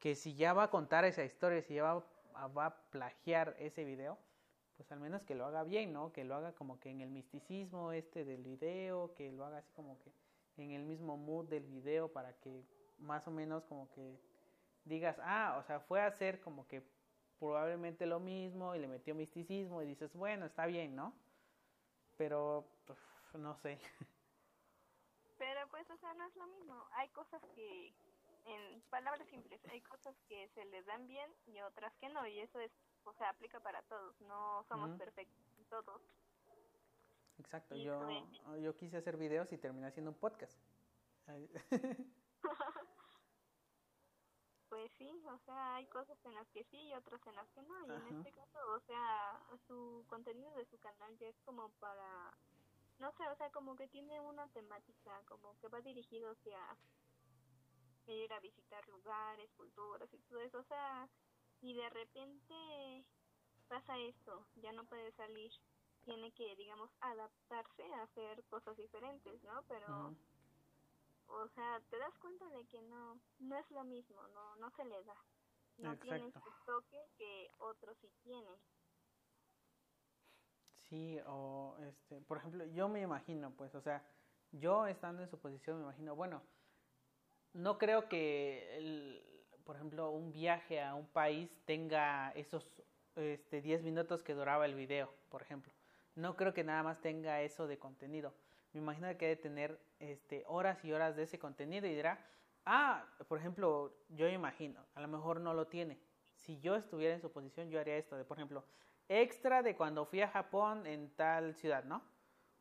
que 0.00 0.16
si 0.16 0.34
ya 0.34 0.52
va 0.52 0.64
a 0.64 0.70
contar 0.70 1.04
esa 1.04 1.24
historia, 1.24 1.62
si 1.62 1.74
ya 1.74 1.84
va 1.84 2.04
a, 2.34 2.48
va 2.48 2.66
a 2.66 2.76
plagiar 2.90 3.54
ese 3.58 3.84
video, 3.84 4.18
pues 4.76 4.90
al 4.92 5.00
menos 5.00 5.22
que 5.22 5.34
lo 5.34 5.46
haga 5.46 5.64
bien, 5.64 5.92
¿no? 5.92 6.12
Que 6.12 6.24
lo 6.24 6.34
haga 6.34 6.52
como 6.52 6.80
que 6.80 6.90
en 6.90 7.00
el 7.00 7.10
misticismo 7.10 7.92
este 7.92 8.24
del 8.24 8.42
video, 8.42 9.14
que 9.14 9.32
lo 9.32 9.44
haga 9.44 9.58
así 9.58 9.72
como 9.72 9.98
que 10.00 10.12
en 10.56 10.72
el 10.72 10.84
mismo 10.84 11.16
mood 11.16 11.48
del 11.48 11.64
video 11.64 12.12
para 12.12 12.32
que 12.40 12.64
más 12.98 13.26
o 13.26 13.30
menos 13.30 13.64
como 13.64 13.90
que 13.90 14.20
digas, 14.84 15.16
ah, 15.22 15.56
o 15.58 15.62
sea, 15.64 15.80
fue 15.80 16.00
a 16.00 16.06
hacer 16.06 16.40
como 16.40 16.66
que 16.66 16.82
probablemente 17.38 18.06
lo 18.06 18.20
mismo 18.20 18.74
y 18.74 18.78
le 18.78 18.88
metió 18.88 19.14
misticismo 19.14 19.82
y 19.82 19.86
dices, 19.86 20.14
bueno, 20.14 20.46
está 20.46 20.66
bien, 20.66 20.94
¿no? 20.94 21.14
pero 22.16 22.64
no 23.34 23.56
sé. 23.56 23.78
Pero 25.38 25.68
pues, 25.68 25.88
o 25.90 25.96
sea, 25.96 26.14
no 26.14 26.24
es 26.24 26.36
lo 26.36 26.46
mismo. 26.46 26.86
Hay 26.92 27.08
cosas 27.08 27.42
que, 27.54 27.92
en 28.44 28.80
palabras 28.82 29.26
simples, 29.28 29.60
hay 29.66 29.80
cosas 29.82 30.16
que 30.28 30.48
se 30.48 30.64
les 30.66 30.86
dan 30.86 31.06
bien 31.06 31.30
y 31.46 31.60
otras 31.60 31.92
que 31.96 32.08
no, 32.08 32.26
y 32.26 32.38
eso 32.38 32.60
es, 32.60 32.70
o 33.04 33.12
sea, 33.14 33.30
aplica 33.30 33.60
para 33.60 33.82
todos, 33.82 34.20
no 34.22 34.64
somos 34.68 34.98
perfectos 34.98 35.44
todos. 35.68 36.02
Exacto, 37.38 37.74
yo, 37.76 38.06
yo 38.58 38.76
quise 38.76 38.96
hacer 38.96 39.16
videos 39.16 39.52
y 39.52 39.58
terminé 39.58 39.88
haciendo 39.88 40.10
un 40.10 40.16
podcast. 40.16 40.56
pues 44.68 44.92
sí, 44.98 45.10
o 45.26 45.38
sea, 45.38 45.76
hay 45.76 45.86
cosas 45.86 46.18
en 46.24 46.34
las 46.34 46.48
que 46.50 46.64
sí 46.64 46.76
y 46.76 46.94
otras 46.94 47.26
en 47.26 47.34
las 47.34 47.48
que 47.50 47.62
no. 47.62 47.86
Y 47.86 47.90
en 47.90 48.18
este 48.18 48.30
caso, 48.32 48.58
o 48.72 48.80
sea, 48.80 49.40
su 49.66 50.04
contenido 50.08 50.54
de 50.54 50.66
su 50.66 50.78
canal 50.78 51.16
ya 51.18 51.28
es 51.28 51.40
como 51.44 51.70
para, 51.80 52.36
no 52.98 53.10
sé, 53.12 53.26
o 53.28 53.36
sea, 53.36 53.50
como 53.50 53.74
que 53.74 53.88
tiene 53.88 54.20
una 54.20 54.46
temática, 54.48 55.22
como 55.26 55.58
que 55.58 55.68
va 55.68 55.80
dirigido 55.80 56.30
hacia 56.30 56.76
ir 58.06 58.32
a 58.32 58.40
visitar 58.40 58.86
lugares, 58.88 59.50
culturas 59.56 60.12
y 60.12 60.18
todo 60.18 60.40
eso. 60.40 60.58
O 60.58 60.64
sea, 60.64 61.08
y 61.64 61.72
de 61.72 61.88
repente 61.88 63.04
pasa 63.68 63.98
esto, 63.98 64.46
ya 64.56 64.72
no 64.72 64.84
puede 64.84 65.10
salir, 65.12 65.50
tiene 66.04 66.30
que, 66.32 66.54
digamos, 66.56 66.90
adaptarse 67.00 67.82
a 67.94 68.02
hacer 68.02 68.44
cosas 68.44 68.76
diferentes, 68.76 69.42
¿no? 69.42 69.62
Pero 69.66 70.14
o 71.26 71.48
sea, 71.54 71.80
te 71.88 71.98
das 71.98 72.14
cuenta 72.18 72.46
de 72.50 72.66
que 72.66 72.82
no, 72.82 73.18
no 73.38 73.56
es 73.56 73.70
lo 73.70 73.82
mismo, 73.84 74.20
no, 74.28 74.56
no 74.56 74.70
se 74.72 74.84
le 74.84 75.02
da. 75.04 75.16
No 75.78 75.96
tiene 75.96 76.26
ese 76.26 76.40
toque 76.66 76.98
que 77.16 77.50
otros 77.58 77.96
sí 78.02 78.12
tienen. 78.22 78.60
Sí, 80.88 81.18
o 81.26 81.78
este, 81.80 82.20
por 82.20 82.36
ejemplo, 82.36 82.66
yo 82.66 82.88
me 82.88 83.00
imagino, 83.00 83.50
pues, 83.56 83.74
o 83.74 83.80
sea, 83.80 84.06
yo 84.52 84.86
estando 84.86 85.22
en 85.22 85.30
su 85.30 85.40
posición 85.40 85.78
me 85.78 85.84
imagino, 85.84 86.14
bueno, 86.14 86.42
no 87.54 87.78
creo 87.78 88.06
que, 88.08 88.76
el, 88.76 89.33
por 89.64 89.76
ejemplo, 89.76 90.10
un 90.10 90.32
viaje 90.32 90.80
a 90.80 90.94
un 90.94 91.06
país 91.06 91.50
tenga 91.64 92.30
esos 92.32 92.70
este, 93.16 93.60
10 93.60 93.82
minutos 93.82 94.22
que 94.22 94.34
duraba 94.34 94.66
el 94.66 94.74
video, 94.74 95.12
por 95.28 95.42
ejemplo. 95.42 95.72
No 96.14 96.36
creo 96.36 96.54
que 96.54 96.64
nada 96.64 96.82
más 96.82 97.00
tenga 97.00 97.42
eso 97.42 97.66
de 97.66 97.78
contenido 97.78 98.32
me 98.74 98.80
imagino 98.80 99.08
que 99.16 99.26
debe 99.26 99.36
tener 99.36 99.80
este, 100.00 100.44
horas 100.46 100.84
y 100.84 100.92
horas 100.92 101.14
de 101.16 101.22
ese 101.22 101.38
contenido 101.38 101.86
y 101.86 101.94
dirá, 101.94 102.18
ah, 102.66 103.04
por 103.28 103.38
ejemplo, 103.38 103.94
yo 104.08 104.28
imagino, 104.28 104.84
a 104.94 105.00
lo 105.00 105.08
mejor 105.08 105.40
no 105.40 105.54
lo 105.54 105.68
tiene, 105.68 105.98
si 106.34 106.58
yo 106.60 106.74
estuviera 106.74 107.14
en 107.14 107.20
su 107.20 107.30
posición, 107.30 107.70
yo 107.70 107.78
haría 107.78 107.96
esto, 107.96 108.16
de 108.16 108.24
por 108.24 108.36
ejemplo, 108.36 108.64
extra 109.08 109.62
de 109.62 109.76
cuando 109.76 110.04
fui 110.06 110.20
a 110.22 110.28
Japón 110.28 110.86
en 110.86 111.10
tal 111.10 111.54
ciudad, 111.54 111.84
¿no? 111.84 112.02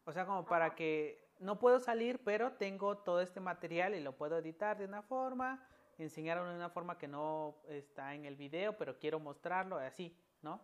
O 0.06 0.13
sea, 0.13 0.26
como 0.26 0.46
para 0.46 0.76
que 0.76 1.32
no 1.39 1.58
puedo 1.58 1.80
salir, 1.80 2.20
pero 2.24 2.54
tengo 2.54 2.98
todo 2.98 3.22
este 3.22 3.39
material 3.39 3.96
y 3.96 4.02
lo 4.02 4.16
puedo 4.16 4.38
editar 4.38 4.78
de 4.78 4.86
una 4.86 5.02
forma, 5.02 5.66
enseñarlo 5.97 6.49
de 6.49 6.56
una 6.56 6.69
forma 6.69 6.97
que 6.97 7.08
no 7.08 7.56
está 7.67 8.13
en 8.13 8.25
el 8.25 8.36
video, 8.36 8.77
pero 8.77 8.97
quiero 8.97 9.19
mostrarlo, 9.19 9.77
así, 9.77 10.17
¿no? 10.41 10.62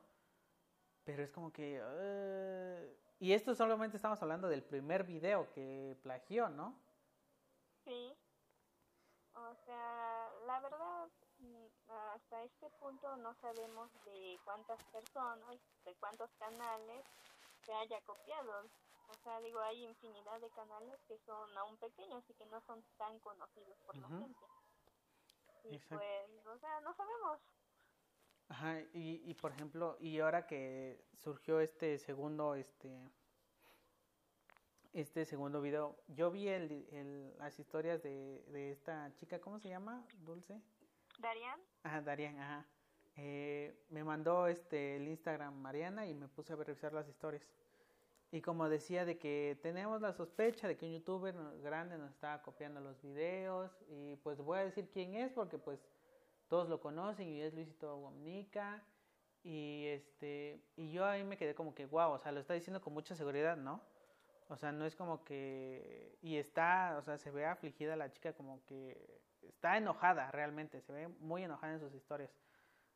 Pero 1.03 1.23
es 1.23 1.31
como 1.31 1.51
que... 1.51 1.81
Uh, 1.81 3.09
y 3.19 3.33
esto 3.33 3.53
solamente 3.53 3.97
estamos 3.97 4.21
hablando 4.21 4.47
del 4.47 4.63
primer 4.63 5.03
video 5.03 5.51
que 5.51 5.97
plagió, 6.01 6.49
¿no? 6.49 6.79
Sí. 7.83 8.15
O 9.35 9.55
sea, 9.65 10.29
la 10.45 10.59
verdad, 10.61 11.09
hasta 12.13 12.43
este 12.43 12.69
punto 12.79 13.17
no 13.17 13.33
sabemos 13.35 13.89
de 14.05 14.39
cuántas 14.45 14.83
personas, 14.85 15.57
de 15.85 15.95
cuántos 15.95 16.29
canales 16.37 17.05
se 17.65 17.73
haya 17.73 17.99
copiado. 18.01 18.69
O 19.09 19.13
sea, 19.23 19.39
digo, 19.41 19.59
hay 19.59 19.83
infinidad 19.83 20.39
de 20.39 20.49
canales 20.51 20.99
que 21.07 21.17
son 21.19 21.57
aún 21.57 21.77
pequeños 21.77 22.23
y 22.29 22.33
que 22.35 22.45
no 22.45 22.61
son 22.61 22.83
tan 22.97 23.19
conocidos 23.19 23.77
por 23.85 23.97
la 23.97 24.07
gente. 24.07 24.45
Y 25.63 25.79
pues, 25.79 26.01
o 26.45 26.57
sea, 26.57 26.81
no 26.81 26.93
sabemos. 26.93 27.39
Ajá, 28.49 28.81
y, 28.93 29.21
y 29.29 29.33
por 29.35 29.51
ejemplo, 29.51 29.97
y 29.99 30.19
ahora 30.19 30.47
que 30.47 31.03
surgió 31.13 31.59
este 31.59 31.99
segundo, 31.99 32.55
este, 32.55 33.11
este 34.93 35.25
segundo 35.25 35.61
video, 35.61 35.97
yo 36.07 36.31
vi 36.31 36.47
el, 36.47 36.87
el, 36.91 37.37
las 37.37 37.59
historias 37.59 38.01
de, 38.01 38.43
de 38.47 38.71
esta 38.71 39.13
chica, 39.15 39.39
¿cómo 39.39 39.59
se 39.59 39.69
llama? 39.69 40.03
Dulce. 40.25 40.59
Darian. 41.19 41.59
Ajá, 41.83 42.01
Darian, 42.01 42.39
ajá. 42.39 42.65
Eh, 43.15 43.77
me 43.89 44.03
mandó 44.03 44.47
este 44.47 44.95
el 44.95 45.07
Instagram 45.07 45.53
Mariana 45.53 46.07
y 46.07 46.13
me 46.13 46.27
puse 46.27 46.53
a 46.53 46.55
revisar 46.55 46.93
las 46.93 47.07
historias. 47.07 47.45
Y 48.31 48.41
como 48.41 48.69
decía 48.69 49.05
de 49.05 49.17
que 49.17 49.57
tenemos 49.63 50.01
la 50.01 50.13
sospecha 50.13 50.67
de 50.67 50.77
que 50.77 50.85
un 50.85 50.91
youtuber 50.91 51.35
grande 51.63 51.97
nos 51.97 52.11
estaba 52.11 52.43
copiando 52.43 52.79
los 52.79 53.01
videos 53.01 53.71
y 53.89 54.17
pues 54.17 54.39
voy 54.39 54.59
a 54.59 54.65
decir 54.65 54.89
quién 54.91 55.15
es 55.15 55.31
porque 55.33 55.57
pues 55.57 55.79
todos 56.47 56.69
lo 56.69 56.79
conocen 56.79 57.27
y 57.27 57.41
es 57.41 57.55
Luisito 57.55 57.97
Guamnica 57.97 58.83
y 59.43 59.85
este 59.87 60.61
y 60.75 60.91
yo 60.91 61.05
ahí 61.05 61.23
me 61.23 61.37
quedé 61.37 61.55
como 61.55 61.73
que 61.73 61.87
wow, 61.87 62.11
o 62.11 62.19
sea, 62.19 62.31
lo 62.31 62.39
está 62.39 62.53
diciendo 62.53 62.81
con 62.81 62.93
mucha 62.93 63.15
seguridad, 63.15 63.57
¿no? 63.57 63.81
O 64.47 64.57
sea, 64.57 64.71
no 64.71 64.85
es 64.85 64.95
como 64.95 65.23
que 65.23 66.15
y 66.21 66.37
está, 66.37 66.97
o 66.99 67.01
sea, 67.01 67.17
se 67.17 67.31
ve 67.31 67.45
afligida 67.47 67.95
la 67.95 68.11
chica 68.11 68.33
como 68.33 68.63
que 68.65 69.23
está 69.41 69.75
enojada 69.77 70.29
realmente, 70.31 70.81
se 70.81 70.93
ve 70.93 71.07
muy 71.07 71.43
enojada 71.43 71.73
en 71.73 71.79
sus 71.79 71.95
historias. 71.95 72.31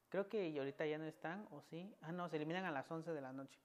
Creo 0.10 0.30
que 0.30 0.56
ahorita 0.60 0.86
ya 0.86 1.00
no 1.00 1.06
están 1.06 1.48
o 1.50 1.62
sí, 1.64 1.96
ah 2.02 2.12
no, 2.12 2.30
se 2.30 2.36
eliminan 2.36 2.66
a 2.66 2.72
las 2.72 2.90
11 2.92 3.14
de 3.14 3.22
la 3.22 3.34
noche 3.34 3.60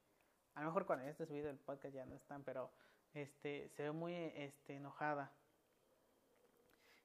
a 0.59 0.63
lo 0.63 0.67
mejor 0.67 0.87
cuando 0.87 1.07
este 1.07 1.25
subido 1.25 1.49
el 1.51 1.57
podcast 1.57 1.95
ya 1.95 2.05
no 2.05 2.17
están, 2.17 2.43
pero 2.43 2.69
este, 3.15 3.69
se 3.69 3.85
ve 3.85 3.93
muy 3.93 4.13
este, 4.35 4.75
enojada. 4.75 5.31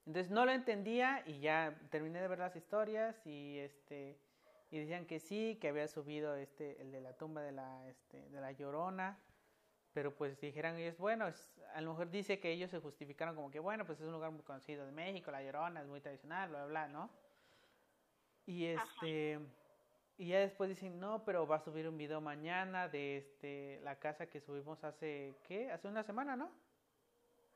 Entonces 0.07 0.31
no 0.31 0.43
lo 0.45 0.51
entendía 0.51 1.23
y 1.27 1.39
ya 1.39 1.79
terminé 1.91 2.19
de 2.19 2.27
ver 2.27 2.39
las 2.39 2.55
historias 2.55 3.15
y 3.27 3.59
este 3.59 4.17
y 4.71 4.79
decían 4.79 5.05
que 5.05 5.19
sí, 5.19 5.59
que 5.61 5.67
había 5.67 5.87
subido 5.87 6.35
este 6.35 6.81
el 6.81 6.91
de 6.91 6.99
la 6.99 7.13
tumba 7.13 7.43
de 7.43 7.51
la 7.51 7.87
este, 7.87 8.27
de 8.29 8.41
la 8.41 8.51
Llorona, 8.51 9.19
pero 9.93 10.15
pues 10.15 10.41
dijeran 10.41 10.75
ellos, 10.77 10.97
bueno, 10.97 11.31
a 11.75 11.81
lo 11.81 11.91
mejor 11.91 12.09
dice 12.09 12.39
que 12.39 12.51
ellos 12.51 12.71
se 12.71 12.79
justificaron 12.79 13.35
como 13.35 13.51
que 13.51 13.59
bueno, 13.59 13.85
pues 13.85 13.99
es 14.01 14.07
un 14.07 14.13
lugar 14.13 14.31
muy 14.31 14.41
conocido 14.41 14.83
de 14.83 14.91
México, 14.91 15.29
la 15.29 15.43
Llorona 15.43 15.81
es 15.81 15.87
muy 15.87 16.01
tradicional, 16.01 16.49
bla, 16.49 16.65
bla 16.65 16.87
¿no? 16.87 17.11
Y 18.47 18.65
este 18.65 19.39
y 20.17 20.27
ya 20.27 20.39
después 20.39 20.69
dicen, 20.69 20.99
no, 20.99 21.23
pero 21.25 21.47
va 21.47 21.57
a 21.57 21.59
subir 21.59 21.87
un 21.87 21.97
video 21.97 22.21
mañana 22.21 22.87
de 22.87 23.17
este 23.17 23.79
la 23.83 23.97
casa 23.99 24.27
que 24.27 24.41
subimos 24.41 24.83
hace, 24.83 25.35
¿qué? 25.43 25.71
Hace 25.71 25.87
una 25.87 26.03
semana, 26.03 26.35
¿no? 26.35 26.51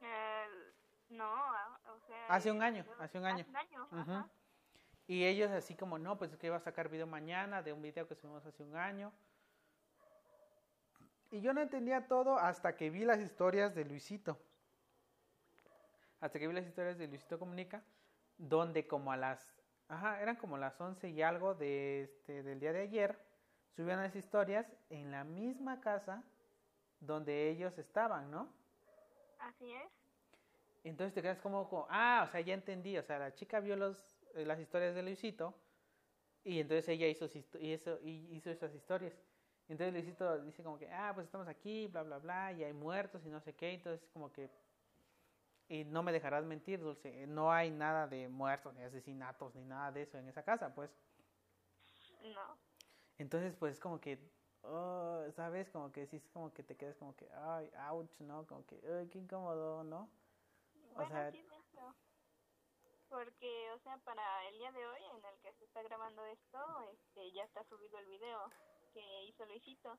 Eh, 0.02 0.48
no, 1.10 1.32
o 1.32 2.00
sea... 2.08 2.28
Hace 2.28 2.52
un 2.52 2.62
año, 2.62 2.86
hace 3.00 3.20
un 3.20 3.26
año. 3.26 3.46
Hace 3.50 3.52
un 3.92 4.10
año, 4.10 4.30
Y 5.08 5.26
ellos 5.26 5.52
así 5.52 5.76
como, 5.76 6.00
no, 6.00 6.18
pues 6.18 6.32
es 6.32 6.38
que 6.38 6.48
iba 6.48 6.58
a 6.58 6.62
sacar 6.62 6.90
video 6.90 7.08
mañana 7.08 7.62
de 7.62 7.74
un 7.74 7.82
video 7.82 8.08
que 8.08 8.16
subimos 8.16 8.46
hace 8.46 8.64
un 8.64 8.76
año. 8.76 9.14
Y 11.30 11.42
yo 11.42 11.54
no 11.54 11.62
entendía 11.62 12.08
todo 12.08 12.38
hasta 12.38 12.76
que 12.76 12.90
vi 12.90 13.06
las 13.06 13.20
historias 13.20 13.76
de 13.76 13.86
Luisito. 13.86 14.40
Hasta 16.20 16.40
que 16.40 16.48
vi 16.48 16.54
las 16.54 16.66
historias 16.66 16.98
de 16.98 17.08
Luisito 17.08 17.38
Comunica, 17.38 17.84
donde 18.38 18.88
como 18.88 19.12
a 19.12 19.18
las 19.18 19.57
Ajá, 19.90 20.22
eran 20.22 20.36
como 20.36 20.58
las 20.58 20.80
11 20.80 21.10
y 21.10 21.22
algo 21.22 21.56
de 21.56 22.04
este, 22.04 22.44
del 22.44 22.60
día 22.60 22.74
de 22.74 22.82
ayer. 22.82 23.18
Subían 23.76 24.02
las 24.02 24.16
historias 24.16 24.66
en 24.90 25.12
la 25.12 25.24
misma 25.24 25.80
casa 25.80 26.24
donde 27.00 27.50
ellos 27.50 27.78
estaban, 27.78 28.30
¿no? 28.32 28.50
Así 29.40 29.72
es. 29.72 29.92
Entonces 30.84 31.14
te 31.14 31.22
quedas 31.22 31.40
como, 31.40 31.88
ah, 31.90 32.26
o 32.28 32.32
sea, 32.32 32.42
ya 32.42 32.54
entendí. 32.54 32.98
O 32.98 33.04
sea, 33.04 33.20
la 33.20 33.34
chica 33.34 33.60
vio 33.60 33.76
los, 33.76 34.26
eh, 34.36 34.46
las 34.46 34.60
historias 34.60 34.96
de 34.96 35.04
Luisito 35.04 35.54
y 36.44 36.60
entonces 36.60 36.88
ella 36.90 37.08
hizo, 37.08 37.26
hizo, 37.60 38.00
hizo 38.04 38.50
esas 38.50 38.74
historias. 38.74 39.14
Entonces 39.70 39.94
Luisito 39.94 40.44
dice 40.44 40.64
como 40.64 40.78
que, 40.78 40.90
ah, 40.92 41.12
pues 41.14 41.26
estamos 41.26 41.48
aquí, 41.48 41.88
bla, 41.88 42.04
bla, 42.04 42.20
bla, 42.20 42.54
y 42.54 42.64
hay 42.64 42.74
muertos 42.74 43.26
y 43.26 43.30
no 43.30 43.42
sé 43.42 43.54
qué. 43.54 43.74
Entonces 43.74 44.08
como 44.14 44.32
que 44.32 44.50
y 45.70 45.84
no 45.84 46.02
me 46.04 46.12
dejarás 46.12 46.46
mentir, 46.46 46.80
Dulce, 46.80 47.28
no 47.28 47.52
hay 47.52 47.70
nada 47.72 48.08
de 48.08 48.30
muertos, 48.30 48.74
ni 48.76 48.84
asesinatos, 48.84 49.54
ni 49.56 49.66
nada 49.66 49.92
de 49.92 50.04
eso 50.04 50.18
en 50.18 50.28
esa 50.28 50.44
casa, 50.44 50.74
pues. 50.74 50.90
No. 52.24 52.58
Entonces, 53.18 53.56
pues 53.56 53.80
como 53.80 54.00
que, 54.00 54.20
oh, 54.62 55.26
¿sabes? 55.36 55.70
Como 55.70 55.92
que 55.92 56.08
sí, 56.08 56.18
es 56.18 56.30
como 56.30 56.54
que 56.54 56.64
te 56.64 56.78
quedas 56.78 56.96
como 56.98 57.16
que, 57.16 57.30
ay, 57.34 57.72
ouch, 57.90 58.20
¿no? 58.20 58.46
Como 58.48 58.66
que, 58.66 58.82
ay, 58.98 59.10
qué 59.10 59.20
incómodo, 59.20 59.84
¿no? 59.84 60.10
O 60.96 61.06
sea... 61.06 61.32
Porque, 63.10 63.72
o 63.72 63.80
sea, 63.80 63.98
para 64.00 64.48
el 64.50 64.58
día 64.58 64.72
de 64.74 64.86
hoy 64.86 65.00
en 65.16 65.24
el 65.24 65.40
que 65.40 65.54
se 65.54 65.64
está 65.64 65.82
grabando 65.82 66.26
esto, 66.26 66.60
este, 66.92 67.32
ya 67.32 67.44
está 67.46 67.64
subido 67.64 67.98
el 68.00 68.06
video 68.06 68.52
que 68.94 69.24
hizo 69.24 69.46
Luisito. 69.46 69.98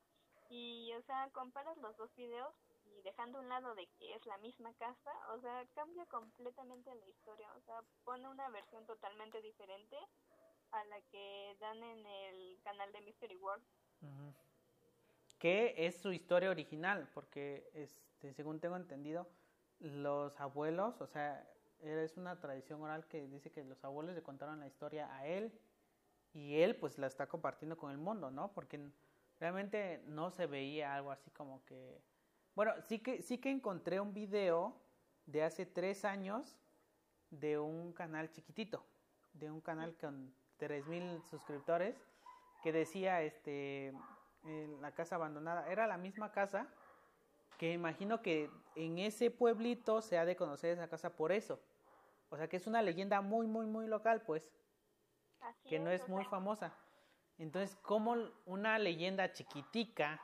Y, 0.51 0.93
o 0.95 1.03
sea, 1.03 1.31
comparas 1.33 1.77
los 1.79 1.97
dos 1.97 2.15
videos 2.17 2.55
y 2.99 3.03
dejando 3.03 3.39
un 3.39 3.49
lado 3.49 3.75
de 3.75 3.87
que 3.99 4.15
es 4.15 4.27
la 4.27 4.39
misma 4.39 4.73
casa, 4.75 5.11
o 5.35 5.41
sea, 5.41 5.65
cambia 5.75 6.05
completamente 6.07 6.95
la 6.95 7.07
historia, 7.07 7.53
o 7.55 7.61
sea, 7.61 7.83
pone 8.05 8.29
una 8.29 8.49
versión 8.51 8.85
totalmente 8.87 9.41
diferente 9.41 9.97
a 10.73 10.85
la 10.85 11.01
que 11.11 11.57
dan 11.61 11.83
en 11.83 12.07
el 12.07 12.61
canal 12.63 12.93
de 12.93 13.01
Mystery 13.03 13.37
World. 13.37 13.65
Que 15.39 15.75
es 15.77 16.01
su 16.01 16.13
historia 16.13 16.51
original, 16.51 17.09
porque 17.15 17.71
este, 17.75 18.35
según 18.35 18.61
tengo 18.61 18.77
entendido, 18.77 19.29
los 19.79 20.39
abuelos, 20.41 21.01
o 21.01 21.07
sea, 21.07 21.49
es 21.81 22.17
una 22.17 22.41
tradición 22.41 22.83
oral 22.83 23.07
que 23.07 23.29
dice 23.29 23.53
que 23.53 23.63
los 23.63 23.83
abuelos 23.85 24.15
le 24.15 24.23
contaron 24.23 24.59
la 24.59 24.67
historia 24.67 25.15
a 25.15 25.27
él 25.27 25.57
y 26.33 26.61
él 26.61 26.75
pues 26.77 26.99
la 26.99 27.07
está 27.07 27.29
compartiendo 27.29 27.77
con 27.77 27.93
el 27.93 27.99
mundo, 27.99 28.33
¿no? 28.33 28.53
Porque 28.53 28.91
realmente 29.39 30.03
no 30.07 30.31
se 30.31 30.47
veía 30.47 30.95
algo 30.95 31.13
así 31.13 31.31
como 31.31 31.65
que 31.65 32.03
bueno, 32.59 32.75
sí 32.89 32.99
que, 32.99 33.23
sí 33.23 33.39
que 33.39 33.53
encontré 33.53 34.01
un 34.01 34.13
video 34.13 34.75
de 35.27 35.45
hace 35.45 35.65
tres 35.65 36.05
años 36.05 36.59
de 37.31 37.57
un 37.57 37.93
canal 37.93 38.33
chiquitito, 38.33 38.85
de 39.33 39.49
un 39.49 39.61
canal 39.61 39.97
con 39.97 40.35
mil 40.89 41.23
suscriptores, 41.31 41.95
que 42.65 42.73
decía, 42.73 43.23
este, 43.23 43.95
la 44.81 44.91
casa 44.91 45.15
abandonada, 45.15 45.71
era 45.71 45.87
la 45.87 45.99
misma 45.99 46.33
casa, 46.33 46.67
que 47.59 47.73
imagino 47.73 48.23
que 48.23 48.51
en 48.75 48.99
ese 48.99 49.31
pueblito 49.31 50.03
se 50.03 50.19
ha 50.19 50.25
de 50.25 50.35
conocer 50.35 50.73
esa 50.73 50.89
casa 50.89 51.15
por 51.15 51.31
eso. 51.31 51.61
O 52.29 52.37
sea 52.37 52.49
que 52.49 52.57
es 52.57 52.67
una 52.67 52.83
leyenda 52.83 53.21
muy, 53.21 53.47
muy, 53.47 53.67
muy 53.67 53.87
local, 53.87 54.23
pues. 54.23 54.53
que 55.69 55.79
no 55.79 55.93
es 55.93 56.09
muy 56.09 56.25
famosa. 56.25 56.77
Entonces, 57.39 57.77
como 57.83 58.17
una 58.47 58.81
leyenda 58.81 59.31
chiquitica 59.31 60.21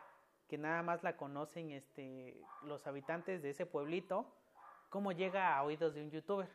que 0.54 0.58
nada 0.58 0.84
más 0.84 1.02
la 1.02 1.16
conocen 1.16 1.72
este, 1.72 2.40
los 2.62 2.86
habitantes 2.86 3.42
de 3.42 3.50
ese 3.50 3.66
pueblito, 3.66 4.32
cómo 4.88 5.10
llega 5.10 5.56
a 5.56 5.64
oídos 5.64 5.94
de 5.94 6.02
un 6.02 6.12
youtuber. 6.12 6.48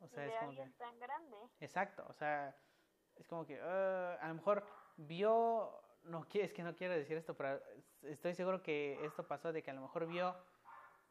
O 0.00 0.08
sea, 0.08 0.24
es 0.24 0.34
como 0.36 0.52
que, 0.52 0.70
tan 0.78 0.98
grande. 0.98 1.36
Exacto, 1.60 2.02
o 2.08 2.14
sea, 2.14 2.56
es 3.16 3.28
como 3.28 3.44
que 3.44 3.60
uh, 3.60 4.24
a 4.24 4.26
lo 4.28 4.34
mejor 4.36 4.66
vio, 4.96 5.82
no 6.04 6.26
es 6.32 6.54
que 6.54 6.62
no 6.62 6.74
quiero 6.74 6.94
decir 6.94 7.14
esto, 7.18 7.36
pero 7.36 7.60
estoy 8.04 8.32
seguro 8.32 8.62
que 8.62 9.04
esto 9.04 9.28
pasó 9.28 9.52
de 9.52 9.62
que 9.62 9.70
a 9.70 9.74
lo 9.74 9.82
mejor 9.82 10.06
vio 10.06 10.34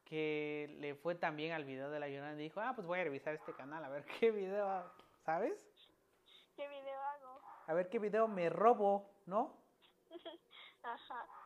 que 0.04 0.76
le 0.80 0.96
fue 0.96 1.14
tan 1.14 1.36
bien 1.36 1.52
al 1.52 1.64
video 1.64 1.92
de 1.92 2.00
la 2.00 2.10
Llorona 2.10 2.34
y 2.34 2.38
dijo, 2.38 2.60
ah, 2.60 2.74
pues 2.74 2.88
voy 2.88 3.02
a 3.02 3.04
revisar 3.04 3.36
este 3.36 3.54
canal, 3.54 3.86
a 3.86 3.90
ver 3.90 4.04
qué 4.20 4.32
video, 4.32 4.92
¿sabes? 5.24 5.64
¿Qué 6.56 6.68
video 6.68 7.00
hago? 7.00 7.40
A 7.68 7.74
ver 7.76 7.88
qué 7.88 8.00
video 8.00 8.28
me 8.28 8.50
robo, 8.50 9.14
¿no? 9.28 9.62
Ajá. 10.84 11.41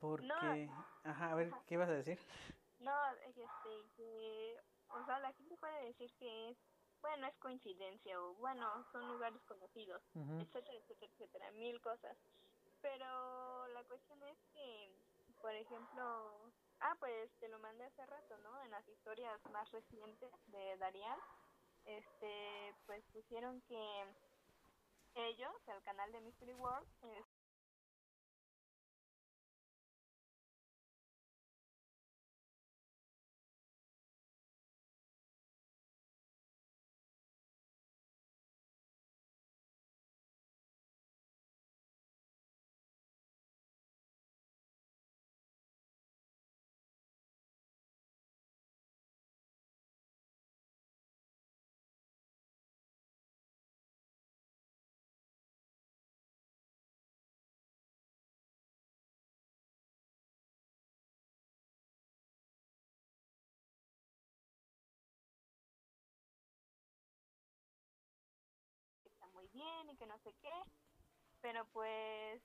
Porque, 0.00 0.70
ajá, 1.04 1.32
a 1.32 1.34
ver, 1.34 1.52
¿qué 1.66 1.74
ibas 1.74 1.88
a 1.88 1.92
decir? 1.92 2.18
No, 2.80 3.12
este, 3.26 3.44
que, 3.96 4.56
o 4.88 5.04
sea, 5.04 5.18
la 5.18 5.32
gente 5.32 5.56
puede 5.56 5.86
decir 5.86 6.12
que 6.18 6.50
es 6.50 6.58
bueno, 7.00 7.26
es 7.26 7.36
coincidencia 7.38 8.20
o 8.20 8.34
bueno, 8.34 8.84
son 8.92 9.06
lugares 9.08 9.40
conocidos, 9.46 10.02
etcétera, 10.14 10.78
etcétera, 10.78 11.12
etcétera, 11.12 11.50
mil 11.52 11.80
cosas. 11.80 12.16
Pero 12.80 13.68
la 13.68 13.84
cuestión 13.84 14.22
es 14.24 14.38
que, 14.52 14.92
por 15.40 15.52
ejemplo, 15.52 16.52
ah, 16.80 16.96
pues 16.98 17.30
te 17.38 17.48
lo 17.48 17.58
mandé 17.58 17.84
hace 17.84 18.06
rato, 18.06 18.36
¿no? 18.38 18.62
En 18.62 18.70
las 18.70 18.86
historias 18.88 19.40
más 19.50 19.70
recientes 19.70 20.30
de 20.46 20.76
Darian, 20.78 21.18
este, 21.84 22.74
pues 22.86 23.04
pusieron 23.12 23.60
que 23.62 24.14
ellos, 25.14 25.54
el 25.66 25.82
canal 25.82 26.12
de 26.12 26.20
Mystery 26.20 26.54
World, 26.54 26.88
que 69.98 70.06
no 70.06 70.18
sé 70.18 70.32
qué, 70.40 70.52
pero 71.40 71.64
pues 71.72 72.40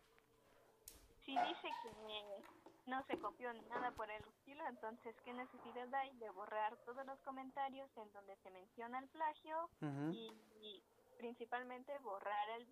si 1.26 1.32
dice 1.32 1.70
que 1.84 2.42
no 2.86 3.02
se 3.04 3.18
copió 3.18 3.54
nada 3.70 3.92
por 3.92 4.10
el 4.10 4.24
estilo, 4.24 4.66
entonces 4.68 5.16
¿qué 5.24 5.34
necesidad 5.34 5.94
hay 5.96 6.14
de 6.18 6.30
borrar 6.32 6.76
todos 6.86 7.06
los 7.06 7.20
comentarios 7.22 7.90
en 7.98 8.12
donde 8.12 8.36
se 8.38 8.52
menciona 8.52 9.00
el 9.00 9.08
plagio 9.10 9.70
y, 10.12 10.84
principalmente 11.18 11.98
borrar 12.00 12.50
el, 12.58 12.68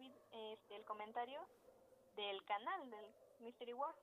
este, 0.51 0.75
el 0.75 0.83
comentario 0.83 1.39
del 2.17 2.43
canal 2.43 2.89
del 2.89 3.05
Mystery 3.39 3.73
War? 3.73 3.95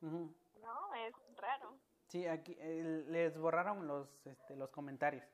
No, 0.00 0.94
es 0.94 1.14
raro. 1.36 1.76
Sí, 2.08 2.26
aquí 2.26 2.54
les 2.56 3.38
borraron 3.38 3.86
los, 3.86 4.26
este, 4.26 4.56
los 4.56 4.70
comentarios, 4.70 5.24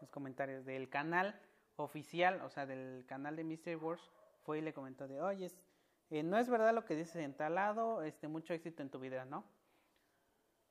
los 0.00 0.10
comentarios 0.10 0.64
del 0.64 0.88
canal 0.90 1.40
oficial, 1.76 2.40
o 2.42 2.50
sea, 2.50 2.66
del 2.66 3.04
canal 3.06 3.36
de 3.36 3.44
Mystery 3.44 3.76
Wars, 3.76 4.10
fue 4.42 4.58
y 4.58 4.62
le 4.62 4.72
comentó 4.72 5.06
de, 5.08 5.20
oye, 5.20 5.50
eh, 6.10 6.22
no 6.22 6.38
es 6.38 6.48
verdad 6.48 6.74
lo 6.74 6.84
que 6.84 6.96
dices 6.96 7.16
en 7.16 7.36
tal 7.36 7.54
lado, 7.54 8.02
este, 8.02 8.28
mucho 8.28 8.52
éxito 8.52 8.82
en 8.82 8.90
tu 8.90 8.98
video, 8.98 9.24
¿no? 9.24 9.44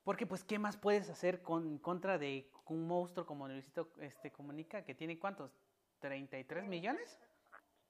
Porque 0.03 0.25
pues, 0.25 0.43
¿qué 0.43 0.59
más 0.59 0.77
puedes 0.77 1.09
hacer 1.09 1.41
con 1.41 1.77
contra 1.77 2.17
de 2.17 2.51
un 2.65 2.87
monstruo 2.87 3.25
como 3.25 3.47
Luisito 3.47 3.91
este, 3.99 4.31
Comunica, 4.31 4.83
que 4.83 4.95
tiene 4.95 5.19
cuántos, 5.19 5.51
33 5.99 6.65
millones? 6.67 7.19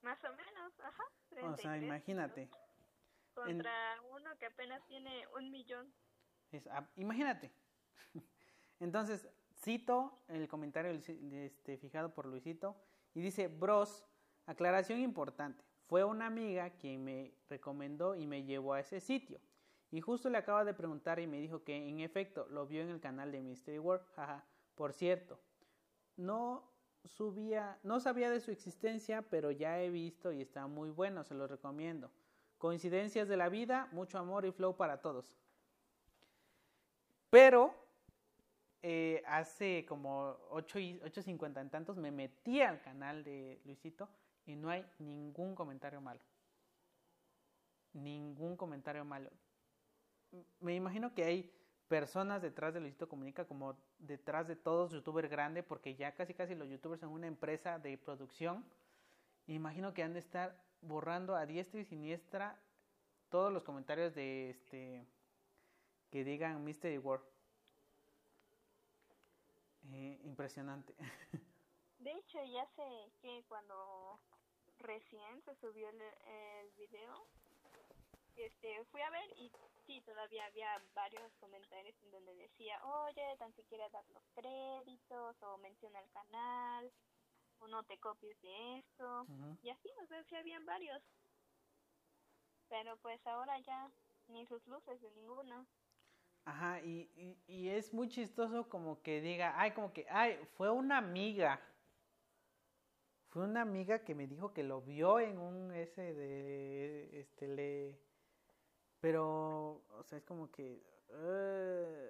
Más 0.02 0.24
o 0.24 0.30
menos, 0.30 0.80
ajá. 0.80 1.04
o 1.44 1.58
sea, 1.58 1.78
imagínate. 1.78 2.50
Contra 3.34 3.72
uno 4.12 4.38
que 4.38 4.48
apenas 4.48 4.86
tiene 4.88 5.26
un 5.38 5.52
millón. 5.52 5.94
Ah, 6.72 6.88
imagínate. 6.96 7.52
Entonces, 8.80 9.28
cito 9.62 10.24
el 10.28 10.48
comentario 10.48 10.92
este, 10.92 11.78
fijado 11.78 12.14
por 12.14 12.26
Luisito 12.26 12.76
y 13.14 13.22
dice, 13.22 13.48
bros, 13.48 14.06
aclaración 14.46 15.00
importante. 15.00 15.64
Fue 15.90 16.04
una 16.04 16.28
amiga 16.28 16.70
quien 16.70 17.04
me 17.04 17.34
recomendó 17.50 18.14
y 18.14 18.28
me 18.28 18.44
llevó 18.44 18.74
a 18.74 18.80
ese 18.80 19.00
sitio. 19.00 19.40
Y 19.90 20.02
justo 20.02 20.30
le 20.30 20.38
acaba 20.38 20.64
de 20.64 20.76
preguntar 20.76 21.20
y 21.20 21.26
me 21.26 21.42
dijo 21.42 21.64
que 21.64 21.76
en 21.76 22.00
efecto 22.00 22.46
lo 22.52 22.68
vio 22.68 22.84
en 22.84 22.90
el 22.90 23.00
canal 23.00 23.32
de 23.32 23.42
Mystery 23.42 23.80
World. 23.80 24.06
Jaja. 24.16 24.46
Por 24.76 24.94
cierto, 24.94 25.40
no 26.16 26.64
subía, 27.04 27.80
no 27.82 28.00
sabía 28.00 28.30
de 28.30 28.40
su 28.40 28.52
existencia, 28.52 29.24
pero 29.24 29.50
ya 29.50 29.82
he 29.82 29.90
visto 29.90 30.32
y 30.32 30.42
está 30.42 30.68
muy 30.68 30.92
bueno, 30.92 31.24
se 31.24 31.34
lo 31.34 31.48
recomiendo. 31.48 32.12
Coincidencias 32.60 33.28
de 33.28 33.38
la 33.38 33.50
vida, 33.50 33.90
mucho 33.92 34.20
amor 34.20 34.46
y 34.46 34.52
flow 34.52 34.78
para 34.78 35.02
todos. 35.02 35.36
Pero 37.32 37.74
eh, 38.84 39.24
hace 39.26 39.88
como 39.88 40.38
8 40.52 40.78
y 40.78 41.00
8.50 41.00 41.62
en 41.62 41.70
tantos 41.72 41.98
me 41.98 42.12
metí 42.12 42.62
al 42.62 42.80
canal 42.80 43.24
de 43.24 43.60
Luisito 43.66 44.08
y 44.50 44.56
no 44.56 44.72
hay 44.72 44.84
ningún 44.98 45.54
comentario 45.54 46.02
malo. 46.02 46.20
Ningún 47.94 48.58
comentario 48.58 49.06
malo. 49.06 49.30
Me 50.60 50.74
imagino 50.74 51.14
que 51.14 51.24
hay 51.24 51.54
personas 51.88 52.42
detrás 52.42 52.74
de 52.74 52.80
Luisito 52.80 53.08
Comunica 53.08 53.46
como 53.46 53.78
detrás 54.00 54.48
de 54.48 54.56
todos 54.56 54.92
youtubers 54.92 55.30
grandes 55.30 55.64
porque 55.64 55.96
ya 55.96 56.16
casi 56.16 56.34
casi 56.34 56.56
los 56.56 56.68
youtubers 56.68 57.00
son 57.00 57.12
una 57.12 57.28
empresa 57.28 57.78
de 57.78 57.96
producción. 58.00 58.66
imagino 59.46 59.94
que 59.94 60.02
han 60.02 60.14
de 60.14 60.20
estar 60.20 60.60
borrando 60.82 61.36
a 61.36 61.46
diestra 61.46 61.80
y 61.80 61.86
siniestra 61.86 62.60
todos 63.30 63.54
los 63.54 63.62
comentarios 63.62 64.16
de 64.16 64.50
este 64.50 65.06
que 66.10 66.24
digan 66.24 66.64
Mystery 66.64 66.98
World. 66.98 67.26
Eh, 69.92 70.20
impresionante. 70.24 70.96
De 72.00 72.14
hecho, 72.14 72.42
ya 72.46 72.66
sé 72.78 73.12
que 73.22 73.44
cuando 73.50 74.18
recién 74.80 75.42
se 75.44 75.56
subió 75.56 75.90
el, 75.90 76.02
el 76.02 76.72
video, 76.78 77.28
este, 78.36 78.86
fui 78.86 79.02
a 79.02 79.10
ver 79.10 79.30
y 79.38 79.52
sí, 79.86 80.02
todavía 80.02 80.46
había 80.46 80.82
varios 80.94 81.32
comentarios 81.40 81.96
en 82.04 82.12
donde 82.12 82.36
decía, 82.36 82.80
oye, 82.86 83.36
tan 83.38 83.54
siquiera 83.54 83.90
dar 83.90 84.06
los 84.14 84.24
créditos 84.34 85.36
o 85.44 85.58
menciona 85.58 86.00
el 86.00 86.10
canal 86.12 86.92
o 87.60 87.68
no 87.68 87.84
te 87.84 87.98
copies 87.98 88.42
de 88.42 88.78
esto. 88.80 89.26
Y 89.62 89.70
así, 89.70 89.90
o 90.04 90.08
sea, 90.08 90.24
sí 90.24 90.36
habían 90.36 90.66
varios. 90.66 91.02
Pero 92.70 92.96
pues 92.98 93.26
ahora 93.28 93.60
ya 93.60 93.92
ni 94.28 94.46
sus 94.46 94.66
luces 94.68 95.02
de 95.02 95.12
ninguno. 95.12 95.66
Ajá, 96.46 96.82
y, 96.82 97.38
y, 97.48 97.70
es 97.70 97.94
muy 97.94 98.08
chistoso 98.08 98.70
como 98.70 99.02
que 99.02 99.22
diga, 99.22 99.54
ay, 99.60 99.72
como 99.72 99.92
que, 99.92 100.08
ay, 100.10 100.40
fue 100.56 100.72
una 100.72 100.98
amiga. 100.98 101.62
Fue 103.30 103.44
una 103.44 103.62
amiga 103.62 104.04
que 104.04 104.16
me 104.16 104.28
dijo 104.28 104.54
que 104.54 104.64
lo 104.64 104.82
vio 104.82 105.20
en 105.20 105.38
un 105.38 105.72
ese 105.74 106.14
de, 106.14 107.20
este, 107.20 107.48
le... 107.48 108.00
Pero, 109.02 109.84
o 109.98 110.04
sea, 110.04 110.18
es 110.18 110.24
como 110.26 110.52
que... 110.52 110.82
Uh. 111.10 112.10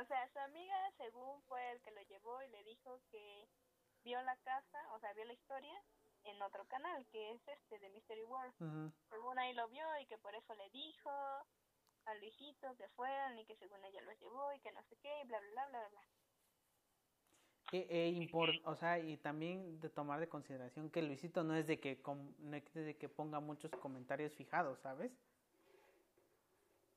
O 0.00 0.04
sea, 0.04 0.28
su 0.32 0.38
amiga, 0.38 0.76
según 0.96 1.42
fue 1.42 1.72
el 1.72 1.80
que 1.82 1.90
lo 1.90 2.02
llevó 2.02 2.42
y 2.42 2.48
le 2.48 2.64
dijo 2.64 3.00
que 3.10 3.48
vio 4.02 4.20
la 4.22 4.36
casa, 4.38 4.78
o 4.94 4.98
sea, 4.98 5.12
vio 5.12 5.24
la 5.24 5.32
historia 5.32 5.82
en 6.24 6.40
otro 6.42 6.64
canal, 6.66 7.06
que 7.06 7.32
es 7.32 7.48
este 7.48 7.78
de 7.78 7.88
Mystery 7.90 8.24
World. 8.24 8.92
Según 9.10 9.38
ahí 9.38 9.52
lo 9.54 9.68
vio 9.68 9.86
y 10.00 10.06
que 10.06 10.18
por 10.18 10.34
eso 10.34 10.54
le 10.54 10.68
dijo 10.70 11.10
a 11.10 12.14
Luisito 12.14 12.76
que 12.76 12.88
fueran 12.90 13.38
y 13.38 13.44
que 13.44 13.56
según 13.56 13.84
ella 13.84 14.00
los 14.02 14.18
llevó 14.20 14.52
y 14.52 14.60
que 14.60 14.72
no 14.72 14.82
sé 14.84 14.96
qué, 14.96 15.20
y 15.20 15.26
bla, 15.26 15.38
bla, 15.40 15.66
bla, 15.66 15.66
bla, 15.66 15.88
bla. 15.88 16.02
Eh, 17.72 18.30
o 18.64 18.76
sea, 18.76 18.98
y 18.98 19.16
también 19.16 19.80
de 19.80 19.88
tomar 19.88 20.20
de 20.20 20.28
consideración 20.28 20.90
que 20.90 21.02
Luisito 21.02 21.42
no 21.42 21.54
es 21.54 21.66
de 21.66 21.80
que, 21.80 22.00
no 22.38 22.56
es 22.56 22.74
de 22.74 22.96
que 22.96 23.08
ponga 23.08 23.40
muchos 23.40 23.70
comentarios 23.72 24.34
fijados, 24.34 24.78
¿sabes? 24.80 25.12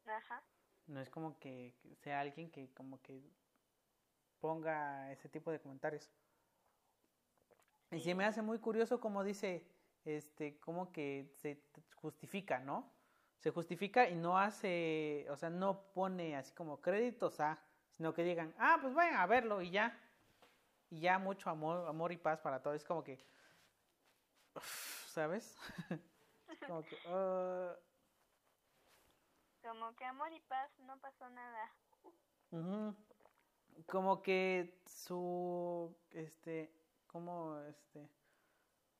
Ajá. 0.06 0.44
No 0.88 1.00
es 1.00 1.10
como 1.10 1.38
que 1.40 1.74
sea 2.04 2.20
alguien 2.20 2.52
que 2.52 2.70
como 2.74 3.02
que 3.02 3.22
ponga 4.40 5.12
ese 5.12 5.30
tipo 5.30 5.52
de 5.52 5.60
comentarios. 5.60 6.10
Y 7.92 8.00
se 8.00 8.14
me 8.14 8.26
hace 8.26 8.42
muy 8.42 8.60
curioso 8.60 9.00
como 9.00 9.24
dice, 9.24 9.64
este, 10.06 10.60
como 10.60 10.92
que 10.92 11.28
se 11.36 11.60
justifica, 11.96 12.60
¿no? 12.60 12.92
se 13.40 13.52
justifica 13.52 14.10
y 14.10 14.16
no 14.16 14.38
hace, 14.38 15.26
o 15.30 15.38
sea, 15.38 15.50
no 15.50 15.82
pone 15.94 16.36
así 16.36 16.54
como 16.54 16.82
créditos 16.82 17.40
a, 17.40 17.58
sino 17.96 18.14
que 18.14 18.24
digan, 18.24 18.54
ah, 18.60 18.78
pues 18.82 18.94
vayan 18.94 19.16
a 19.16 19.26
verlo 19.26 19.62
y 19.62 19.72
ya. 19.72 19.98
Y 20.90 21.02
ya 21.02 21.20
mucho 21.20 21.50
amor, 21.50 21.88
amor 21.88 22.12
y 22.12 22.18
paz 22.18 22.40
para 22.40 22.62
todos. 22.62 22.78
Es 22.78 22.84
como 22.84 23.04
que, 23.04 23.24
¿sabes? 25.08 25.58
como 26.68 26.84
que, 26.84 26.96
uh... 27.08 27.76
Como 29.62 29.96
que 29.96 30.06
amor 30.06 30.32
y 30.34 30.40
paz, 30.42 30.72
no 30.80 30.98
pasó 31.00 31.30
nada. 31.30 31.72
Como 33.86 34.22
que 34.22 34.82
su, 34.86 35.96
este, 36.12 36.74
como, 37.08 37.60
este, 37.68 38.10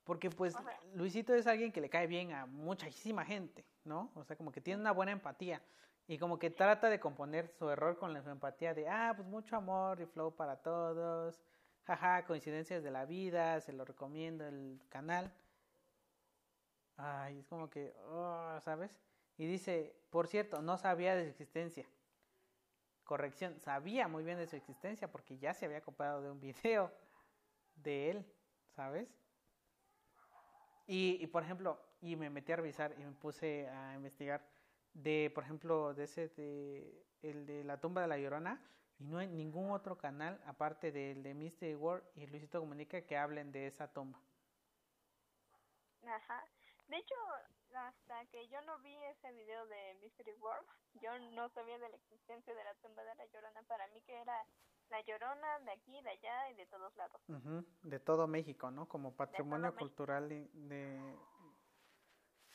porque 0.04 0.30
pues 0.30 0.56
Luisito 0.96 1.34
es 1.34 1.46
alguien 1.48 1.72
que 1.72 1.82
le 1.82 1.90
cae 1.90 2.08
bien 2.08 2.34
a 2.34 2.46
muchísima 2.46 3.26
gente, 3.26 3.66
¿no? 3.84 4.12
O 4.16 4.24
sea, 4.24 4.36
como 4.36 4.52
que 4.52 4.60
tiene 4.62 4.82
una 4.82 4.92
buena 4.92 5.12
empatía 5.12 5.62
y 6.08 6.18
como 6.18 6.40
que 6.40 6.50
trata 6.50 6.90
de 6.90 7.00
componer 7.00 7.48
su 7.48 7.70
error 7.70 7.98
con 7.98 8.14
la, 8.14 8.24
su 8.24 8.30
empatía 8.30 8.74
de, 8.74 8.90
ah, 8.90 9.14
pues 9.16 9.28
mucho 9.28 9.56
amor 9.56 10.02
y 10.02 10.08
flow 10.08 10.36
para 10.36 10.56
todos, 10.58 11.40
jaja, 11.98 12.26
coincidencias 12.26 12.84
de 12.84 12.92
la 12.92 13.06
vida, 13.06 13.60
se 13.62 13.74
lo 13.74 13.86
recomiendo 13.86 14.46
el 14.48 14.80
canal. 14.90 15.34
Ay, 16.98 17.40
es 17.40 17.48
como 17.48 17.70
que, 17.70 17.96
oh, 18.08 18.60
¿sabes? 18.62 19.00
Y 19.38 19.46
dice, 19.46 19.96
por 20.10 20.28
cierto, 20.28 20.62
no 20.62 20.78
sabía 20.78 21.16
de 21.16 21.24
su 21.24 21.30
existencia. 21.30 21.86
Corrección, 23.04 23.60
sabía 23.60 24.08
muy 24.08 24.24
bien 24.24 24.38
de 24.38 24.48
su 24.48 24.56
existencia 24.56 25.10
porque 25.10 25.38
ya 25.38 25.54
se 25.54 25.66
había 25.66 25.82
comprado 25.82 26.22
de 26.22 26.30
un 26.30 26.40
video 26.42 26.92
de 27.76 28.12
él, 28.12 28.26
¿sabes? 28.76 29.08
Y, 30.92 31.28
por 31.28 31.44
ejemplo, 31.44 31.80
y 32.02 32.16
me 32.16 32.32
metí 32.32 32.52
a 32.52 32.56
revisar 32.56 32.96
y 32.98 33.04
me 33.04 33.12
puse 33.12 33.70
a 33.70 33.94
investigar 33.94 34.44
de, 34.94 35.32
por 35.36 35.44
ejemplo, 35.44 35.94
de 35.94 36.06
ese, 36.06 36.30
de, 36.30 37.06
el 37.22 37.46
de 37.46 37.64
la 37.64 37.80
tumba 37.80 38.02
de 38.02 38.08
la 38.08 38.18
Llorona, 38.18 38.60
y 39.00 39.06
no 39.06 39.18
hay 39.18 39.28
ningún 39.28 39.72
otro 39.72 39.98
canal 39.98 40.42
aparte 40.46 40.92
del 40.92 41.24
de 41.24 41.34
Mystery 41.34 41.76
World 41.76 42.04
y 42.16 42.28
Luisito 42.28 42.60
Comunica 42.60 43.02
que 43.02 43.18
hablen 43.18 43.52
de 43.52 43.68
esa 43.68 43.88
tumba. 43.92 44.20
Ajá. 46.06 46.44
De 46.88 46.98
hecho, 46.98 47.16
hasta 47.76 48.26
que 48.28 48.48
yo 48.50 48.62
no 48.64 48.80
vi 48.80 48.96
ese 49.06 49.32
video 49.32 49.66
de 49.68 49.98
Mystery 50.02 50.34
World, 50.34 50.68
yo 51.02 51.18
no 51.34 51.50
sabía 51.50 51.78
de 51.78 51.90
la 51.90 51.96
existencia 51.96 52.54
de 52.54 52.64
la 52.64 52.74
tumba 52.76 53.04
de 53.04 53.16
la 53.16 53.26
Llorona. 53.28 53.62
Para 53.64 53.88
mí 53.88 54.02
que 54.02 54.20
era 54.20 54.46
la 54.90 55.02
Llorona 55.02 55.60
de 55.60 55.72
aquí, 55.72 56.02
de 56.02 56.10
allá 56.10 56.50
y 56.50 56.56
de 56.56 56.66
todos 56.66 56.96
lados. 56.98 57.22
De 57.84 58.00
todo 58.00 58.28
México, 58.28 58.72
¿no? 58.72 58.88
Como 58.88 59.16
patrimonio 59.16 59.76
cultural 59.76 60.28
de, 60.30 61.16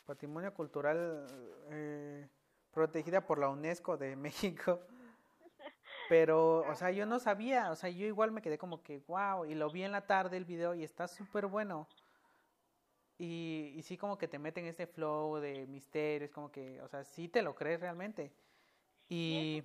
patrimonio 0.04 0.52
cultural 0.52 1.26
eh, 1.70 2.28
protegida 2.72 3.24
por 3.24 3.38
la 3.38 3.48
UNESCO 3.48 3.96
de 3.96 4.16
México. 4.16 4.80
Pero, 6.08 6.58
o 6.70 6.74
sea, 6.74 6.90
yo 6.90 7.06
no 7.06 7.18
sabía, 7.18 7.70
o 7.70 7.76
sea, 7.76 7.90
yo 7.90 8.06
igual 8.06 8.30
me 8.30 8.42
quedé 8.42 8.58
como 8.58 8.82
que, 8.82 8.98
wow, 9.08 9.44
y 9.44 9.54
lo 9.54 9.70
vi 9.70 9.84
en 9.84 9.92
la 9.92 10.06
tarde 10.06 10.36
el 10.36 10.44
video 10.44 10.74
y 10.74 10.84
está 10.84 11.08
súper 11.08 11.46
bueno. 11.46 11.86
Y, 13.18 13.72
y 13.76 13.82
sí 13.82 13.96
como 13.96 14.18
que 14.18 14.28
te 14.28 14.38
meten 14.38 14.66
este 14.66 14.86
flow 14.86 15.36
de 15.36 15.66
misterios, 15.66 16.30
como 16.30 16.50
que, 16.50 16.80
o 16.82 16.88
sea, 16.88 17.04
sí 17.04 17.28
te 17.28 17.42
lo 17.42 17.54
crees 17.54 17.80
realmente. 17.80 18.32
Y... 19.08 19.62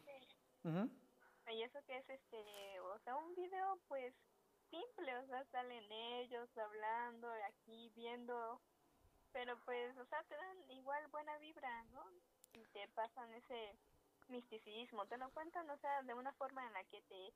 Y 1.52 1.64
eso 1.64 1.80
que, 1.88 1.98
es 1.98 2.08
este, 2.10 2.80
o 2.80 3.00
sea, 3.00 3.16
un 3.16 3.34
video 3.34 3.80
pues 3.88 4.14
simple, 4.70 5.18
o 5.18 5.26
sea, 5.26 5.44
salen 5.46 5.92
ellos 5.92 6.48
hablando 6.58 7.28
aquí, 7.48 7.92
viendo, 7.96 8.62
pero 9.32 9.58
pues, 9.66 9.98
o 9.98 10.06
sea, 10.06 10.24
te 10.24 10.36
dan 10.36 10.72
igual 10.72 11.08
buena 11.08 11.36
vibra, 11.40 11.84
¿no? 11.86 12.06
Y 12.54 12.64
te 12.66 12.88
pasan 12.90 13.34
ese 13.34 13.76
misticismo, 14.30 15.06
te 15.08 15.18
lo 15.18 15.30
cuentan, 15.32 15.70
o 15.70 15.78
sea, 15.78 16.02
de 16.04 16.14
una 16.14 16.32
forma 16.34 16.66
en 16.66 16.74
la 16.74 16.84
que 16.86 17.02
te, 17.04 17.34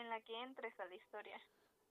en 0.00 0.08
la 0.08 0.20
que 0.20 0.42
entres 0.42 0.78
a 0.80 0.84
la 0.86 0.94
historia. 0.94 1.40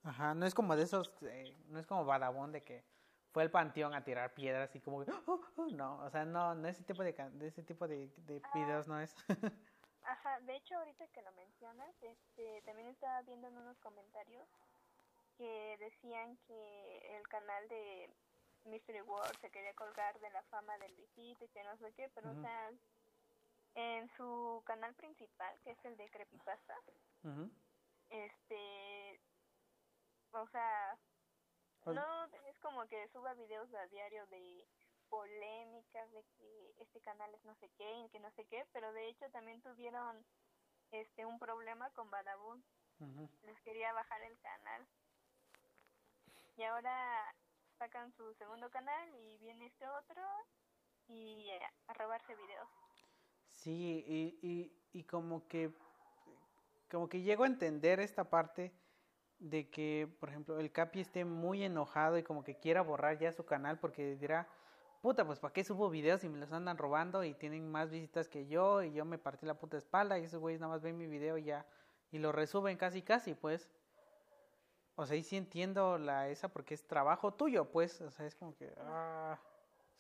Ajá, 0.03 0.34
no 0.34 0.45
es 0.45 0.53
como 0.53 0.76
de 0.76 0.84
esos, 0.84 1.12
eh, 1.24 1.56
no 1.68 1.80
es 1.80 1.88
como 1.88 2.06
Badabón 2.06 2.51
de 2.51 2.64
que 2.64 2.84
fue 3.32 3.43
al 3.43 3.51
panteón 3.51 3.93
a 3.93 4.03
tirar 4.03 4.34
piedras 4.34 4.74
y 4.76 4.82
como 4.82 4.99
oh, 4.99 5.41
oh", 5.58 5.68
no, 5.68 5.97
o 6.06 6.10
sea, 6.10 6.26
no, 6.26 6.56
no 6.56 6.68
ese 6.68 6.84
tipo 6.84 7.03
de, 7.03 7.14
de 7.14 7.47
ese 7.47 7.64
tipo 7.64 7.88
de, 7.88 8.08
de 8.18 8.41
ah. 8.43 8.51
videos 8.53 8.88
no 8.88 8.99
es. 8.99 9.16
Ajá, 10.03 10.39
de 10.41 10.56
hecho 10.56 10.78
ahorita 10.78 11.08
que 11.08 11.22
lo 11.24 11.32
mencionas, 11.32 11.95
este, 12.01 12.62
también 12.62 12.88
estaba 12.89 13.24
viendo 13.24 13.47
en 13.47 13.58
unos 13.58 13.78
comentarios 13.80 14.47
que 15.38 15.78
decían 15.80 16.38
que 16.47 17.18
el 17.18 17.28
canal 17.28 17.68
de 17.68 18.10
Mystery 18.66 19.01
World 19.01 19.38
se 19.41 19.49
quería 19.49 19.74
colgar 19.74 20.20
de 20.20 20.30
la 20.30 20.43
fama 20.43 20.78
del 20.78 20.95
visito 20.95 21.45
y 21.45 21.49
que 21.49 21.64
no 21.64 21.76
sé 21.78 21.91
qué, 21.93 22.10
pero 22.14 22.32
o 22.32 22.41
sea, 22.41 22.72
en 23.76 24.09
su 24.15 24.63
canal 24.65 24.93
principal, 24.95 25.59
que 25.63 25.71
es 25.71 25.86
el 25.86 25.97
de 25.97 26.09
Creepypasta, 26.09 26.76
este, 28.09 29.19
o 30.32 30.47
sea, 30.47 30.97
no 31.86 32.26
es 32.47 32.57
como 32.59 32.88
que 32.88 33.07
suba 33.09 33.34
videos 33.34 33.73
a 33.73 33.88
diario 33.88 34.26
de 34.28 34.65
polémicas 35.09 36.11
de 36.11 36.23
que 36.38 36.73
este 36.80 36.99
canal 37.01 37.34
es 37.34 37.43
no 37.45 37.55
sé 37.55 37.69
qué 37.78 37.91
y 37.99 38.09
que 38.09 38.19
no 38.19 38.32
sé 38.32 38.45
qué, 38.45 38.65
pero 38.73 38.91
de 38.93 39.07
hecho 39.07 39.30
también 39.32 39.61
tuvieron 39.61 40.26
este 40.91 41.26
un 41.26 41.39
problema 41.39 41.89
con 41.91 42.09
Badabun. 42.09 42.63
Les 43.43 43.59
quería 43.61 43.91
bajar 43.93 44.21
el 44.21 44.39
canal. 44.39 44.88
Y 46.57 46.63
ahora 46.63 47.36
sacan 47.78 48.13
su 48.13 48.34
segundo 48.36 48.69
canal 48.69 49.13
y 49.15 49.38
viene 49.38 49.65
este 49.65 49.88
otro 49.88 50.23
y 51.07 51.49
a 51.88 51.93
robarse 51.93 52.36
videos. 52.36 52.69
Sí, 53.47 54.03
y, 54.07 54.39
y, 54.41 54.71
y 54.91 55.03
como 55.03 55.47
que 55.47 55.73
como 56.89 57.09
que 57.09 57.21
llego 57.21 57.43
a 57.43 57.47
entender 57.47 57.99
esta 57.99 58.29
parte 58.29 58.71
de 59.39 59.69
que, 59.69 60.07
por 60.19 60.29
ejemplo, 60.29 60.59
el 60.59 60.71
Capi 60.71 61.01
esté 61.01 61.25
muy 61.25 61.63
enojado 61.63 62.17
y 62.17 62.23
como 62.23 62.43
que 62.43 62.59
quiera 62.59 62.81
borrar 62.81 63.17
ya 63.19 63.31
su 63.31 63.45
canal 63.45 63.79
porque 63.79 64.15
dirá, 64.15 64.47
puta, 65.01 65.25
pues 65.25 65.39
¿para 65.39 65.53
qué 65.53 65.63
subo 65.63 65.89
videos 65.89 66.23
y 66.23 66.29
me 66.29 66.37
los 66.37 66.51
andan 66.51 66.77
robando 66.77 67.23
y 67.23 67.33
tienen 67.33 67.69
más 67.69 67.89
visitas 67.89 68.29
que 68.29 68.47
yo 68.47 68.81
y 68.83 68.93
yo 68.93 69.05
me 69.05 69.17
partí 69.17 69.45
la 69.45 69.59
puta 69.59 69.77
espalda 69.77 70.17
y 70.19 70.23
esos 70.23 70.39
güeyes 70.39 70.61
nada 70.61 70.73
más 70.73 70.81
ven 70.81 70.97
mi 70.97 71.07
video 71.07 71.37
y 71.37 71.43
ya 71.43 71.67
y 72.11 72.19
lo 72.19 72.31
resuben 72.31 72.77
casi 72.77 73.01
casi, 73.01 73.33
pues. 73.33 73.69
O 74.97 75.05
sea, 75.05 75.17
y 75.17 75.23
sí 75.23 75.35
entiendo 75.35 75.97
la 75.97 76.29
esa 76.29 76.47
porque 76.49 76.73
es 76.73 76.87
trabajo 76.87 77.33
tuyo, 77.33 77.69
pues, 77.69 77.99
o 77.99 78.09
sea, 78.09 78.25
es 78.25 78.35
como 78.35 78.55
que 78.55 78.73
ah, 78.77 79.37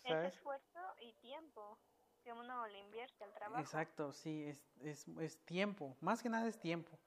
¿sabes? 0.07 0.29
Es 0.29 0.35
esfuerzo 0.35 0.79
y 1.01 1.13
tiempo 1.13 1.77
que 2.25 2.33
uno 2.33 2.67
le 2.67 2.79
invierte 2.79 3.23
trabajo. 3.35 3.61
Exacto, 3.61 4.11
sí, 4.11 4.45
es, 4.47 4.59
es, 4.81 5.07
es 5.19 5.37
tiempo, 5.45 5.95
más 6.01 6.23
que 6.23 6.29
nada 6.29 6.47
es 6.47 6.57
tiempo. 6.57 6.97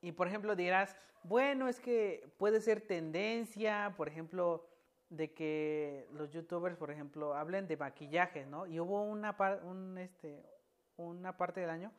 Y 0.00 0.12
por 0.12 0.28
ejemplo 0.28 0.54
dirás, 0.54 0.96
bueno, 1.24 1.66
es 1.68 1.80
que 1.80 2.32
puede 2.38 2.60
ser 2.60 2.80
tendencia, 2.80 3.92
por 3.96 4.06
ejemplo, 4.06 4.70
de 5.08 5.34
que 5.34 6.06
los 6.12 6.30
youtubers, 6.30 6.76
por 6.76 6.92
ejemplo, 6.92 7.34
hablen 7.34 7.66
de 7.66 7.76
maquillaje, 7.76 8.46
¿no? 8.46 8.66
Y 8.66 8.78
hubo 8.78 9.02
una, 9.02 9.36
un, 9.64 9.98
este, 9.98 10.48
una 10.96 11.36
parte 11.36 11.60
del 11.60 11.70
año 11.70 11.92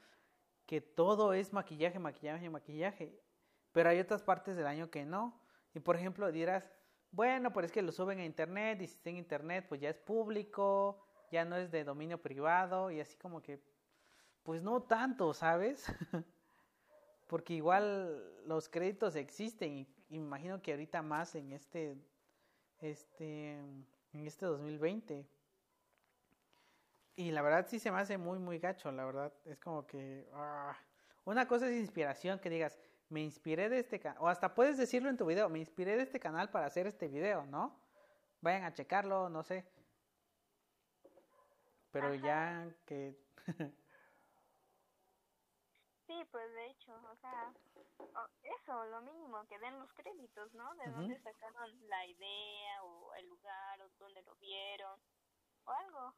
que 0.66 0.80
todo 0.80 1.34
es 1.34 1.52
maquillaje, 1.52 2.00
maquillaje, 2.00 2.50
maquillaje. 2.50 3.20
Pero 3.74 3.90
hay 3.90 4.00
otras 4.00 4.24
partes 4.24 4.56
del 4.56 4.68
año 4.68 4.90
que 4.90 5.04
no. 5.04 5.38
Y 5.74 5.82
por 5.82 5.98
ejemplo 5.98 6.32
dirás, 6.32 6.72
bueno, 7.12 7.52
pues 7.52 7.66
es 7.66 7.72
que 7.74 7.82
lo 7.82 7.92
suben 7.92 8.20
a 8.20 8.26
internet 8.26 8.82
y 8.82 8.88
si 8.88 8.96
está 8.96 9.10
en 9.10 9.18
internet 9.18 9.66
pues 9.68 9.82
ya 9.82 9.90
es 9.90 9.98
público, 9.98 11.06
ya 11.32 11.46
no 11.46 11.56
es 11.56 11.72
de 11.72 11.84
dominio 11.84 12.22
privado 12.22 12.92
y 12.92 13.00
así 13.00 13.18
como 13.18 13.42
que, 13.42 13.60
pues 14.44 14.62
no 14.62 14.84
tanto, 14.84 15.34
¿sabes? 15.34 15.86
porque 17.32 17.54
igual 17.54 18.46
los 18.46 18.68
créditos 18.68 19.16
existen 19.16 19.72
y, 19.72 19.88
imagino 20.10 20.62
que 20.62 20.72
ahorita 20.72 21.02
más 21.02 21.34
en 21.36 21.54
este 21.54 21.96
este 22.80 23.54
en 23.54 24.28
este 24.28 24.46
2020 24.46 25.26
y 27.16 27.32
la 27.32 27.42
verdad 27.42 27.66
sí 27.70 27.80
se 27.80 27.90
me 27.90 28.00
hace 28.00 28.18
muy 28.18 28.38
muy 28.38 28.60
gacho 28.60 28.92
la 28.92 29.06
verdad. 29.06 29.32
Es 29.46 29.58
como 29.60 29.88
que 29.88 30.28
ah, 30.34 30.78
una 31.24 31.48
cosa 31.48 31.70
es 31.70 31.78
inspiración 31.80 32.38
que 32.40 32.50
digas 32.50 32.78
me 33.08 33.22
inspiré 33.22 33.70
de 33.70 33.80
este 33.80 33.98
canal 34.02 34.18
o 34.22 34.28
hasta 34.28 34.54
puedes 34.54 34.78
decirlo 34.78 35.10
en 35.10 35.16
tu 35.16 35.26
video 35.26 35.48
me 35.48 35.60
inspiré 35.60 35.96
de 35.96 36.04
este 36.04 36.20
canal 36.20 36.50
para 36.50 36.66
hacer 36.66 36.86
este 36.86 37.08
video 37.08 37.46
no 37.46 37.80
vayan 38.42 38.66
a 38.66 38.74
checarlo 38.74 39.30
no 39.30 39.42
sé 39.42 39.66
pero 41.92 42.14
ya 42.16 42.68
que 42.86 43.16
Sí, 46.12 46.26
pues 46.30 46.54
de 46.54 46.66
hecho, 46.68 46.92
o 46.94 47.16
sea, 47.22 47.54
eso, 48.44 48.86
lo 48.88 49.02
mínimo, 49.02 49.46
que 49.48 49.58
den 49.60 49.80
los 49.80 49.94
créditos, 49.94 50.54
¿no? 50.54 50.76
De 50.76 50.92
dónde 50.92 51.18
sacaron 51.22 51.88
la 51.88 52.06
idea 52.06 52.84
o 52.84 53.14
el 53.16 53.30
lugar 53.30 53.82
o 53.82 53.90
dónde 53.98 54.22
lo 54.24 54.36
vieron 54.36 55.00
o 55.64 55.72
algo. 55.72 56.14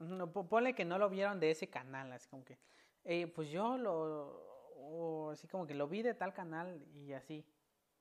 No, 0.00 0.32
ponle 0.32 0.74
que 0.74 0.84
no 0.84 0.98
lo 0.98 1.08
vieron 1.08 1.38
de 1.38 1.52
ese 1.52 1.70
canal, 1.70 2.12
así 2.12 2.28
como 2.28 2.44
que, 2.44 2.58
eh, 3.04 3.28
pues 3.28 3.48
yo 3.48 3.78
lo, 3.78 4.42
o 4.74 5.30
así 5.30 5.46
como 5.46 5.64
que 5.64 5.74
lo 5.74 5.86
vi 5.86 6.02
de 6.02 6.14
tal 6.14 6.34
canal 6.34 6.82
y 6.94 7.12
así, 7.12 7.46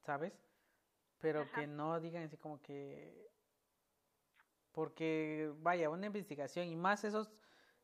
¿sabes? 0.01 0.34
Pero 1.19 1.49
que 1.51 1.67
no 1.67 1.99
digan 1.99 2.23
así 2.23 2.38
como 2.38 2.59
que, 2.59 3.30
porque 4.76 5.51
vaya, 5.61 5.89
una 5.89 6.07
investigación 6.07 6.67
y 6.67 6.76
más 6.76 7.03
esos, 7.05 7.32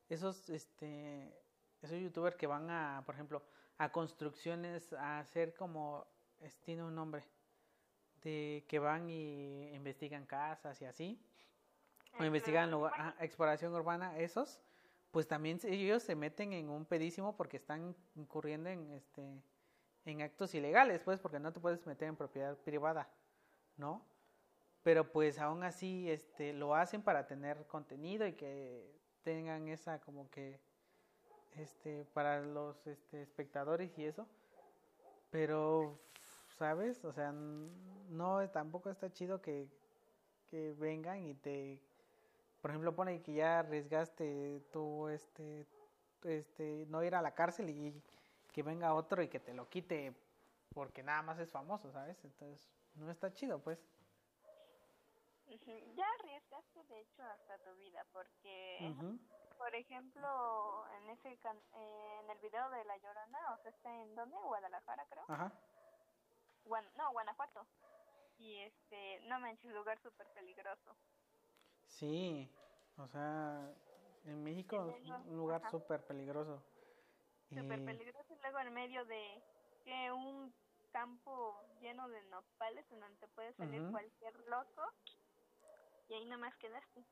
esos, 0.08 0.50
este, 0.50 1.34
esos 1.80 1.98
youtubers 1.98 2.36
que 2.36 2.46
van 2.46 2.70
a, 2.70 3.02
por 3.06 3.14
ejemplo, 3.14 3.42
a 3.78 3.90
construcciones, 3.90 4.92
a 4.92 5.18
hacer 5.18 5.54
como, 5.54 6.06
tiene 6.64 6.84
un 6.84 6.94
nombre, 6.94 7.24
de 8.22 8.64
que 8.68 8.78
van 8.78 9.08
y 9.08 9.74
investigan 9.74 10.26
casas 10.26 10.80
y 10.82 10.84
así, 10.84 11.20
o 12.20 12.24
investigan 12.24 12.70
lugar, 12.70 13.16
exploración 13.18 13.74
urbana, 13.74 14.16
esos, 14.18 14.60
pues 15.10 15.26
también 15.26 15.58
ellos 15.64 16.02
se 16.02 16.14
meten 16.14 16.52
en 16.52 16.68
un 16.68 16.84
pedísimo 16.84 17.34
porque 17.34 17.56
están 17.56 17.96
incurriendo 18.14 18.68
en 18.68 18.92
este 18.92 19.42
en 20.04 20.20
actos 20.20 20.54
ilegales, 20.54 21.00
pues, 21.04 21.20
porque 21.20 21.38
no 21.38 21.52
te 21.52 21.60
puedes 21.60 21.86
meter 21.86 22.08
en 22.08 22.16
propiedad 22.16 22.56
privada, 22.58 23.08
¿no? 23.76 24.04
Pero 24.82 25.12
pues 25.12 25.38
aún 25.38 25.62
así 25.62 26.10
este 26.10 26.52
lo 26.52 26.74
hacen 26.74 27.02
para 27.02 27.26
tener 27.26 27.66
contenido 27.66 28.26
y 28.26 28.32
que 28.32 28.84
tengan 29.22 29.68
esa 29.68 30.00
como 30.00 30.28
que 30.30 30.58
este, 31.56 32.04
para 32.12 32.40
los 32.40 32.86
este, 32.86 33.22
espectadores 33.22 33.96
y 33.98 34.04
eso. 34.04 34.26
Pero, 35.30 35.98
¿sabes? 36.58 37.04
O 37.04 37.12
sea, 37.12 37.32
no, 37.32 38.48
tampoco 38.50 38.90
está 38.90 39.12
chido 39.12 39.40
que, 39.40 39.68
que 40.50 40.72
vengan 40.74 41.18
y 41.18 41.34
te, 41.34 41.80
por 42.60 42.70
ejemplo, 42.70 42.94
pone 42.94 43.22
que 43.22 43.34
ya 43.34 43.60
arriesgaste 43.60 44.62
tú, 44.72 45.08
este, 45.08 45.66
este, 46.24 46.86
no 46.88 47.02
ir 47.02 47.14
a 47.14 47.22
la 47.22 47.34
cárcel 47.34 47.70
y 47.70 47.94
que 48.52 48.62
venga 48.62 48.94
otro 48.94 49.22
y 49.22 49.28
que 49.28 49.40
te 49.40 49.54
lo 49.54 49.68
quite 49.68 50.14
porque 50.74 51.02
nada 51.02 51.22
más 51.22 51.38
es 51.38 51.50
famoso, 51.50 51.90
¿sabes? 51.92 52.22
Entonces, 52.24 52.68
no 52.94 53.10
está 53.10 53.32
chido, 53.32 53.58
pues. 53.58 53.78
Ya 55.94 56.06
arriesgaste, 56.18 56.84
de 56.84 57.00
hecho, 57.00 57.22
hasta 57.22 57.58
tu 57.58 57.74
vida, 57.76 58.06
porque, 58.12 58.94
por 59.58 59.74
ejemplo, 59.74 60.84
en 60.96 61.10
ese 61.10 61.38
en 61.74 62.30
el 62.30 62.38
video 62.38 62.70
de 62.70 62.84
La 62.84 62.96
Llorona, 62.96 63.54
o 63.54 63.58
sea, 63.58 63.70
está 63.70 63.94
en 63.94 64.14
dónde? 64.14 64.36
Guadalajara, 64.36 65.06
creo. 65.06 65.24
Ajá. 65.28 65.52
no, 66.96 67.12
Guanajuato. 67.12 67.66
Y 68.38 68.58
este, 68.60 69.20
no 69.28 69.38
manches, 69.40 69.72
lugar 69.72 69.98
súper 70.00 70.26
peligroso. 70.34 70.96
Sí, 71.86 72.50
o 72.96 73.06
sea, 73.06 73.72
en 74.24 74.42
México 74.42 74.94
es 74.96 75.08
un 75.26 75.36
lugar 75.36 75.70
súper 75.70 76.04
peligroso. 76.06 76.62
Súper 77.50 77.84
peligroso 77.84 78.32
y 78.32 78.40
luego 78.40 78.58
en 78.60 78.72
medio 78.72 79.04
de 79.04 79.42
que 79.84 80.10
un 80.10 80.54
campo 80.92 81.60
lleno 81.80 82.08
de 82.08 82.22
nopales 82.24 82.90
en 82.90 83.00
donde 83.00 83.28
puede 83.28 83.52
salir 83.54 83.90
cualquier 83.90 84.38
loco 84.48 84.82
y 86.12 86.14
ahí 86.14 86.24
nada 86.26 86.36
más 86.36 86.54
quedaste. 86.56 87.02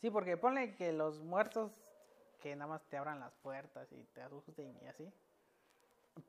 Sí, 0.00 0.10
porque 0.10 0.36
ponle 0.36 0.76
que 0.76 0.92
los 0.92 1.22
muertos 1.22 1.72
que 2.40 2.54
nada 2.54 2.68
más 2.68 2.86
te 2.88 2.98
abran 2.98 3.18
las 3.18 3.34
puertas 3.36 3.90
y 3.90 4.04
te 4.04 4.20
asusten 4.20 4.78
y 4.82 4.86
así. 4.86 5.10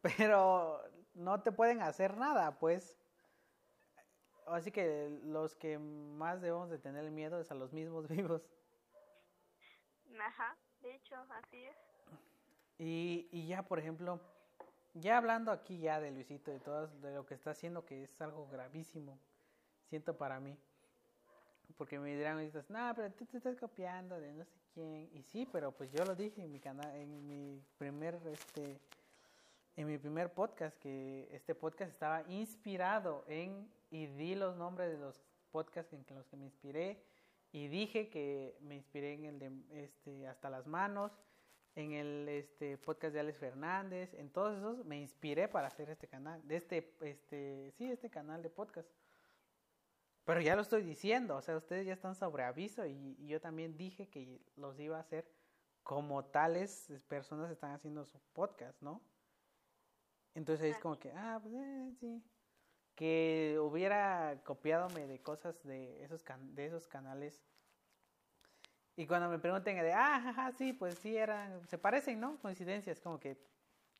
Pero 0.01 0.81
no 1.13 1.41
te 1.41 1.51
pueden 1.51 1.81
hacer 1.81 2.17
nada, 2.17 2.57
pues. 2.57 2.95
Así 4.47 4.71
que 4.71 5.09
los 5.25 5.55
que 5.55 5.77
más 5.77 6.41
debemos 6.41 6.69
de 6.69 6.79
tener 6.79 7.11
miedo 7.11 7.39
es 7.39 7.51
a 7.51 7.55
los 7.55 7.73
mismos 7.73 8.07
vivos. 8.07 8.41
Ajá, 10.19 10.57
de 10.81 10.95
hecho, 10.95 11.15
así 11.29 11.65
es. 11.65 11.77
Y, 12.77 13.27
y 13.31 13.47
ya, 13.47 13.63
por 13.63 13.77
ejemplo, 13.77 14.19
ya 14.93 15.17
hablando 15.17 15.51
aquí 15.51 15.79
ya 15.79 15.99
de 15.99 16.11
Luisito, 16.11 16.49
de 16.49 16.59
todo 16.59 16.87
de 16.87 17.13
lo 17.13 17.25
que 17.25 17.33
está 17.33 17.51
haciendo, 17.51 17.85
que 17.85 18.03
es 18.03 18.21
algo 18.21 18.47
gravísimo, 18.47 19.19
siento 19.89 20.17
para 20.17 20.39
mí. 20.39 20.57
Porque 21.77 21.99
me 21.99 22.15
dirán, 22.15 22.51
no, 22.69 22.93
pero 22.95 23.11
tú 23.11 23.25
te 23.25 23.37
estás 23.37 23.55
copiando 23.57 24.19
de 24.19 24.33
no 24.33 24.43
sé 24.43 24.59
quién. 24.73 25.09
Y 25.13 25.23
sí, 25.23 25.47
pero 25.51 25.71
pues 25.71 25.91
yo 25.91 26.03
lo 26.03 26.15
dije 26.15 26.43
en 26.43 26.51
mi 26.51 26.59
canal, 26.59 26.93
en 26.95 27.27
mi 27.27 27.61
primer, 27.77 28.19
este, 28.25 28.79
en 29.75 29.87
mi 29.87 29.97
primer 29.97 30.33
podcast, 30.33 30.77
que 30.79 31.29
este 31.31 31.55
podcast 31.55 31.91
estaba 31.91 32.23
inspirado 32.29 33.23
en, 33.27 33.69
y 33.91 34.07
di 34.07 34.35
los 34.35 34.57
nombres 34.57 34.91
de 34.91 34.97
los 34.97 35.21
podcasts 35.51 35.93
en 35.93 36.03
los 36.15 36.27
que 36.27 36.35
me 36.35 36.45
inspiré, 36.45 37.01
y 37.51 37.67
dije 37.67 38.09
que 38.09 38.57
me 38.61 38.75
inspiré 38.75 39.13
en 39.13 39.25
el 39.25 39.39
de, 39.39 39.83
este, 39.83 40.27
Hasta 40.27 40.49
las 40.49 40.67
Manos, 40.67 41.11
en 41.75 41.93
el 41.93 42.27
este 42.27 42.77
podcast 42.77 43.13
de 43.13 43.21
Alex 43.21 43.37
Fernández, 43.37 44.13
en 44.15 44.29
todos 44.29 44.57
esos 44.57 44.85
me 44.85 44.99
inspiré 44.99 45.47
para 45.47 45.67
hacer 45.67 45.89
este 45.89 46.07
canal, 46.07 46.45
de 46.47 46.57
este, 46.57 46.93
este, 47.01 47.71
sí, 47.77 47.89
este 47.89 48.09
canal 48.09 48.43
de 48.43 48.49
podcast. 48.49 48.89
Pero 50.29 50.41
ya 50.41 50.55
lo 50.55 50.61
estoy 50.61 50.83
diciendo, 50.83 51.37
o 51.37 51.41
sea, 51.41 51.57
ustedes 51.57 51.87
ya 51.87 51.93
están 51.93 52.13
sobre 52.13 52.43
aviso 52.43 52.85
y, 52.85 53.17
yo 53.25 53.41
también 53.41 53.75
dije 53.77 54.09
que 54.09 54.39
los 54.57 54.79
iba 54.79 54.97
a 54.97 54.99
hacer 54.99 55.27
como 55.81 56.23
tales 56.23 56.87
personas 57.07 57.49
están 57.49 57.71
haciendo 57.71 58.05
su 58.05 58.19
podcast, 58.33 58.79
¿no? 58.79 59.01
Entonces 60.35 60.75
es 60.75 60.79
como 60.83 60.99
que, 60.99 61.11
ah, 61.13 61.39
pues 61.41 61.55
eh, 61.55 61.91
sí. 61.99 62.23
Que 62.93 63.57
hubiera 63.59 64.39
copiadome 64.45 65.07
de 65.07 65.19
cosas 65.19 65.63
de 65.63 66.03
esos, 66.03 66.23
de 66.53 66.65
esos 66.67 66.87
canales 66.87 67.43
y 68.97 69.07
cuando 69.07 69.29
me 69.29 69.39
pregunten 69.39 69.81
de, 69.81 69.93
ah, 69.93 70.21
jaja, 70.21 70.51
sí, 70.51 70.73
pues 70.73 70.99
sí, 70.99 71.17
eran, 71.17 71.67
se 71.67 71.79
parecen, 71.79 72.19
¿no? 72.19 72.37
Coincidencias, 72.39 72.99
como 72.99 73.19
que, 73.19 73.35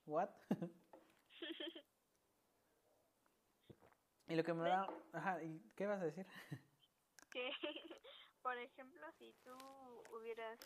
¿what? 0.05 0.30
y 4.30 4.36
lo 4.36 4.43
que 4.43 4.53
me 4.53 4.69
da, 4.69 4.88
ajá, 5.13 5.43
¿y 5.43 5.59
qué 5.75 5.88
vas 5.88 6.01
a 6.01 6.05
decir? 6.05 6.25
que, 7.32 7.51
por 8.43 8.57
ejemplo, 8.57 9.07
si 9.17 9.34
tú 9.43 9.55
hubieras, 10.17 10.59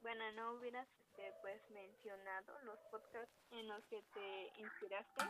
bueno, 0.00 0.32
no 0.32 0.52
hubieras, 0.54 0.88
este, 1.14 1.32
pues, 1.42 1.60
mencionado 1.70 2.58
los 2.64 2.78
podcasts 2.90 3.34
en 3.50 3.68
los 3.68 3.84
que 3.84 4.02
te 4.14 4.60
inspiraste, 4.60 5.22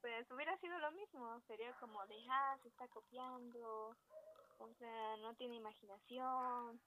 pues 0.00 0.30
hubiera 0.30 0.56
sido 0.58 0.78
lo 0.78 0.90
mismo, 0.92 1.40
sería 1.46 1.72
como 1.80 2.04
de, 2.06 2.16
ah, 2.28 2.58
se 2.62 2.68
está 2.68 2.86
copiando, 2.88 3.96
o 4.58 4.68
sea, 4.78 5.16
no 5.18 5.34
tiene 5.34 5.56
imaginación, 5.56 6.80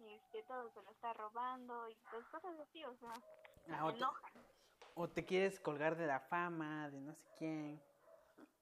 este, 0.00 0.42
todo 0.44 0.70
se 0.70 0.82
lo 0.82 0.90
está 0.90 1.12
robando 1.14 1.88
y 1.88 1.96
pues 2.10 2.24
cosas 2.26 2.58
así, 2.60 2.84
o 2.84 2.94
sea, 2.96 3.12
ah, 3.70 3.92
o 4.96 5.08
te 5.08 5.24
quieres 5.26 5.60
colgar 5.60 5.94
de 5.96 6.06
la 6.06 6.20
fama, 6.20 6.90
de 6.90 7.00
no 7.00 7.14
sé 7.14 7.28
quién. 7.38 7.80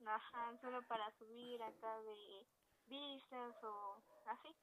Ajá, 0.04 0.52
solo 0.60 0.82
para 0.88 1.10
subir 1.12 1.62
acá 1.62 1.96
de 2.00 2.46
vistas 2.86 3.54
o 3.62 3.96
así. 4.26 4.54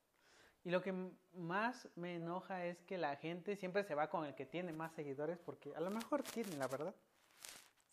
Y 0.63 0.69
lo 0.69 0.81
que 0.81 0.93
más 1.33 1.87
me 1.95 2.15
enoja 2.15 2.65
es 2.65 2.83
que 2.83 2.97
la 2.97 3.15
gente 3.15 3.55
siempre 3.55 3.83
se 3.83 3.95
va 3.95 4.09
con 4.09 4.25
el 4.25 4.35
que 4.35 4.45
tiene 4.45 4.73
más 4.73 4.91
seguidores 4.93 5.39
porque 5.39 5.73
a 5.73 5.79
lo 5.79 5.89
mejor 5.89 6.23
tiene, 6.23 6.55
la 6.57 6.67
verdad. 6.67 6.93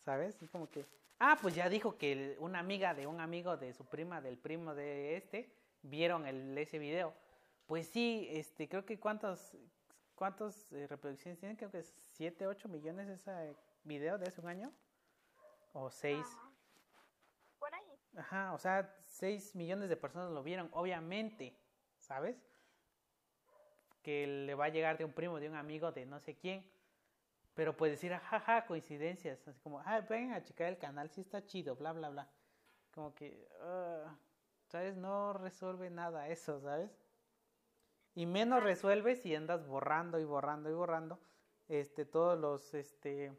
¿Sabes? 0.03 0.41
Y 0.41 0.47
como 0.47 0.69
que, 0.69 0.85
ah, 1.17 1.37
pues 1.41 1.55
ya 1.55 1.69
dijo 1.69 1.97
que 1.97 2.35
una 2.39 2.59
amiga 2.59 2.93
de 2.93 3.07
un 3.07 3.21
amigo 3.21 3.55
de 3.55 3.73
su 3.73 3.85
prima, 3.85 4.21
del 4.21 4.37
primo 4.37 4.75
de 4.75 5.15
este, 5.15 5.51
vieron 5.81 6.27
el, 6.27 6.55
ese 6.57 6.79
video. 6.79 7.13
Pues 7.65 7.87
sí, 7.87 8.27
este, 8.29 8.67
creo 8.67 8.85
que 8.85 8.99
cuántos, 8.99 9.55
cuántos 10.15 10.71
eh, 10.73 10.85
reproducciones 10.85 11.39
tienen, 11.39 11.55
creo 11.55 11.71
que 11.71 11.81
7, 11.81 12.45
8 12.45 12.67
millones 12.67 13.07
ese 13.07 13.55
video 13.89 14.17
de 14.17 14.27
hace 14.27 14.39
un 14.39 14.47
año. 14.47 14.73
O 15.73 15.91
6. 15.91 16.25
por 17.59 17.73
ahí. 17.73 17.99
Ajá, 18.15 18.53
o 18.53 18.57
sea, 18.57 18.95
6 19.03 19.53
millones 19.55 19.89
de 19.89 19.97
personas 19.97 20.31
lo 20.31 20.41
vieron, 20.41 20.69
obviamente, 20.71 21.59
¿sabes? 21.97 22.37
Que 24.01 24.25
le 24.25 24.55
va 24.55 24.65
a 24.65 24.69
llegar 24.69 24.97
de 24.97 25.03
un 25.03 25.11
primo, 25.11 25.41
de 25.41 25.49
un 25.49 25.55
amigo, 25.55 25.91
de 25.91 26.05
no 26.05 26.21
sé 26.21 26.37
quién. 26.37 26.65
Pero 27.53 27.75
puede 27.75 27.91
decir, 27.91 28.13
jaja, 28.13 28.65
coincidencias. 28.65 29.45
Así 29.45 29.59
como, 29.59 29.81
ah, 29.81 29.99
vengan 30.09 30.35
a 30.35 30.43
checar 30.45 30.67
el 30.67 30.77
canal, 30.77 31.09
sí 31.09 31.19
está 31.19 31.45
chido, 31.45 31.75
bla, 31.75 31.91
bla, 31.91 32.09
bla. 32.09 32.31
Como 32.93 33.13
que, 33.13 33.45
uh, 33.61 34.09
¿sabes? 34.67 34.95
No 34.95 35.33
resuelve 35.33 35.89
nada 35.89 36.29
eso, 36.29 36.61
¿sabes? 36.61 36.89
y 38.19 38.25
menos 38.25 38.61
resuelves 38.61 39.21
si 39.21 39.33
andas 39.33 39.65
borrando 39.65 40.19
y 40.19 40.25
borrando 40.25 40.69
y 40.69 40.73
borrando 40.73 41.19
este 41.69 42.05
todos 42.05 42.37
los 42.37 42.73
este 42.73 43.31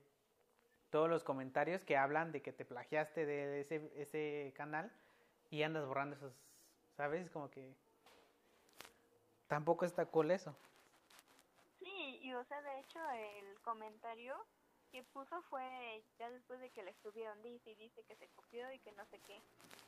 todos 0.91 1.09
los 1.09 1.24
comentarios 1.24 1.84
que 1.84 1.97
hablan 1.97 2.32
de 2.32 2.43
que 2.43 2.53
te 2.53 2.64
plagiaste 2.64 3.24
de 3.24 3.61
ese, 3.61 3.91
ese 3.97 4.53
canal 4.57 4.93
y 5.51 5.62
andas 5.62 5.86
borrando 5.86 6.16
esos, 6.16 6.34
¿sabes? 6.97 7.30
Como 7.30 7.51
que 7.51 7.74
tampoco 9.47 9.84
está 9.84 10.07
cool 10.07 10.30
eso. 10.30 10.57
Sí, 11.78 12.18
y 12.22 12.34
o 12.34 12.45
sea, 12.45 12.61
de 12.62 12.80
hecho 12.80 12.99
el 13.11 13.61
comentario 13.61 14.36
que 14.91 15.05
puso 15.05 15.41
fue 15.43 16.03
ya 16.18 16.30
después 16.30 16.61
de 16.61 16.70
que 16.70 16.82
le 16.82 16.91
estuvieron 16.91 17.41
dice 17.43 17.70
y 17.70 17.74
dice 17.76 18.03
que 18.05 18.16
se 18.16 18.28
copió 18.28 18.70
y 18.72 18.78
que 18.80 18.93
no 18.93 19.07
sé 19.07 19.20
qué. 19.20 19.41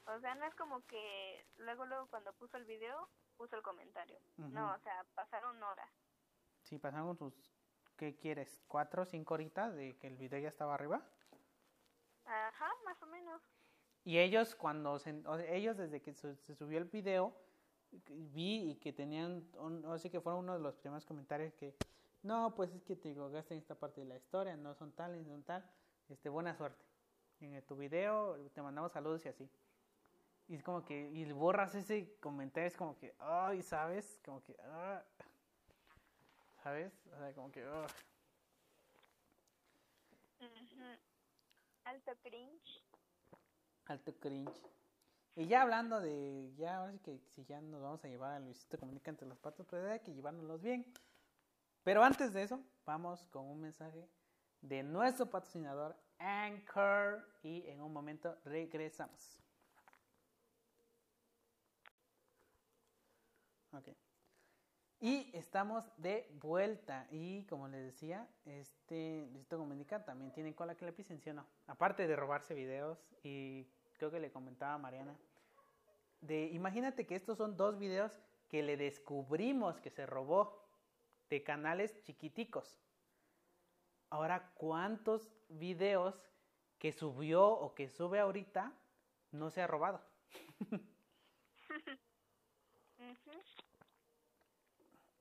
O 0.07 0.21
sea, 0.21 0.35
no 0.37 0.47
es 0.47 0.55
como 0.55 0.81
que 0.87 1.45
luego 1.59 1.85
luego 1.87 2.07
cuando 2.07 2.33
puso 2.35 2.57
el 2.57 2.65
video 2.65 3.09
puso 3.37 3.57
el 3.57 3.63
comentario. 3.63 4.19
No, 4.37 4.73
o 4.73 4.79
sea, 4.79 5.05
pasaron 5.15 5.61
horas. 5.63 5.91
Sí, 6.63 6.79
pasaron 6.79 7.17
tus, 7.17 7.35
¿qué 8.03 8.17
quieres? 8.17 8.61
¿Cuatro 8.67 9.03
o 9.03 9.05
cinco 9.05 9.35
horitas 9.35 9.77
de 9.77 9.97
que 9.97 10.09
el 10.09 10.17
video 10.17 10.41
ya 10.41 10.49
estaba 10.49 10.75
arriba? 10.75 11.01
Ajá, 12.25 12.69
más 12.85 13.01
o 13.01 13.07
menos. 13.07 13.41
Y 14.03 14.19
ellos 14.19 14.57
cuando 14.57 14.99
se, 14.99 15.23
ellos 15.49 15.77
desde 15.77 16.03
que 16.03 16.13
se, 16.13 16.35
subió 16.57 16.79
el 16.79 16.87
video 16.87 17.33
vi 18.09 18.71
y 18.71 18.75
que 18.75 18.93
tenían, 18.93 19.49
o 19.57 19.97
sea 19.99 20.11
que 20.11 20.21
fueron 20.21 20.41
uno 20.41 20.55
de 20.55 20.59
los 20.59 20.75
primeros 20.75 21.07
comentarios 21.07 21.55
que 21.55 21.77
no, 22.25 22.53
pues 22.57 22.75
es 22.75 22.83
que 22.83 22.97
te 22.97 23.11
equivocaste 23.11 23.55
en 23.55 23.61
esta 23.61 23.77
parte 23.77 24.01
de 24.01 24.09
la 24.09 24.17
historia, 24.17 24.57
no 24.57 24.75
son 24.75 24.91
tal, 24.91 25.17
ni 25.17 25.25
son 25.25 25.45
tal, 25.45 25.65
este, 26.09 26.29
buena 26.29 26.57
suerte. 26.57 26.85
En 27.39 27.63
tu 27.63 27.77
video 27.77 28.35
te 28.53 28.63
mandamos 28.63 28.91
saludos 28.91 29.25
y 29.27 29.29
así. 29.29 29.49
Y 30.49 30.57
es 30.57 30.63
como 30.65 30.85
que, 30.85 31.09
y 31.09 31.31
borras 31.31 31.77
ese 31.77 32.17
comentario, 32.19 32.67
es 32.67 32.77
como 32.77 32.97
que, 32.97 33.15
ay, 33.21 33.63
¿sabes? 33.63 34.21
Como 34.25 34.43
que, 34.43 34.57
ah, 34.59 35.05
¿sabes? 36.63 36.93
O 37.13 37.19
sea, 37.19 37.35
como 37.35 37.51
que, 37.51 37.67
oh. 37.67 37.87
Alto 41.85 42.13
cringe. 42.23 42.83
Alto 43.87 44.15
cringe. 44.21 44.63
Y 45.35 45.47
ya 45.47 45.63
hablando 45.63 46.01
de, 46.01 46.53
ya 46.57 46.77
ahora 46.79 46.93
sí 46.93 46.99
que 46.99 47.19
si 47.35 47.45
ya 47.45 47.61
nos 47.61 47.81
vamos 47.81 48.05
a 48.05 48.09
llevar 48.09 48.33
a 48.33 48.41
Luisito 48.41 48.79
Comunica 48.79 49.11
entre 49.11 49.27
las 49.27 49.39
patas, 49.39 49.67
pues 49.67 49.83
hay 49.85 50.01
que 50.01 50.13
llevárnoslos 50.13 50.61
bien. 50.61 50.93
Pero 51.83 52.05
antes 52.05 52.33
de 52.33 52.43
eso, 52.43 52.63
vamos 52.85 53.27
con 53.29 53.47
un 53.47 53.61
mensaje 53.61 54.09
de 54.61 54.83
nuestro 54.83 55.29
patrocinador 55.29 55.97
Anchor 56.19 57.27
y 57.43 57.67
en 57.67 57.81
un 57.81 57.93
momento 57.93 58.39
regresamos. 58.45 59.43
Ok. 63.73 63.89
Y 65.03 65.29
estamos 65.33 65.85
de 65.97 66.31
vuelta. 66.41 67.09
Y 67.11 67.43
como 67.47 67.67
les 67.67 67.85
decía, 67.87 68.29
este 68.45 69.27
Luisito 69.33 69.59
Comunica 69.59 70.05
también 70.05 70.33
tiene 70.33 70.55
cola 70.55 70.77
que 70.77 70.85
le 70.85 70.93
pisen, 70.93 71.21
¿sí 71.21 71.31
o 71.31 71.35
no? 71.35 71.45
Aparte 71.67 72.07
de 72.07 72.15
robarse 72.15 72.55
videos, 72.55 73.05
y 73.25 73.67
creo 73.99 74.13
que 74.13 74.21
le 74.21 74.31
comentaba 74.31 74.75
a 74.75 74.79
Mariana, 74.79 75.19
de 76.21 76.45
imagínate 76.53 77.05
que 77.05 77.17
estos 77.17 77.37
son 77.37 77.57
dos 77.57 77.81
videos 77.81 78.17
que 78.49 78.63
le 78.63 78.77
descubrimos 78.77 79.81
que 79.81 79.91
se 79.91 80.07
robó 80.07 80.69
de 81.29 81.43
canales 81.43 82.01
chiquiticos. 82.05 82.79
Ahora, 84.09 84.53
¿cuántos 84.55 85.29
videos 85.49 86.15
que 86.79 86.93
subió 86.93 87.49
o 87.49 87.75
que 87.75 87.89
sube 87.89 88.21
ahorita 88.21 88.73
no 89.33 89.51
se 89.51 89.63
ha 89.63 89.67
robado? 89.67 90.01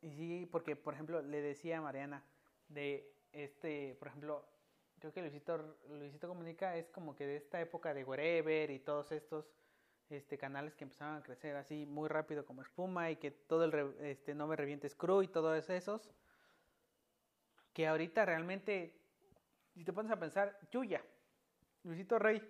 Y 0.02 0.12
sí, 0.12 0.49
porque 0.52 0.76
por 0.76 0.93
ejemplo 0.93 1.22
le 1.22 1.41
decía 1.41 1.78
a 1.78 1.82
Mariana 1.82 2.24
de 2.68 3.14
este, 3.32 3.95
por 3.99 4.08
ejemplo, 4.08 4.45
creo 4.99 5.14
que 5.14 5.22
Luisito, 5.22 5.78
Luisito 5.89 6.28
Comunica 6.28 6.76
es 6.76 6.89
como 6.89 7.16
que 7.16 7.26
de 7.28 7.38
esta 7.38 7.62
época 7.62 7.93
de 7.93 8.04
Wherever 8.04 8.72
y 8.72 8.80
todos 8.80 9.12
estos 9.12 9.54
este, 10.10 10.38
canales 10.38 10.76
que 10.76 10.84
empezaban 10.84 11.18
a 11.18 11.24
crecer 11.24 11.56
así 11.56 11.86
muy 11.86 12.10
rápido 12.10 12.45
como 12.45 12.62
espuma 12.62 13.12
y 13.12 13.16
que 13.16 13.32
todo 13.32 13.66
el 13.66 13.95
este, 14.02 14.34
no 14.36 14.47
me 14.47 14.56
revientes 14.56 14.95
crew 14.95 15.22
y 15.22 15.28
todos 15.28 15.70
esos 15.70 16.10
que 17.74 17.88
ahorita 17.88 18.26
realmente 18.26 18.93
si 19.74 19.86
te 19.86 19.93
pones 19.93 20.12
a 20.12 20.20
pensar 20.20 20.60
Yuya 20.72 21.02
Luisito 21.84 22.20
Rey. 22.20 22.41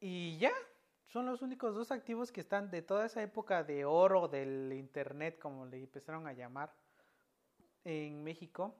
Y 0.00 0.38
ya 0.38 0.52
son 1.12 1.26
los 1.26 1.42
únicos 1.42 1.74
dos 1.74 1.90
activos 1.90 2.30
que 2.30 2.40
están 2.40 2.70
de 2.70 2.82
toda 2.82 3.06
esa 3.06 3.20
época 3.20 3.64
de 3.64 3.84
oro 3.84 4.28
del 4.28 4.72
internet, 4.72 5.40
como 5.40 5.66
le 5.66 5.78
empezaron 5.78 6.28
a 6.28 6.32
llamar 6.32 6.72
en 7.84 8.22
México. 8.22 8.76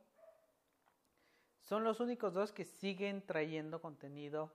Son 1.58 1.82
los 1.82 1.98
únicos 1.98 2.32
dos 2.32 2.52
que 2.52 2.64
siguen 2.64 3.26
trayendo 3.26 3.80
contenido 3.80 4.52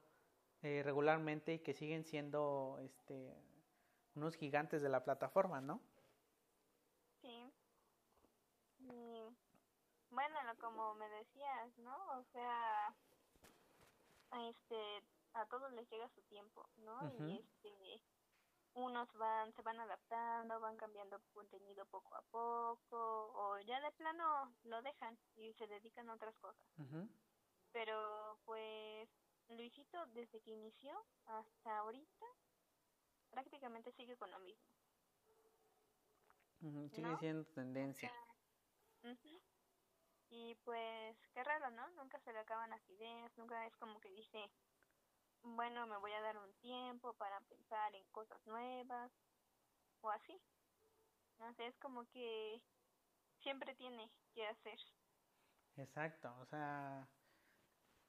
eh, 0.64 0.84
regularmente 0.86 1.56
y 1.56 1.60
que 1.60 1.74
siguen 1.74 2.06
siendo 2.06 2.80
este, 2.82 3.36
unos 4.16 4.36
gigantes 4.36 4.82
de 4.82 4.90
la 4.90 5.04
plataforma, 5.04 5.60
¿no? 5.60 5.82
Sí. 7.22 7.52
bueno, 10.12 10.38
como 10.62 10.96
me 10.96 11.10
decías, 11.10 11.78
¿no? 11.80 11.96
O 12.20 12.24
sea, 12.32 12.96
este, 14.48 15.04
a 15.36 15.46
todos 15.48 15.72
les 15.74 15.90
llega 15.90 16.10
su 16.10 16.22
tiempo, 16.24 16.68
¿no? 16.78 17.00
Y 17.20 17.38
este 17.38 18.02
unos 18.74 19.12
van 19.14 19.54
se 19.54 19.62
van 19.62 19.80
adaptando, 19.80 20.60
van 20.60 20.76
cambiando 20.76 21.22
contenido 21.34 21.86
poco 21.86 22.14
a 22.16 22.22
poco 22.24 23.32
o 23.34 23.60
ya 23.60 23.80
de 23.80 23.92
plano 23.94 24.54
lo 24.64 24.82
dejan 24.82 25.18
y 25.36 25.54
se 25.54 25.68
dedican 25.68 26.10
a 26.10 26.16
otras 26.16 26.36
cosas. 26.40 26.66
Pero 27.72 28.40
pues 28.46 29.10
Luisito 29.50 30.06
desde 30.08 30.42
que 30.42 30.52
inició 30.52 30.94
hasta 31.26 31.78
ahorita 31.80 32.26
prácticamente 33.30 33.92
sigue 33.94 34.18
con 34.18 34.32
lo 34.32 34.40
mismo. 34.40 34.66
sigue 36.90 37.18
siendo 37.18 37.46
tendencia. 37.46 38.12
Y 40.30 40.56
pues 40.66 41.18
qué 41.34 41.44
raro, 41.44 41.70
¿no? 41.72 41.88
Nunca 41.92 42.20
se 42.20 42.34
le 42.34 42.40
acaban 42.40 42.70
las 42.70 42.90
ideas, 42.90 43.32
nunca 43.38 43.66
es 43.68 43.76
como 43.78 44.00
que 44.02 44.10
dice, 44.10 44.50
bueno, 45.46 45.88
me 45.88 45.98
voy 45.98 46.12
a 46.12 46.22
dar 46.22 46.38
un 46.38 46.54
tiempo 46.62 47.14
para 47.14 47.40
pensar 47.42 47.94
en 47.96 48.04
cosas 48.12 48.40
nuevas 48.46 49.12
o 50.02 50.10
así. 50.10 50.40
No 51.40 51.54
sé, 51.54 51.68
es 51.68 51.78
como 51.78 52.06
que 52.10 52.62
siempre 53.42 53.76
tiene 53.76 54.10
que 54.34 54.48
hacer. 54.48 54.80
Exacto, 55.78 56.34
o 56.40 56.46
sea, 56.46 57.08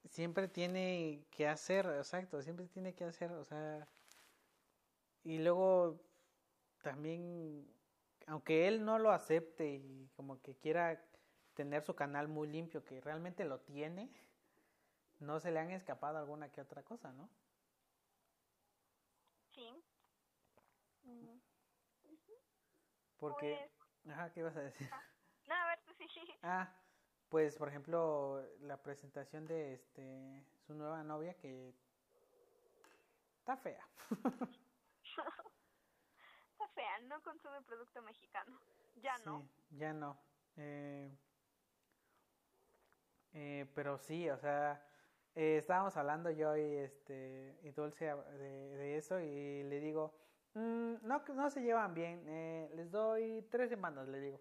siempre 0.04 0.48
tiene 0.48 1.26
que 1.30 1.48
hacer, 1.48 1.86
exacto, 1.86 2.40
siempre 2.42 2.66
tiene 2.68 2.94
que 2.94 3.04
hacer, 3.04 3.32
o 3.32 3.44
sea, 3.44 3.88
y 5.24 5.38
luego 5.38 6.00
también, 6.82 7.66
aunque 8.26 8.68
él 8.68 8.84
no 8.84 8.98
lo 8.98 9.10
acepte 9.10 9.74
y 9.74 10.08
como 10.14 10.40
que 10.40 10.56
quiera 10.56 11.04
tener 11.54 11.82
su 11.82 11.96
canal 11.96 12.28
muy 12.28 12.46
limpio, 12.48 12.84
que 12.84 13.00
realmente 13.00 13.44
lo 13.44 13.60
tiene, 13.60 14.10
no 15.18 15.40
se 15.40 15.50
le 15.50 15.60
han 15.60 15.70
escapado 15.70 16.18
alguna 16.18 16.50
que 16.50 16.60
otra 16.60 16.82
cosa, 16.82 17.12
¿no? 17.12 17.28
Sí. 19.54 19.70
Mm. 21.04 21.38
Porque... 23.18 23.70
Pues 24.02 24.14
ajá, 24.14 24.32
¿qué 24.32 24.40
ibas 24.40 24.56
a 24.56 24.62
decir? 24.62 24.88
Ah, 24.92 25.02
no, 25.46 25.54
a 25.54 25.66
ver, 25.66 25.78
sí. 26.08 26.20
Ah, 26.42 26.72
pues 27.28 27.56
por 27.56 27.68
ejemplo, 27.68 28.42
la 28.60 28.82
presentación 28.82 29.46
de 29.46 29.74
este 29.74 30.46
su 30.66 30.74
nueva 30.74 31.02
novia 31.02 31.34
que 31.34 31.74
está 33.38 33.56
fea. 33.56 33.88
está 36.50 36.68
fea, 36.74 36.98
no 37.00 37.20
consume 37.22 37.62
producto 37.62 38.02
mexicano. 38.02 38.60
Ya 38.96 39.16
no. 39.24 39.48
Ya 39.70 39.92
no. 39.92 40.18
Eh, 40.56 41.18
eh, 43.32 43.70
pero 43.74 43.98
sí, 43.98 44.30
o 44.30 44.38
sea, 44.38 44.86
eh, 45.36 45.58
estábamos 45.58 45.94
hablando 45.98 46.30
yo 46.30 46.56
y 46.56 46.76
este 46.76 47.58
y 47.62 47.70
Dulce 47.70 48.06
de, 48.06 48.96
eso 48.96 49.20
y 49.20 49.62
le 49.64 49.80
digo, 49.80 50.14
mm, 50.54 50.94
no, 51.02 51.22
no 51.34 51.50
se 51.50 51.62
llevan 51.62 51.92
bien, 51.92 52.24
eh, 52.26 52.70
les 52.74 52.90
doy 52.90 53.46
tres 53.50 53.68
semanas, 53.68 54.08
le 54.08 54.18
digo. 54.18 54.40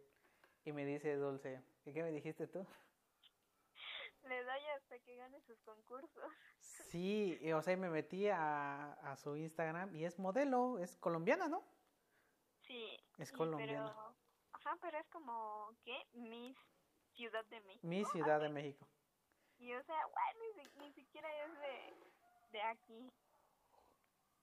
Y 0.63 0.71
me 0.71 0.85
dice 0.85 1.17
Dulce, 1.17 1.61
¿y 1.83 1.91
qué 1.91 2.01
me 2.01 2.11
dijiste 2.11 2.47
tú? 2.47 2.65
Le 4.23 4.43
doy 4.43 4.61
hasta 4.77 4.97
que 4.99 5.17
gane 5.17 5.39
sus 5.41 5.59
concursos. 5.59 6.23
Sí, 6.59 7.39
o 7.51 7.61
sea, 7.61 7.75
me 7.75 7.89
metí 7.89 8.29
a, 8.29 8.93
a 8.93 9.17
su 9.17 9.35
Instagram 9.35 9.93
y 9.95 10.05
es 10.05 10.17
modelo, 10.17 10.79
es 10.79 10.97
colombiana, 10.97 11.49
¿no? 11.49 11.61
Sí. 12.61 12.97
Es 13.17 13.33
colombiana. 13.33 13.93
ajá, 14.53 14.77
pero 14.81 14.97
es 14.97 15.07
como, 15.09 15.69
¿qué? 15.83 16.07
Miss 16.13 16.57
Ciudad 17.11 17.45
de 17.45 17.59
México. 17.61 17.85
Miss 17.85 18.09
Ciudad 18.11 18.39
de 18.39 18.49
México. 18.49 18.87
Y 19.65 19.73
o 19.73 19.81
sea, 19.81 19.97
bueno, 20.05 20.67
ni, 20.79 20.91
siquiera 20.91 21.27
es 21.43 21.51
de, 21.59 22.51
de 22.51 22.61
aquí, 22.61 23.11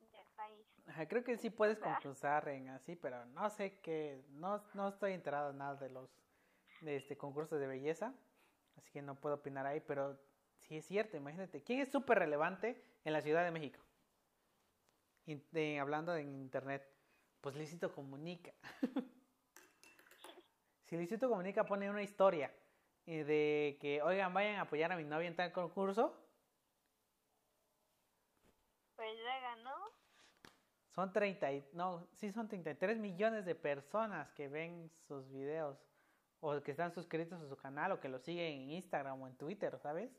del 0.01 0.27
país. 0.35 0.67
creo 1.09 1.23
que 1.23 1.37
sí 1.37 1.49
puedes 1.49 1.79
concursar 1.79 2.49
en 2.49 2.71
así, 2.71 2.97
pero 2.97 3.25
no 3.27 3.49
sé 3.49 3.79
qué, 3.79 4.25
no, 4.31 4.65
no 4.75 4.89
estoy 4.89 5.13
enterado 5.13 5.53
en 5.53 5.59
nada 5.59 5.77
de 5.77 5.91
los 5.91 6.11
de 6.81 6.97
este 6.97 7.17
concursos 7.17 7.61
de 7.61 7.69
belleza, 7.69 8.13
así 8.77 8.91
que 8.91 9.01
no 9.01 9.15
puedo 9.15 9.37
opinar 9.37 9.65
ahí, 9.65 9.79
pero 9.79 10.19
sí 10.59 10.79
es 10.79 10.87
cierto, 10.87 11.17
imagínate, 11.17 11.63
¿quién 11.63 11.79
es 11.79 11.93
súper 11.93 12.19
relevante 12.19 12.83
en 13.05 13.13
la 13.13 13.23
Ciudad 13.23 13.45
de 13.45 13.53
México? 13.53 13.81
hablando 15.79 16.17
en 16.17 16.35
internet, 16.35 16.85
pues 17.41 17.55
Licito 17.55 17.95
Comunica. 17.95 18.53
si 20.87 20.97
Licito 20.97 21.29
Comunica 21.29 21.65
pone 21.65 21.89
una 21.89 22.03
historia 22.03 22.53
de 23.07 23.79
que, 23.81 24.03
oigan, 24.03 24.33
vayan 24.33 24.57
a 24.57 24.63
apoyar 24.63 24.93
a 24.93 24.97
mi 24.97 25.05
novia 25.05 25.29
en 25.29 25.37
tal 25.37 25.53
concurso. 25.53 26.17
Pues 28.97 29.11
ya 29.25 29.41
ganó. 29.41 29.75
Son 30.95 31.13
30, 31.13 31.53
y, 31.53 31.69
no, 31.73 32.07
sí 32.13 32.31
son 32.33 32.49
33 32.49 32.99
millones 32.99 33.45
de 33.45 33.55
personas 33.55 34.31
que 34.33 34.49
ven 34.49 34.91
sus 35.09 35.29
videos 35.31 35.79
o 36.41 36.61
que 36.61 36.73
están 36.73 36.93
suscritos 36.93 37.41
a 37.41 37.49
su 37.49 37.57
canal 37.57 37.93
o 37.93 38.01
que 38.01 38.09
lo 38.09 38.19
siguen 38.19 38.63
en 38.63 38.71
Instagram 38.73 39.21
o 39.23 39.27
en 39.27 39.37
Twitter, 39.37 39.79
¿sabes? 39.79 40.11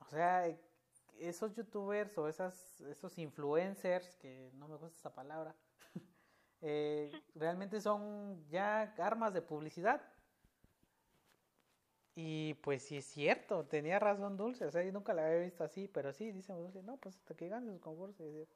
O 0.00 0.06
sea, 0.06 0.46
esos 1.18 1.54
youtubers 1.54 2.16
o 2.18 2.28
esas, 2.28 2.80
esos 2.80 3.16
influencers, 3.18 4.16
que 4.16 4.50
no 4.54 4.66
me 4.66 4.76
gusta 4.76 4.98
esa 4.98 5.14
palabra, 5.14 5.54
eh, 6.60 7.12
realmente 7.34 7.80
son 7.80 8.44
ya 8.48 8.94
armas 8.98 9.32
de 9.32 9.42
publicidad 9.42 10.02
y 12.14 12.54
pues 12.54 12.84
sí 12.84 12.96
es 12.98 13.06
cierto, 13.06 13.66
tenía 13.66 13.98
razón 13.98 14.36
Dulce, 14.36 14.66
o 14.66 14.70
sea, 14.70 14.84
yo 14.84 14.92
nunca 14.92 15.14
la 15.14 15.26
había 15.26 15.40
visto 15.40 15.64
así, 15.64 15.88
pero 15.88 16.12
sí, 16.12 16.30
dice 16.30 16.52
Dulce, 16.52 16.82
no, 16.82 16.96
pues 16.98 17.16
hasta 17.16 17.34
que 17.34 17.48
gane 17.48 17.72
los 17.72 17.80
concursos. 17.80 18.48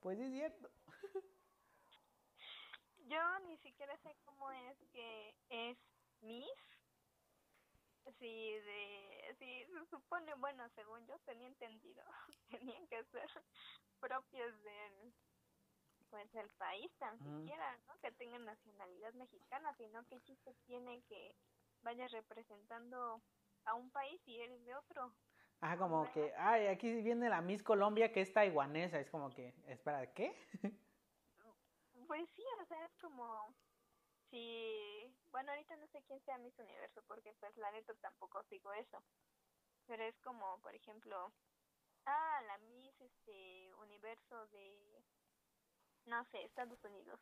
Pues 0.00 0.18
sí 0.18 0.24
es 0.24 0.32
cierto. 0.32 0.70
Yo 3.06 3.38
ni 3.40 3.58
siquiera 3.58 3.94
sé 3.98 4.16
cómo 4.24 4.50
es 4.50 4.78
que 4.90 5.34
es 5.50 5.78
Miss. 6.22 6.48
Si 8.18 8.52
de, 8.52 9.36
si 9.38 9.64
se 9.66 9.86
supone, 9.90 10.34
bueno, 10.34 10.68
según 10.70 11.06
yo 11.06 11.16
tenía 11.20 11.46
entendido, 11.46 12.02
tenían 12.50 12.86
que 12.88 13.04
ser 13.04 13.28
propios 14.00 14.60
del 14.62 15.14
pues 16.10 16.30
del 16.32 16.48
país 16.50 16.90
tan 16.98 17.18
siquiera, 17.18 17.76
¿no? 17.86 17.98
Que 18.00 18.10
tengan 18.12 18.44
nacionalidad 18.44 19.14
mexicana, 19.14 19.74
sino 19.76 20.06
que 20.08 20.20
chiste 20.22 20.54
tiene 20.66 21.02
que 21.02 21.34
vayas 21.82 22.10
representando 22.12 23.22
a 23.64 23.74
un 23.74 23.90
país 23.90 24.20
y 24.26 24.40
eres 24.40 24.64
de 24.64 24.74
otro. 24.74 25.12
Ah, 25.60 25.76
como 25.76 26.10
que, 26.12 26.32
ay, 26.36 26.66
aquí 26.66 26.92
viene 27.02 27.28
la 27.28 27.40
Miss 27.40 27.62
Colombia 27.62 28.12
que 28.12 28.20
es 28.20 28.32
taiwanesa, 28.32 28.98
es 28.98 29.08
como 29.10 29.30
que, 29.30 29.54
espera, 29.66 30.12
¿qué? 30.12 30.34
Pues 32.08 32.28
sí, 32.36 32.42
o 32.60 32.66
sea, 32.66 32.84
es 32.84 32.94
como, 33.00 33.54
si, 34.28 35.16
bueno, 35.30 35.50
ahorita 35.50 35.76
no 35.76 35.86
sé 35.86 36.02
quién 36.02 36.20
sea 36.24 36.36
Miss 36.36 36.58
Universo, 36.58 37.02
porque 37.06 37.32
pues 37.40 37.56
la 37.56 37.70
neta 37.70 37.94
tampoco 38.02 38.42
sigo 38.50 38.70
eso, 38.74 39.02
pero 39.86 40.02
es 40.02 40.18
como, 40.20 40.60
por 40.60 40.74
ejemplo, 40.74 41.32
ah, 42.04 42.40
la 42.46 42.58
Miss, 42.58 43.00
este, 43.00 43.72
Universo 43.76 44.46
de, 44.48 45.02
no 46.04 46.22
sé, 46.26 46.44
Estados 46.44 46.84
Unidos, 46.84 47.18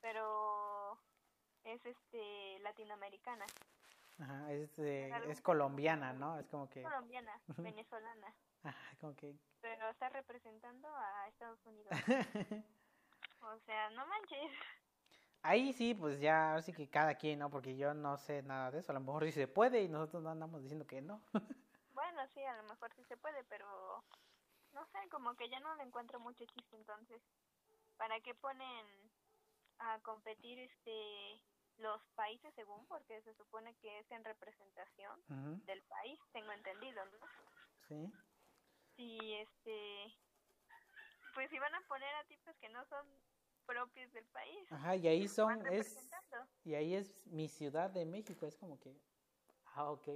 pero 0.00 0.98
es, 1.64 1.84
este, 1.84 2.58
latinoamericana. 2.60 3.44
Ajá, 4.18 4.52
es, 4.52 4.78
es 4.78 5.40
colombiana, 5.40 6.12
¿no? 6.12 6.38
Es 6.38 6.46
como 6.48 6.68
que... 6.68 6.82
Colombiana, 6.82 7.32
venezolana. 7.58 8.34
Ajá, 8.62 8.96
como 9.00 9.14
que... 9.16 9.34
Pero 9.60 9.88
está 9.88 10.08
representando 10.10 10.88
a 10.88 11.28
Estados 11.28 11.64
Unidos. 11.66 11.90
o 13.40 13.58
sea, 13.60 13.90
no 13.90 14.06
manches. 14.06 14.52
Ahí 15.42 15.72
sí, 15.72 15.94
pues 15.94 16.20
ya, 16.20 16.54
así 16.54 16.72
que 16.72 16.88
cada 16.88 17.16
quien, 17.16 17.38
¿no? 17.38 17.50
Porque 17.50 17.76
yo 17.76 17.92
no 17.92 18.16
sé 18.16 18.42
nada 18.42 18.70
de 18.70 18.78
eso. 18.78 18.92
A 18.92 18.94
lo 18.94 19.00
mejor 19.00 19.24
sí 19.24 19.32
se 19.32 19.48
puede 19.48 19.82
y 19.82 19.88
nosotros 19.88 20.22
no 20.22 20.30
andamos 20.30 20.62
diciendo 20.62 20.86
que 20.86 21.02
no. 21.02 21.20
bueno, 21.92 22.26
sí, 22.32 22.42
a 22.42 22.56
lo 22.56 22.62
mejor 22.62 22.92
sí 22.94 23.04
se 23.04 23.16
puede, 23.18 23.44
pero 23.44 23.66
no 24.72 24.86
sé, 24.86 24.98
como 25.10 25.34
que 25.34 25.48
ya 25.50 25.60
no 25.60 25.74
le 25.76 25.82
encuentro 25.82 26.18
mucho 26.18 26.44
chiste 26.46 26.76
entonces. 26.76 27.20
¿Para 27.98 28.20
qué 28.20 28.34
ponen 28.34 28.86
a 29.78 29.98
competir 30.00 30.58
este 30.58 31.42
los 31.78 32.00
países 32.14 32.54
según 32.54 32.86
porque 32.86 33.20
se 33.22 33.34
supone 33.34 33.74
que 33.76 33.98
es 33.98 34.10
en 34.10 34.24
representación 34.24 35.20
del 35.66 35.82
país 35.82 36.18
tengo 36.32 36.52
entendido 36.52 37.04
no 37.04 37.18
sí. 37.88 38.12
Y 38.96 39.34
este 39.34 40.14
pues 41.34 41.50
si 41.50 41.58
van 41.58 41.74
a 41.74 41.80
poner 41.88 42.14
a 42.14 42.24
tipos 42.24 42.56
que 42.58 42.68
no 42.68 42.84
son 42.86 43.06
propios 43.66 44.12
del 44.12 44.26
país 44.26 44.70
ajá 44.72 44.96
y 44.96 45.08
ahí 45.08 45.28
son 45.28 45.66
es 45.66 46.08
y 46.64 46.74
ahí 46.74 46.94
es 46.94 47.26
mi 47.26 47.48
ciudad 47.48 47.90
de 47.90 48.04
México 48.04 48.46
es 48.46 48.56
como 48.56 48.78
que 48.78 48.96
ah 49.74 49.90
ok. 49.90 50.08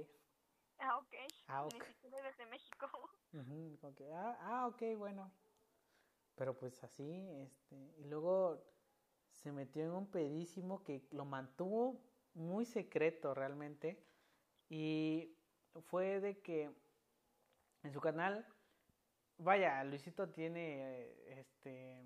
Ah 0.79 0.97
ok. 0.97 1.13
Ah 1.47 1.65
ok. 1.65 1.73
Ni 2.03 2.09
de 2.09 2.45
México. 2.45 2.87
Que, 3.97 4.11
ah, 4.11 4.37
ah 4.41 4.67
ok 4.67 4.97
bueno. 4.97 5.31
Pero 6.35 6.57
pues 6.57 6.83
así 6.83 7.29
este 7.41 7.75
y 7.97 8.05
luego 8.05 8.78
se 9.41 9.51
metió 9.51 9.83
en 9.83 9.91
un 9.91 10.07
pedísimo 10.07 10.83
que 10.83 11.01
lo 11.11 11.25
mantuvo 11.25 12.01
muy 12.33 12.65
secreto 12.65 13.33
realmente. 13.33 14.03
Y 14.69 15.35
fue 15.87 16.19
de 16.19 16.39
que 16.41 16.71
en 17.83 17.93
su 17.93 18.01
canal 18.01 18.45
vaya 19.37 19.83
Luisito 19.83 20.29
tiene 20.29 21.13
este 21.27 22.03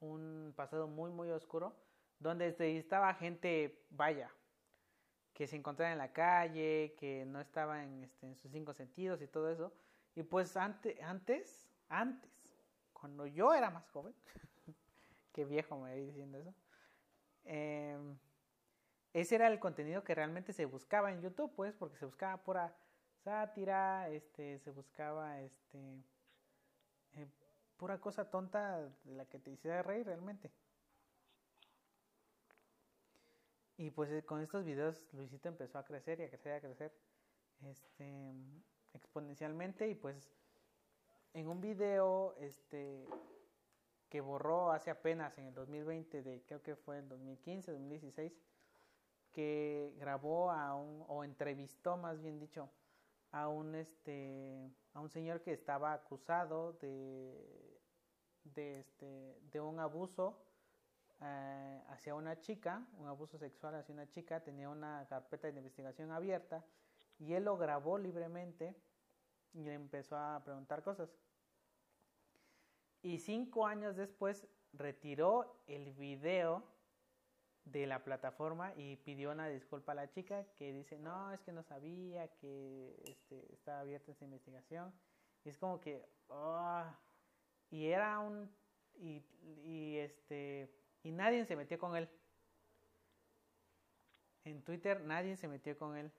un 0.00 0.54
pasado 0.56 0.88
muy 0.88 1.10
muy 1.10 1.28
oscuro 1.28 1.76
donde 2.18 2.54
estaba 2.78 3.12
gente 3.14 3.84
vaya 3.90 4.30
que 5.34 5.46
se 5.46 5.56
encontraba 5.56 5.92
en 5.92 5.98
la 5.98 6.12
calle 6.12 6.96
que 6.98 7.24
no 7.26 7.40
estaba 7.40 7.82
en, 7.82 8.04
este, 8.04 8.26
en 8.26 8.36
sus 8.36 8.50
cinco 8.50 8.72
sentidos 8.72 9.22
y 9.22 9.26
todo 9.26 9.50
eso. 9.50 9.72
Y 10.14 10.22
pues 10.22 10.56
antes 10.56 11.00
antes 11.02 11.68
antes 11.88 12.30
cuando 12.92 13.26
yo 13.26 13.52
era 13.52 13.70
más 13.70 13.88
joven 13.90 14.14
Qué 15.32 15.44
viejo 15.44 15.76
me 15.78 15.90
voy 15.92 16.06
diciendo 16.06 16.38
eso. 16.38 16.54
Em, 17.44 18.18
ese 19.12 19.34
era 19.34 19.48
el 19.48 19.58
contenido 19.58 20.04
que 20.04 20.14
realmente 20.14 20.52
se 20.52 20.64
buscaba 20.64 21.12
en 21.12 21.20
YouTube, 21.20 21.52
pues, 21.54 21.74
porque 21.74 21.96
se 21.96 22.06
buscaba 22.06 22.42
pura 22.42 22.74
sátira, 23.24 24.08
este, 24.08 24.58
se 24.60 24.70
buscaba, 24.70 25.40
este, 25.40 26.04
eh, 27.14 27.26
pura 27.76 28.00
cosa 28.00 28.30
tonta 28.30 28.80
de 29.04 29.14
la 29.14 29.24
que 29.24 29.38
te 29.38 29.50
hiciera 29.50 29.82
reír 29.82 30.06
realmente. 30.06 30.50
Y 33.76 33.90
pues 33.90 34.10
eh, 34.10 34.22
con 34.22 34.42
estos 34.42 34.64
videos 34.66 35.08
Luisito 35.14 35.48
empezó 35.48 35.78
a 35.78 35.84
crecer 35.86 36.20
y 36.20 36.24
a 36.24 36.28
crecer 36.28 36.52
y 36.52 36.56
a 36.56 36.60
crecer 36.60 36.92
este, 37.62 38.34
exponencialmente 38.92 39.88
y 39.88 39.94
pues 39.94 40.30
en 41.32 41.48
un 41.48 41.62
video 41.62 42.34
este, 42.40 43.06
que 44.10 44.20
borró 44.20 44.72
hace 44.72 44.90
apenas 44.90 45.38
en 45.38 45.46
el 45.46 45.54
2020, 45.54 46.22
de, 46.22 46.42
creo 46.42 46.62
que 46.62 46.76
fue 46.76 46.98
el 46.98 47.08
2015, 47.08 47.70
2016, 47.70 48.32
que 49.32 49.94
grabó 49.98 50.50
a 50.50 50.74
un, 50.74 51.04
o 51.08 51.22
entrevistó 51.22 51.96
más 51.96 52.20
bien 52.20 52.40
dicho, 52.40 52.68
a 53.30 53.48
un, 53.48 53.76
este, 53.76 54.68
a 54.92 55.00
un 55.00 55.08
señor 55.08 55.42
que 55.42 55.52
estaba 55.52 55.92
acusado 55.92 56.72
de, 56.74 57.80
de, 58.42 58.80
este, 58.80 59.40
de 59.52 59.60
un 59.60 59.78
abuso 59.78 60.42
eh, 61.22 61.82
hacia 61.88 62.16
una 62.16 62.40
chica, 62.40 62.84
un 62.98 63.06
abuso 63.06 63.38
sexual 63.38 63.76
hacia 63.76 63.94
una 63.94 64.08
chica, 64.10 64.40
tenía 64.40 64.68
una 64.68 65.06
carpeta 65.08 65.46
de 65.46 65.58
investigación 65.58 66.10
abierta 66.10 66.64
y 67.20 67.34
él 67.34 67.44
lo 67.44 67.56
grabó 67.56 67.96
libremente 67.96 68.74
y 69.52 69.62
le 69.62 69.74
empezó 69.74 70.16
a 70.16 70.42
preguntar 70.42 70.82
cosas. 70.82 71.10
Y 73.02 73.18
cinco 73.18 73.66
años 73.66 73.96
después 73.96 74.46
retiró 74.72 75.62
el 75.66 75.92
video 75.92 76.62
de 77.64 77.86
la 77.86 78.02
plataforma 78.04 78.74
y 78.76 78.96
pidió 78.96 79.30
una 79.30 79.48
disculpa 79.48 79.92
a 79.92 79.94
la 79.94 80.10
chica 80.10 80.44
que 80.58 80.72
dice, 80.72 80.98
no, 80.98 81.32
es 81.32 81.40
que 81.40 81.52
no 81.52 81.62
sabía 81.62 82.28
que 82.36 83.00
este, 83.04 83.52
estaba 83.52 83.80
abierta 83.80 84.12
esta 84.12 84.24
investigación. 84.24 84.92
Y 85.44 85.48
es 85.48 85.58
como 85.58 85.80
que, 85.80 86.06
oh, 86.28 86.84
y 87.70 87.86
era 87.86 88.18
un, 88.18 88.50
y, 88.96 89.22
y 89.64 89.96
este, 89.98 90.70
y 91.02 91.12
nadie 91.12 91.44
se 91.46 91.56
metió 91.56 91.78
con 91.78 91.96
él. 91.96 92.08
En 94.44 94.62
Twitter 94.62 95.00
nadie 95.02 95.36
se 95.36 95.48
metió 95.48 95.76
con 95.78 95.96
él. 95.96 96.10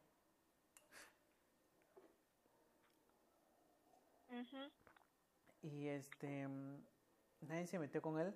Y 5.62 5.88
este, 5.88 6.48
nadie 7.42 7.68
se 7.68 7.80
metió 7.80 8.02
con 8.02 8.20
él 8.20 8.34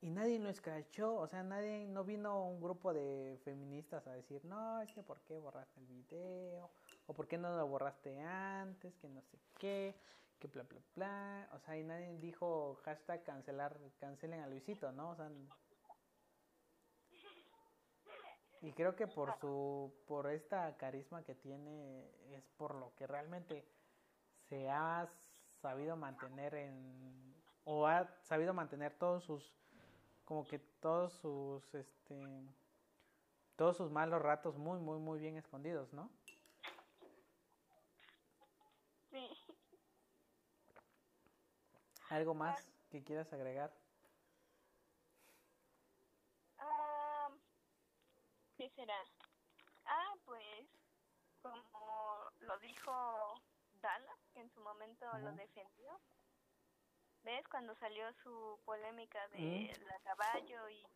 y 0.00 0.10
nadie 0.10 0.38
lo 0.38 0.50
escrachó, 0.50 1.14
o 1.14 1.26
sea, 1.26 1.42
nadie, 1.42 1.86
no 1.88 2.04
vino 2.04 2.46
un 2.46 2.60
grupo 2.60 2.92
de 2.92 3.40
feministas 3.44 4.06
a 4.06 4.12
decir, 4.12 4.44
no, 4.44 4.80
es 4.82 4.92
que 4.92 5.02
por 5.02 5.20
qué 5.22 5.38
borraste 5.38 5.80
el 5.80 5.86
video, 5.86 6.70
o 7.06 7.14
por 7.14 7.26
qué 7.26 7.38
no 7.38 7.56
lo 7.56 7.66
borraste 7.66 8.20
antes, 8.20 8.94
que 8.98 9.08
no 9.08 9.22
sé 9.22 9.38
qué, 9.58 9.96
que 10.38 10.48
bla, 10.48 10.64
bla, 10.64 10.80
bla, 10.94 11.48
o 11.54 11.58
sea, 11.60 11.78
y 11.78 11.82
nadie 11.82 12.18
dijo 12.18 12.78
hashtag 12.84 13.22
cancelar, 13.24 13.78
cancelen 13.98 14.40
a 14.40 14.46
Luisito, 14.48 14.92
¿no? 14.92 15.10
O 15.10 15.16
sea, 15.16 15.30
y 18.60 18.72
creo 18.72 18.96
que 18.96 19.06
por 19.06 19.38
su, 19.38 19.92
por 20.06 20.30
esta 20.30 20.76
carisma 20.76 21.22
que 21.24 21.34
tiene, 21.34 22.10
es 22.34 22.44
por 22.58 22.74
lo 22.74 22.94
que 22.96 23.06
realmente 23.06 23.64
se 24.48 24.68
ha 24.68 25.08
sabido 25.60 25.96
mantener 25.96 26.54
en 26.54 27.34
o 27.64 27.86
ha 27.86 28.08
sabido 28.22 28.54
mantener 28.54 28.96
todos 28.98 29.24
sus 29.24 29.52
como 30.24 30.46
que 30.46 30.58
todos 30.58 31.12
sus 31.14 31.74
este 31.74 32.44
todos 33.56 33.76
sus 33.76 33.90
malos 33.90 34.22
ratos 34.22 34.56
muy 34.56 34.78
muy 34.78 34.98
muy 34.98 35.18
bien 35.18 35.36
escondidos, 35.36 35.92
¿no? 35.92 36.10
Sí. 39.10 39.28
¿Algo 42.10 42.34
más 42.34 42.68
que 42.90 43.02
quieras 43.02 43.32
agregar? 43.32 43.72
Ah, 46.58 47.30
¿Qué 48.56 48.70
será? 48.70 49.02
Ah, 49.86 50.14
pues 50.24 50.68
como 51.42 52.30
lo 52.40 52.58
dijo 52.58 52.92
Que 54.32 54.40
en 54.40 54.50
su 54.50 54.60
momento 54.60 55.06
lo 55.18 55.32
defendió. 55.32 56.00
¿Ves? 57.22 57.46
Cuando 57.48 57.74
salió 57.76 58.12
su 58.22 58.60
polémica 58.64 59.26
de 59.28 59.72
la 59.88 59.98
caballo 60.00 60.68
y 60.68 60.86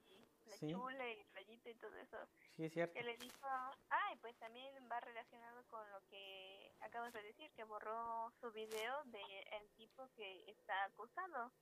la 0.47 0.59
chule 0.59 1.14
y 1.14 1.24
rayito 1.34 1.70
y 1.70 1.74
todo 1.74 1.97
eso. 1.97 2.18
Sí, 2.57 2.64
es 2.64 2.72
cierto. 2.72 2.95
Que 2.95 3.03
le 3.03 3.16
dijo, 3.16 3.47
ah, 3.47 4.14
pues 4.20 4.36
también 4.38 4.74
va 4.91 5.01
relacionado 5.01 5.64
con 5.68 5.88
lo 5.91 6.01
que 6.09 6.72
acabas 6.80 7.12
de 7.12 7.22
decir, 7.22 7.51
que 7.53 7.64
borró 7.64 8.30
su 8.41 8.51
video 8.53 9.03
de 9.05 9.22
el 9.53 9.70
tipo 9.72 10.09
que 10.16 10.51
está 10.51 10.84
acusado. 10.84 11.53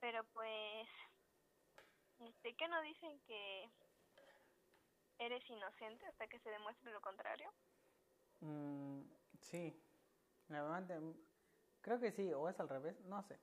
Pero 0.00 0.24
pues, 0.32 0.88
este, 2.20 2.54
¿qué 2.54 2.68
no 2.68 2.80
dicen 2.82 3.20
que 3.20 3.70
eres 5.18 5.48
inocente 5.50 6.06
hasta 6.06 6.26
que 6.28 6.38
se 6.40 6.50
demuestre 6.50 6.92
lo 6.92 7.00
contrario? 7.00 7.52
Mm, 8.40 9.02
Sí, 9.42 9.78
la 10.48 10.62
mamá 10.62 10.86
creo 11.82 12.00
que 12.00 12.12
sí, 12.12 12.32
o 12.32 12.48
es 12.48 12.58
al 12.58 12.68
revés, 12.68 12.98
no 13.02 13.22
sé. 13.22 13.38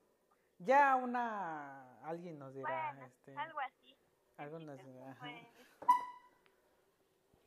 Ya 0.60 0.96
una, 0.96 2.00
alguien 2.04 2.38
nos 2.38 2.54
dirá. 2.54 2.98
Este, 3.06 3.36
algo 3.38 3.60
así. 3.60 3.96
Algo 4.38 4.60
nos 4.60 4.78
dirá. 4.84 5.16
Pues, 5.20 5.36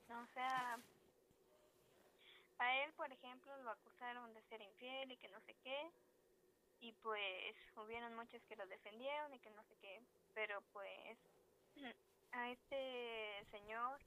o 0.09 0.26
sea, 0.34 0.78
a 2.59 2.76
él, 2.84 2.92
por 2.92 3.11
ejemplo, 3.11 3.57
lo 3.64 3.70
acusaron 3.70 4.32
de 4.34 4.42
ser 4.42 4.61
infiel 4.61 5.11
y 5.11 5.16
que 5.16 5.28
no 5.28 5.40
sé 5.40 5.55
qué. 5.64 5.90
Y 6.80 6.92
pues 6.92 7.57
hubieron 7.76 8.14
muchos 8.14 8.42
que 8.44 8.57
lo 8.57 8.66
defendieron 8.66 9.32
y 9.34 9.38
que 9.40 9.50
no 9.50 9.62
sé 9.64 9.76
qué. 9.80 10.00
Pero 10.34 10.62
pues 10.72 11.18
a 12.32 12.50
este 12.50 13.44
señor 13.50 13.98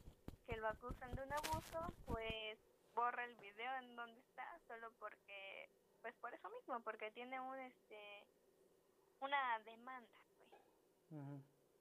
que 0.45 0.57
lo 0.57 0.67
acusan 0.67 1.13
de 1.15 1.23
un 1.23 1.33
abuso, 1.33 1.93
pues 2.05 2.57
borra 2.95 3.25
el 3.25 3.35
video 3.35 3.75
en 3.75 3.95
donde 3.95 4.19
está 4.21 4.59
solo 4.67 4.91
porque 4.97 5.69
pues 6.01 6.15
por 6.17 6.33
eso 6.33 6.49
mismo, 6.49 6.79
porque 6.81 7.11
tiene 7.11 7.39
un 7.39 7.57
este 7.59 8.27
una 9.19 9.59
demanda, 9.59 10.21
pues. 10.49 10.61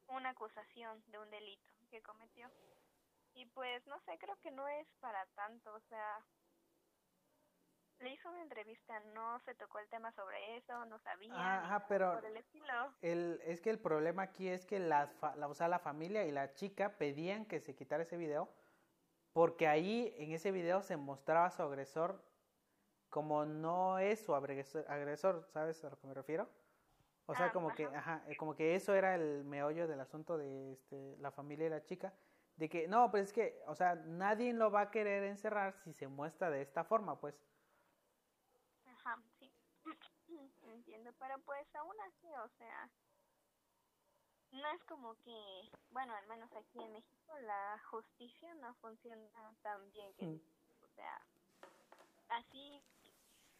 Una 0.09 0.31
acusación 0.31 1.03
de 1.07 1.19
un 1.19 1.31
delito 1.31 1.71
que 1.91 2.03
cometió. 2.03 2.51
Y 3.35 3.47
pues 3.47 3.87
no 3.87 3.99
sé, 4.01 4.17
creo 4.19 4.37
que 4.41 4.51
no 4.51 4.69
es 4.69 4.87
para 5.01 5.27
tanto, 5.35 5.75
o 5.75 5.81
sea, 5.89 6.25
le 7.99 8.11
hizo 8.11 8.29
una 8.31 8.43
entrevista, 8.43 9.01
no 9.13 9.41
se 9.41 9.55
tocó 9.55 9.79
el 9.81 9.89
tema 9.89 10.13
sobre 10.13 10.57
eso, 10.57 10.85
no 10.87 10.99
sabía. 11.01 11.35
Ajá, 11.35 11.87
pero 11.89 12.21
el, 13.03 13.41
es 13.45 13.61
que 13.61 13.71
el 13.71 13.79
problema 13.79 14.23
aquí 14.23 14.49
es 14.49 14.65
que 14.67 14.79
la, 14.79 15.13
la, 15.37 15.49
o 15.49 15.55
sea, 15.55 15.69
la 15.69 15.79
familia 15.79 16.25
y 16.25 16.31
la 16.31 16.55
chica 16.55 16.97
pedían 16.97 17.45
que 17.45 17.61
se 17.61 17.75
quitara 17.75 18.05
ese 18.05 18.17
video 18.17 18.49
porque 19.35 19.67
ahí 19.67 20.15
en 20.17 20.31
ese 20.31 20.53
video 20.53 20.81
se 20.81 20.97
mostraba 20.97 21.47
a 21.47 21.51
su 21.51 21.61
agresor 21.61 22.25
como 23.11 23.45
no 23.45 23.99
es 23.99 24.25
su 24.25 24.35
agresor, 24.35 25.47
¿sabes 25.53 25.85
a 25.85 25.91
lo 25.91 25.99
que 25.99 26.07
me 26.07 26.15
refiero? 26.15 26.49
O 27.27 27.35
sea, 27.35 27.47
ah, 27.47 27.53
como 27.53 27.75
que, 27.75 27.85
ajá, 27.85 28.23
eh, 28.29 28.37
como 28.37 28.55
que 28.55 28.75
eso 28.77 28.95
era 28.95 29.15
el 29.15 29.45
meollo 29.45 29.89
del 29.89 30.01
asunto 30.01 30.39
de 30.39 30.73
este, 30.73 31.17
la 31.19 31.31
familia 31.33 31.67
y 31.67 31.71
la 31.71 31.85
chica, 31.85 32.13
de 32.57 32.69
que, 32.69 32.87
no, 32.87 33.11
pues 33.11 33.25
es 33.25 33.33
que, 33.33 33.61
o 33.67 33.75
sea, 33.75 33.97
nadie 33.97 34.53
lo 34.53 34.71
va 34.71 34.83
a 34.83 34.91
querer 34.91 35.25
encerrar 35.25 35.75
si 35.83 35.93
se 35.93 36.07
muestra 36.07 36.51
de 36.51 36.63
esta 36.63 36.85
forma, 36.85 37.19
pues. 37.19 37.35
Ajá, 38.87 39.21
sí, 39.39 39.53
entiendo, 40.63 41.13
pero 41.19 41.39
pues 41.45 41.75
aún 41.75 41.97
así, 42.07 42.29
o 42.37 42.49
sea, 42.51 42.91
no 44.55 44.71
es 44.71 44.85
como 44.85 45.15
que, 45.23 45.71
bueno, 45.91 46.15
al 46.15 46.27
menos 46.27 46.51
aquí 46.53 46.81
en 46.81 46.93
México 46.93 47.39
la 47.41 47.81
justicia 47.91 48.55
no 48.55 48.75
funciona 48.75 49.55
tan 49.63 49.91
bien 49.93 50.13
que, 50.15 50.27
mm. 50.27 50.41
o 50.85 50.89
sea, 50.95 51.21
así. 52.29 52.83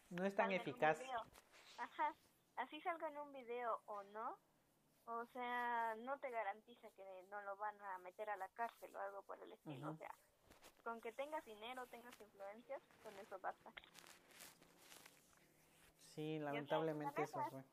No 0.09 0.25
es 0.25 0.35
tan 0.35 0.51
eficaz. 0.51 1.01
Ajá, 1.77 2.15
así 2.57 2.79
salga 2.81 3.09
en 3.09 3.17
un 3.17 3.33
video 3.33 3.81
o 3.85 4.03
no, 4.03 4.37
o 5.07 5.25
sea, 5.27 5.95
no 5.99 6.17
te 6.19 6.29
garantiza 6.29 6.89
que 6.91 7.23
no 7.29 7.41
lo 7.41 7.57
van 7.57 7.79
a 7.81 7.97
meter 7.99 8.29
a 8.29 8.37
la 8.37 8.47
cárcel 8.49 8.95
o 8.95 8.99
algo 8.99 9.21
por 9.23 9.41
el 9.41 9.51
estilo, 9.51 9.91
o 9.91 9.97
sea, 9.97 10.13
con 10.83 11.01
que 11.01 11.11
tengas 11.11 11.43
dinero, 11.43 11.85
tengas 11.87 12.19
influencias, 12.21 12.81
con 13.03 13.17
eso 13.19 13.39
basta. 13.39 13.73
Sí, 16.13 16.39
lamentablemente 16.39 17.23
eso 17.23 17.43
fue 17.49 17.65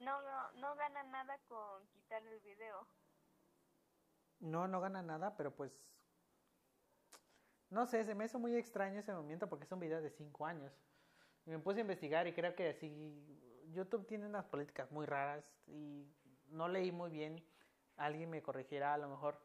no, 0.00 0.22
no, 0.22 0.52
no 0.52 0.76
gana 0.76 1.02
nada 1.04 1.38
con 1.48 1.86
quitar 1.88 2.22
el 2.26 2.40
video. 2.40 2.86
No, 4.40 4.68
no 4.68 4.80
gana 4.80 5.02
nada, 5.02 5.36
pero 5.36 5.54
pues... 5.54 5.72
No 7.70 7.86
sé, 7.86 8.04
se 8.04 8.14
me 8.14 8.26
hizo 8.26 8.38
muy 8.38 8.54
extraño 8.54 9.00
ese 9.00 9.12
momento 9.12 9.48
porque 9.48 9.64
es 9.64 9.72
un 9.72 9.80
video 9.80 10.00
de 10.00 10.10
5 10.10 10.46
años. 10.46 10.72
Me 11.46 11.58
puse 11.58 11.78
a 11.78 11.82
investigar 11.82 12.26
y 12.26 12.32
creo 12.32 12.54
que 12.54 12.70
así... 12.70 13.42
YouTube 13.72 14.06
tiene 14.06 14.26
unas 14.26 14.44
políticas 14.46 14.90
muy 14.92 15.06
raras 15.06 15.44
y 15.66 16.06
no 16.48 16.68
leí 16.68 16.92
muy 16.92 17.10
bien. 17.10 17.44
Alguien 17.96 18.30
me 18.30 18.42
corregirá 18.42 18.94
a 18.94 18.98
lo 18.98 19.08
mejor. 19.08 19.40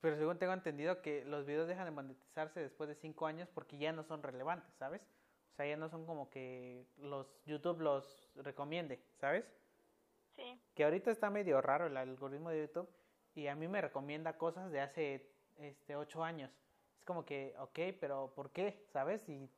Pero 0.00 0.16
según 0.16 0.38
tengo 0.38 0.52
entendido 0.52 1.00
que 1.00 1.24
los 1.24 1.46
videos 1.46 1.66
dejan 1.66 1.86
de 1.86 1.90
monetizarse 1.90 2.60
después 2.60 2.88
de 2.88 2.94
5 2.94 3.26
años 3.26 3.48
porque 3.48 3.78
ya 3.78 3.92
no 3.92 4.04
son 4.04 4.22
relevantes, 4.22 4.74
¿sabes? 4.74 5.00
O 5.54 5.56
sea, 5.56 5.66
ya 5.68 5.76
no 5.76 5.88
son 5.88 6.04
como 6.04 6.30
que 6.30 6.84
los 6.96 7.40
YouTube 7.46 7.80
los 7.80 8.28
recomiende, 8.34 9.00
¿sabes? 9.20 9.44
Sí. 10.34 10.60
Que 10.74 10.82
ahorita 10.82 11.12
está 11.12 11.30
medio 11.30 11.60
raro 11.60 11.86
el 11.86 11.96
algoritmo 11.96 12.50
de 12.50 12.62
YouTube 12.62 12.88
y 13.36 13.46
a 13.46 13.54
mí 13.54 13.68
me 13.68 13.80
recomienda 13.80 14.36
cosas 14.36 14.72
de 14.72 14.80
hace 14.80 15.30
este 15.54 15.94
ocho 15.94 16.24
años. 16.24 16.50
Es 16.98 17.04
como 17.04 17.24
que, 17.24 17.54
ok, 17.60 17.78
pero 18.00 18.32
¿por 18.34 18.50
qué? 18.50 18.84
¿Sabes? 18.88 19.28
Y 19.28 19.48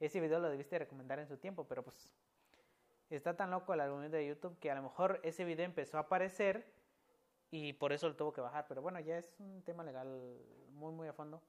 ese 0.00 0.20
video 0.20 0.40
lo 0.40 0.48
debiste 0.48 0.78
recomendar 0.78 1.18
en 1.18 1.28
su 1.28 1.36
tiempo, 1.36 1.68
pero 1.68 1.82
pues 1.82 2.14
está 3.10 3.36
tan 3.36 3.50
loco 3.50 3.74
el 3.74 3.80
algoritmo 3.80 4.16
de 4.16 4.26
YouTube 4.26 4.58
que 4.58 4.70
a 4.70 4.74
lo 4.74 4.82
mejor 4.82 5.20
ese 5.22 5.44
video 5.44 5.66
empezó 5.66 5.98
a 5.98 6.00
aparecer 6.00 6.72
y 7.50 7.74
por 7.74 7.92
eso 7.92 8.08
lo 8.08 8.16
tuvo 8.16 8.32
que 8.32 8.40
bajar. 8.40 8.64
Pero 8.68 8.80
bueno, 8.80 9.00
ya 9.00 9.18
es 9.18 9.38
un 9.38 9.62
tema 9.64 9.84
legal 9.84 10.08
muy, 10.70 10.94
muy 10.94 11.08
a 11.08 11.12
fondo. 11.12 11.42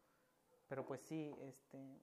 Pero 0.68 0.86
pues 0.86 1.00
sí, 1.00 1.34
este 1.40 2.02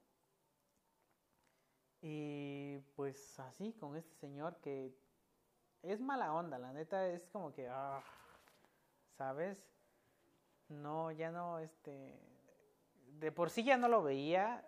y 2.03 2.79
pues 2.97 3.39
así, 3.41 3.73
con 3.75 3.97
este 3.97 4.15
señor 4.17 4.57
que 4.61 4.95
es 5.83 6.01
mala 6.01 6.35
onda, 6.35 6.59
la 6.59 6.73
neta 6.73 7.07
es 7.09 7.27
como 7.29 7.53
que, 7.53 7.69
ah, 7.69 8.03
¿sabes? 9.17 9.59
No, 10.69 11.11
ya 11.11 11.31
no, 11.31 11.59
este, 11.59 12.19
de 13.19 13.33
por 13.33 13.51
sí 13.51 13.65
ya 13.65 13.77
no 13.77 13.89
lo 13.89 14.03
veía, 14.03 14.65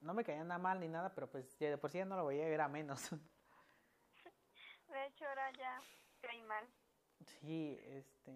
no 0.00 0.14
me 0.14 0.24
caía 0.24 0.44
nada 0.44 0.58
mal 0.58 0.80
ni 0.80 0.88
nada, 0.88 1.14
pero 1.14 1.30
pues 1.30 1.58
de 1.58 1.78
por 1.78 1.90
sí 1.90 1.98
ya 1.98 2.04
no 2.04 2.16
lo 2.16 2.26
veía, 2.26 2.46
era 2.48 2.68
menos. 2.68 3.10
De 4.88 5.06
hecho, 5.06 5.26
ahora 5.26 5.50
ya 5.52 5.82
cae 6.22 6.42
mal. 6.44 6.64
Sí, 7.40 7.78
este, 7.82 8.32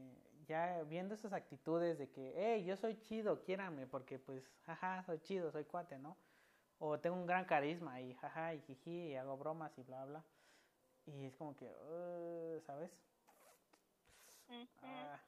ya 0.47 0.82
viendo 0.82 1.14
esas 1.14 1.32
actitudes 1.32 1.99
de 1.99 2.11
que, 2.11 2.34
hey, 2.36 2.64
yo 2.64 2.76
soy 2.76 2.99
chido, 3.01 3.43
quiérame, 3.43 3.86
porque 3.86 4.18
pues, 4.18 4.45
jaja, 4.66 5.03
soy 5.05 5.20
chido, 5.20 5.51
soy 5.51 5.64
cuate, 5.64 5.99
¿no? 5.99 6.16
O 6.85 6.99
tengo 6.99 7.14
un 7.14 7.26
gran 7.26 7.45
carisma 7.45 8.01
y 8.01 8.12
jaja 8.14 8.55
y 8.55 8.61
jiji 8.62 9.11
y 9.11 9.16
hago 9.16 9.37
bromas 9.37 9.72
y 9.78 9.83
bla 9.85 10.05
bla. 10.05 10.24
Y 11.07 11.26
es 11.26 11.37
como 11.37 11.55
que 11.55 11.66
uh, 11.66 12.61
sabes 12.66 12.91
ah, 14.83 15.20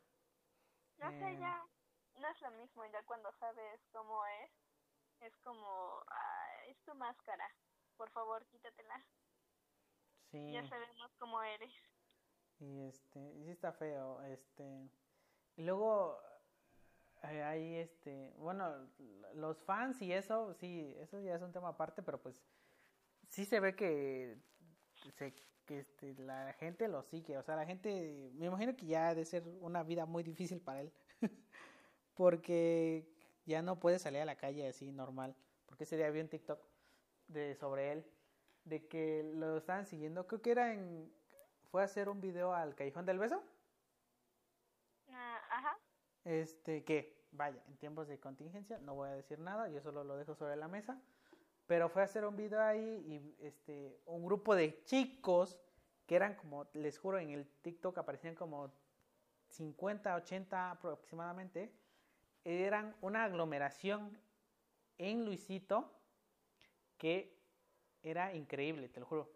no 0.99 1.11
sé 1.11 1.33
eh. 1.33 1.39
ya 1.39 1.65
no 2.17 2.29
es 2.29 2.41
lo 2.43 2.51
mismo 2.53 2.85
ya 2.87 3.03
cuando 3.05 3.33
sabes 3.39 3.81
cómo 3.93 4.27
es 4.43 4.51
es 5.21 5.37
como 5.45 6.03
ah, 6.09 6.49
es 6.69 6.77
tu 6.83 6.95
máscara 6.97 7.49
por 7.97 8.11
favor 8.11 8.45
quítatela 8.47 9.05
sí. 10.33 10.53
Ya 10.53 10.67
sabemos 10.69 11.13
cómo 11.21 11.41
eres. 11.43 11.73
Y 12.59 12.83
este 12.83 13.21
y 13.21 13.45
sí 13.45 13.51
está 13.51 13.73
feo 13.73 14.21
este 14.23 14.91
y 15.57 15.63
luego 15.63 16.21
hay 17.25 17.77
este, 17.77 18.35
bueno, 18.39 18.89
los 19.35 19.63
fans 19.63 20.01
y 20.03 20.13
eso, 20.13 20.55
sí, 20.55 20.95
eso 20.99 21.21
ya 21.21 21.35
es 21.35 21.43
un 21.43 21.53
tema 21.53 21.69
aparte, 21.69 22.03
pero 22.03 22.21
pues 22.21 22.43
sí 23.29 23.45
se 23.45 23.61
ve 23.61 23.75
que, 23.75 24.37
se, 25.17 25.35
que 25.65 25.81
este, 25.81 26.15
la 26.15 26.53
gente 26.55 26.89
lo 26.89 27.03
sigue, 27.03 27.37
o 27.39 27.43
sea, 27.43 27.57
la 27.57 27.67
gente, 27.67 28.31
me 28.35 28.47
imagino 28.47 28.77
que 28.77 28.87
ya 28.87 29.09
ha 29.09 29.15
de 29.15 29.25
ser 29.25 29.47
una 29.61 29.83
vida 29.83 30.07
muy 30.07 30.23
difícil 30.23 30.61
para 30.61 30.83
él, 30.83 30.93
porque 32.15 33.09
ya 33.47 33.63
no 33.63 33.81
puede 33.81 33.99
salir 33.99 34.21
a 34.21 34.27
la 34.27 34.37
calle 34.37 34.69
así 34.69 34.93
normal, 34.93 35.35
porque 35.67 35.85
ese 35.85 35.97
día 35.97 36.11
vi 36.11 36.21
un 36.21 36.29
TikTok 36.29 36.61
de, 37.29 37.55
sobre 37.57 37.93
él, 37.93 38.07
de 38.65 38.87
que 38.87 39.23
lo 39.35 39.59
estaban 39.59 39.87
siguiendo, 39.87 40.27
creo 40.27 40.43
que 40.43 40.51
era 40.51 40.73
en, 40.73 41.13
fue 41.71 41.83
a 41.83 41.87
hacer 41.87 42.09
un 42.09 42.21
video 42.21 42.55
al 42.55 42.75
Callejón 42.75 43.05
del 43.05 43.19
Beso. 43.19 43.43
Este, 46.25 46.85
que, 46.85 47.27
vaya, 47.33 47.63
en 47.69 47.77
tiempos 47.77 48.09
de 48.09 48.19
contingencia, 48.19 48.79
no 48.79 48.95
voy 48.95 49.09
a 49.09 49.13
decir 49.13 49.39
nada, 49.39 49.69
yo 49.69 49.81
solo 49.81 50.05
lo 50.05 50.17
dejo 50.17 50.35
sobre 50.35 50.57
la 50.57 50.69
mesa. 50.69 51.01
Pero 51.67 51.89
fue 51.89 52.03
a 52.03 52.05
hacer 52.05 52.25
un 52.25 52.37
video 52.37 52.63
ahí 52.63 53.05
y 53.07 53.45
este, 53.45 53.99
un 54.07 54.25
grupo 54.25 54.55
de 54.55 54.83
chicos 54.85 55.59
que 56.07 56.17
eran 56.17 56.35
como, 56.35 56.67
les 56.75 56.99
juro, 56.99 57.19
en 57.19 57.31
el 57.31 57.47
TikTok 57.63 57.97
aparecían 57.99 58.35
como 58.35 58.71
50, 59.49 60.15
80 60.15 60.71
aproximadamente, 60.73 61.73
eran 62.45 62.95
una 63.01 63.25
aglomeración 63.25 64.19
en 64.99 65.25
Luisito 65.25 65.91
que 66.99 67.35
era 68.03 68.35
increíble, 68.35 68.89
te 68.89 69.01
lo 69.01 69.07
juro. 69.07 69.31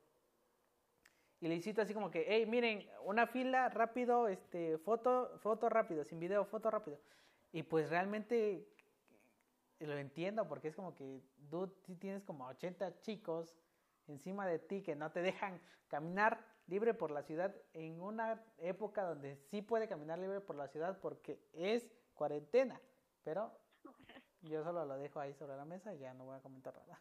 Y 1.41 1.47
Luisito 1.47 1.83
así 1.83 1.95
como 1.95 2.11
que, 2.11 2.25
hey, 2.27 2.47
miren, 2.47 2.89
una 3.05 3.27
fila 3.27 3.69
rápido, 3.69 4.27
este, 4.29 4.79
foto, 4.79 5.39
foto 5.39 5.69
rápido, 5.69 6.05
sin 6.05 6.19
video, 6.19 6.45
foto 6.45 6.71
rápido. 6.71 6.99
Y 7.53 7.63
pues 7.63 7.89
realmente 7.91 8.69
lo 9.79 9.97
entiendo 9.97 10.49
porque 10.49 10.69
es 10.69 10.77
como 10.77 10.95
que 10.95 11.23
tú 11.49 11.69
tienes 11.99 12.25
como 12.25 12.47
80 12.47 13.01
chicos 13.01 13.57
encima 14.09 14.47
de 14.47 14.59
ti 14.59 14.83
que 14.83 14.97
no 14.97 15.13
te 15.13 15.23
dejan 15.23 15.61
caminar 15.87 16.45
libre 16.67 16.93
por 16.93 17.11
la 17.11 17.23
ciudad 17.23 17.55
en 17.73 18.01
una 18.01 18.45
época 18.59 19.05
donde 19.05 19.37
sí 19.37 19.63
puede 19.63 19.89
caminar 19.89 20.19
libre 20.19 20.41
por 20.41 20.57
la 20.57 20.69
ciudad 20.69 20.99
porque 21.01 21.41
es 21.53 21.89
cuarentena. 22.15 22.81
Pero 23.23 23.53
yo 24.43 24.65
solo 24.65 24.85
lo 24.85 24.99
dejo 24.99 25.21
ahí 25.21 25.33
sobre 25.35 25.57
la 25.57 25.65
mesa 25.65 25.95
y 25.95 25.99
ya 25.99 26.15
no 26.15 26.25
voy 26.25 26.37
a 26.37 26.41
comentar 26.41 26.75
nada. 26.77 27.01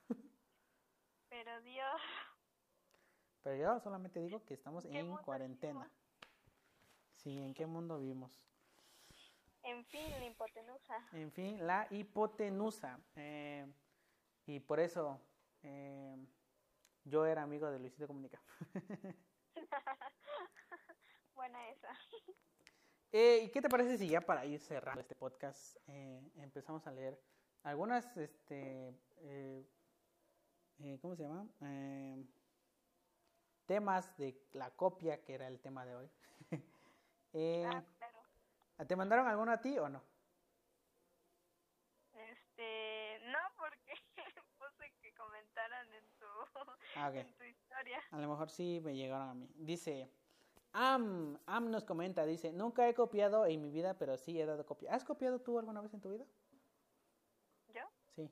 Pero 1.29 1.61
Dios. 1.61 2.01
Pero 3.47 3.55
yo 3.55 3.79
solamente 3.79 4.19
digo 4.19 4.43
que 4.43 4.55
estamos 4.55 4.83
en 4.83 5.15
cuarentena. 5.23 5.89
Sí, 7.13 7.39
¿en 7.39 7.53
qué 7.53 7.65
mundo 7.65 7.97
vivimos? 7.97 8.29
En 9.63 9.85
fin, 9.85 10.11
la 10.11 10.25
hipotenusa. 10.25 11.07
En 11.13 11.31
fin, 11.31 11.65
la 11.65 11.87
hipotenusa. 11.89 12.99
Eh, 13.15 13.65
y 14.47 14.59
por 14.59 14.81
eso 14.81 15.21
Eh, 15.63 16.17
yo 17.05 17.25
era 17.25 17.43
amigo 17.43 17.71
de 17.71 17.79
Luisito 17.79 18.05
Comunica. 18.05 18.41
Buena 21.33 21.69
esa. 21.69 21.97
Eh, 23.13 23.43
¿Y 23.45 23.49
qué 23.51 23.61
te 23.61 23.69
parece 23.69 23.97
si 23.97 24.09
ya 24.09 24.19
para 24.19 24.45
ir 24.45 24.59
cerrando 24.59 24.99
este 24.99 25.15
podcast 25.15 25.77
eh, 25.87 26.21
empezamos 26.35 26.85
a 26.85 26.91
leer 26.91 27.17
algunas, 27.63 28.17
este, 28.17 28.93
eh, 29.19 29.65
¿cómo 30.99 31.15
se 31.15 31.23
llama? 31.23 31.47
Temas 33.67 34.17
de 34.17 34.35
la 34.53 34.71
copia, 34.71 35.23
que 35.23 35.35
era 35.35 35.47
el 35.47 35.59
tema 35.59 35.85
de 35.85 35.95
hoy. 35.95 36.09
ah, 37.67 37.83
claro. 37.97 38.87
¿Te 38.87 38.95
mandaron 38.95 39.27
alguno 39.27 39.51
a 39.51 39.61
ti 39.61 39.77
o 39.77 39.89
no? 39.89 40.01
Este, 42.13 43.19
no, 43.27 43.39
porque 43.57 43.93
puse 44.57 44.91
que 45.01 45.13
comentaran 45.13 45.87
en 45.93 46.03
tu, 46.19 46.25
ah, 46.95 47.11
en 47.13 47.33
tu 47.37 47.43
historia. 47.43 48.01
A 48.11 48.19
lo 48.19 48.29
mejor 48.29 48.49
sí 48.49 48.81
me 48.83 48.95
llegaron 48.95 49.29
a 49.29 49.33
mí. 49.33 49.47
Dice, 49.55 50.09
Am, 50.73 51.37
Am 51.47 51.71
nos 51.71 51.85
comenta, 51.85 52.25
dice, 52.25 52.51
nunca 52.53 52.87
he 52.87 52.93
copiado 52.93 53.45
en 53.45 53.61
mi 53.61 53.71
vida, 53.71 53.95
pero 53.95 54.17
sí 54.17 54.39
he 54.39 54.45
dado 54.45 54.65
copia. 54.65 54.93
¿Has 54.93 55.03
copiado 55.03 55.39
tú 55.39 55.57
alguna 55.57 55.81
vez 55.81 55.93
en 55.93 56.01
tu 56.01 56.09
vida? 56.09 56.25
¿Yo? 57.73 57.81
Sí. 58.15 58.31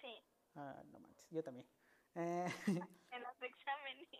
Sí. 0.00 0.22
Ah, 0.54 0.82
no 0.90 0.98
manches, 0.98 1.28
yo 1.30 1.42
también. 1.42 1.66
Eh, 2.14 2.46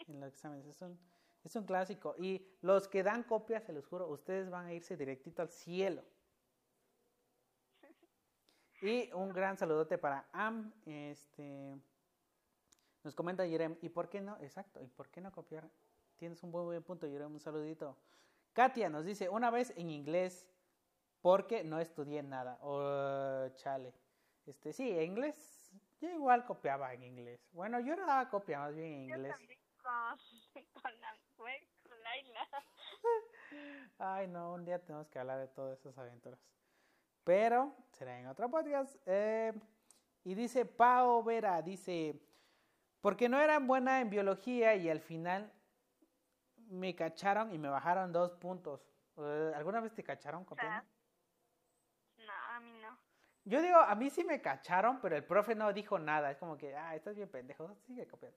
en 0.08 0.20
los 0.20 0.28
exámenes. 0.30 0.66
Es 0.66 0.82
un, 0.82 0.98
es 1.44 1.56
un 1.56 1.64
clásico. 1.64 2.14
Y 2.18 2.46
los 2.62 2.88
que 2.88 3.02
dan 3.02 3.22
copias, 3.22 3.64
se 3.64 3.72
los 3.72 3.86
juro, 3.86 4.08
ustedes 4.08 4.50
van 4.50 4.66
a 4.66 4.74
irse 4.74 4.96
directito 4.96 5.42
al 5.42 5.50
cielo. 5.50 6.02
Y 8.82 9.10
un 9.12 9.32
gran 9.32 9.56
saludote 9.56 9.98
para 9.98 10.28
Am, 10.32 10.72
este... 10.84 11.80
Nos 13.02 13.14
comenta 13.14 13.46
Jerem, 13.46 13.76
¿y 13.82 13.88
por 13.88 14.08
qué 14.08 14.20
no? 14.20 14.36
Exacto, 14.40 14.82
¿y 14.82 14.88
por 14.88 15.08
qué 15.10 15.20
no 15.20 15.30
copiar 15.30 15.70
Tienes 16.16 16.42
un 16.42 16.50
buen, 16.50 16.64
buen 16.64 16.82
punto, 16.82 17.06
Yo 17.06 17.26
un 17.26 17.38
saludito. 17.38 17.96
Katia 18.52 18.88
nos 18.88 19.04
dice, 19.04 19.28
una 19.28 19.50
vez 19.50 19.72
en 19.76 19.90
inglés, 19.90 20.48
porque 21.20 21.62
no 21.62 21.78
estudié 21.78 22.22
nada. 22.22 22.58
Oh, 22.62 23.48
chale. 23.54 23.92
Este, 24.46 24.72
sí, 24.72 24.90
en 24.90 25.02
inglés, 25.02 25.72
yo 26.00 26.08
igual 26.08 26.46
copiaba 26.46 26.94
en 26.94 27.02
inglés. 27.02 27.46
Bueno, 27.52 27.80
yo 27.80 27.96
no 27.96 28.06
daba 28.06 28.28
copia, 28.30 28.60
más 28.60 28.74
bien 28.74 28.92
en 28.92 29.02
inglés. 29.02 29.36
Con, 30.72 31.00
la, 31.00 31.16
con 31.36 32.02
Laila. 32.02 32.48
Ay, 33.98 34.26
no, 34.28 34.54
un 34.54 34.64
día 34.64 34.82
tenemos 34.82 35.08
que 35.08 35.18
hablar 35.18 35.38
de 35.38 35.48
todas 35.48 35.78
esas 35.78 35.96
aventuras. 35.98 36.40
Pero 37.24 37.76
será 37.92 38.18
en 38.18 38.26
otro 38.26 38.50
podcast. 38.50 38.96
Eh, 39.06 39.52
y 40.24 40.34
dice 40.34 40.64
Pao 40.64 41.22
Vera, 41.22 41.62
dice, 41.62 42.20
porque 43.00 43.28
no 43.28 43.40
era 43.40 43.58
buena 43.58 44.00
en 44.00 44.10
biología 44.10 44.74
y 44.74 44.90
al 44.90 45.00
final 45.00 45.52
me 46.68 46.94
cacharon 46.94 47.52
y 47.52 47.58
me 47.58 47.68
bajaron 47.68 48.12
dos 48.12 48.32
puntos. 48.32 48.80
Eh, 49.16 49.52
¿Alguna 49.54 49.80
vez 49.80 49.94
te 49.94 50.02
cacharon 50.02 50.44
copiando? 50.44 50.84
No, 52.18 52.32
a 52.50 52.60
mí 52.60 52.72
no. 52.80 52.98
Yo 53.44 53.62
digo, 53.62 53.78
a 53.78 53.94
mí 53.94 54.10
sí 54.10 54.24
me 54.24 54.42
cacharon, 54.42 55.00
pero 55.00 55.16
el 55.16 55.24
profe 55.24 55.54
no 55.54 55.72
dijo 55.72 55.98
nada. 55.98 56.32
Es 56.32 56.38
como 56.38 56.56
que, 56.56 56.74
ah, 56.76 56.96
estás 56.96 57.14
bien 57.14 57.30
pendejo, 57.30 57.76
sigue 57.86 58.08
copiando. 58.08 58.36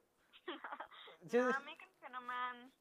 No, 1.22 1.56
a 1.56 1.60
mí 1.60 1.78
creo 1.78 1.92
que 2.02 2.10
no 2.10 2.22
me 2.22 2.34
han 2.34 2.72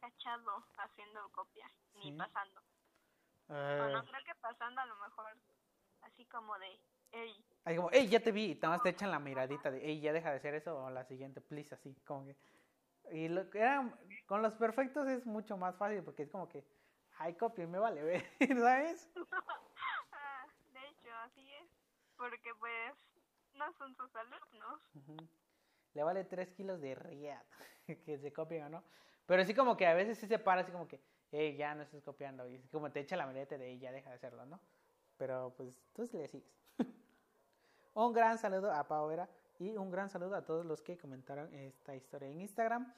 cachado 0.00 0.64
haciendo 0.78 1.28
copia, 1.32 1.70
ni 1.94 2.12
pasando. 2.12 2.60
O 3.48 3.54
no 3.54 3.98
eh. 4.00 4.04
creo 4.08 4.24
que 4.24 4.34
pasando 4.40 4.80
a 4.80 4.86
lo 4.86 4.96
mejor, 4.96 5.36
así 6.02 6.24
como 6.26 6.58
de, 6.58 6.80
ey. 7.12 7.44
Ahí 7.64 7.76
como, 7.76 7.90
ey, 7.90 8.08
ya 8.08 8.20
te 8.20 8.32
vi, 8.32 8.52
y 8.52 8.54
nada 8.56 8.70
más 8.70 8.82
te 8.82 8.90
echan 8.90 9.10
la 9.10 9.18
miradita 9.18 9.70
de, 9.70 9.84
ey, 9.84 10.00
ya 10.00 10.12
deja 10.12 10.30
de 10.30 10.36
hacer 10.36 10.54
eso, 10.54 10.76
o 10.76 10.90
la 10.90 11.04
siguiente, 11.04 11.40
please, 11.40 11.74
así, 11.74 11.94
como 12.04 12.26
que... 12.26 12.36
Y 13.10 13.28
lo 13.28 13.50
que 13.50 13.58
eran, 13.58 13.94
con 14.26 14.42
los 14.42 14.54
perfectos 14.54 15.06
es 15.08 15.26
mucho 15.26 15.56
más 15.56 15.76
fácil 15.76 16.02
porque 16.02 16.22
es 16.22 16.30
como 16.30 16.48
que, 16.48 16.64
ay, 17.18 17.34
copia, 17.34 17.66
me 17.66 17.78
vale 17.78 18.02
ver, 18.02 18.24
¿sabes? 18.58 19.10
Ah, 20.12 20.46
de 20.72 20.88
hecho, 20.88 21.08
así 21.24 21.52
es. 21.54 21.68
Porque 22.16 22.54
pues 22.58 22.94
no 23.54 23.72
son 23.74 23.94
sus 23.96 24.14
alumnos. 24.14 24.80
Le 25.94 26.02
vale 26.02 26.24
tres 26.24 26.50
kilos 26.50 26.80
de 26.80 26.94
riad 26.94 27.42
que 28.04 28.18
se 28.18 28.32
copien 28.32 28.64
o 28.64 28.68
no. 28.68 28.84
Pero 29.26 29.44
sí 29.44 29.54
como 29.54 29.76
que 29.76 29.86
a 29.86 29.94
veces 29.94 30.18
sí 30.18 30.26
se 30.26 30.38
para 30.38 30.62
así 30.62 30.72
como 30.72 30.88
que, 30.88 31.00
hey, 31.30 31.56
ya 31.56 31.74
no 31.74 31.82
estás 31.82 32.02
copiando. 32.02 32.48
Y 32.48 32.58
como 32.70 32.90
te 32.90 33.00
echa 33.00 33.16
la 33.16 33.26
merete 33.26 33.58
de, 33.58 33.78
ya 33.78 33.92
deja 33.92 34.10
de 34.10 34.16
hacerlo, 34.16 34.44
¿no? 34.46 34.60
Pero 35.16 35.54
pues 35.56 35.78
tú 35.94 36.06
sí 36.06 36.16
le 36.16 36.28
sigues. 36.28 36.52
Un 37.94 38.12
gran 38.12 38.38
saludo 38.38 38.72
a 38.72 38.86
Pau 38.86 39.08
Vera. 39.08 39.28
Y 39.58 39.76
un 39.76 39.90
gran 39.90 40.08
saludo 40.08 40.34
a 40.34 40.44
todos 40.44 40.66
los 40.66 40.82
que 40.82 40.98
comentaron 40.98 41.54
esta 41.54 41.94
historia 41.94 42.28
en 42.28 42.40
Instagram. 42.40 42.92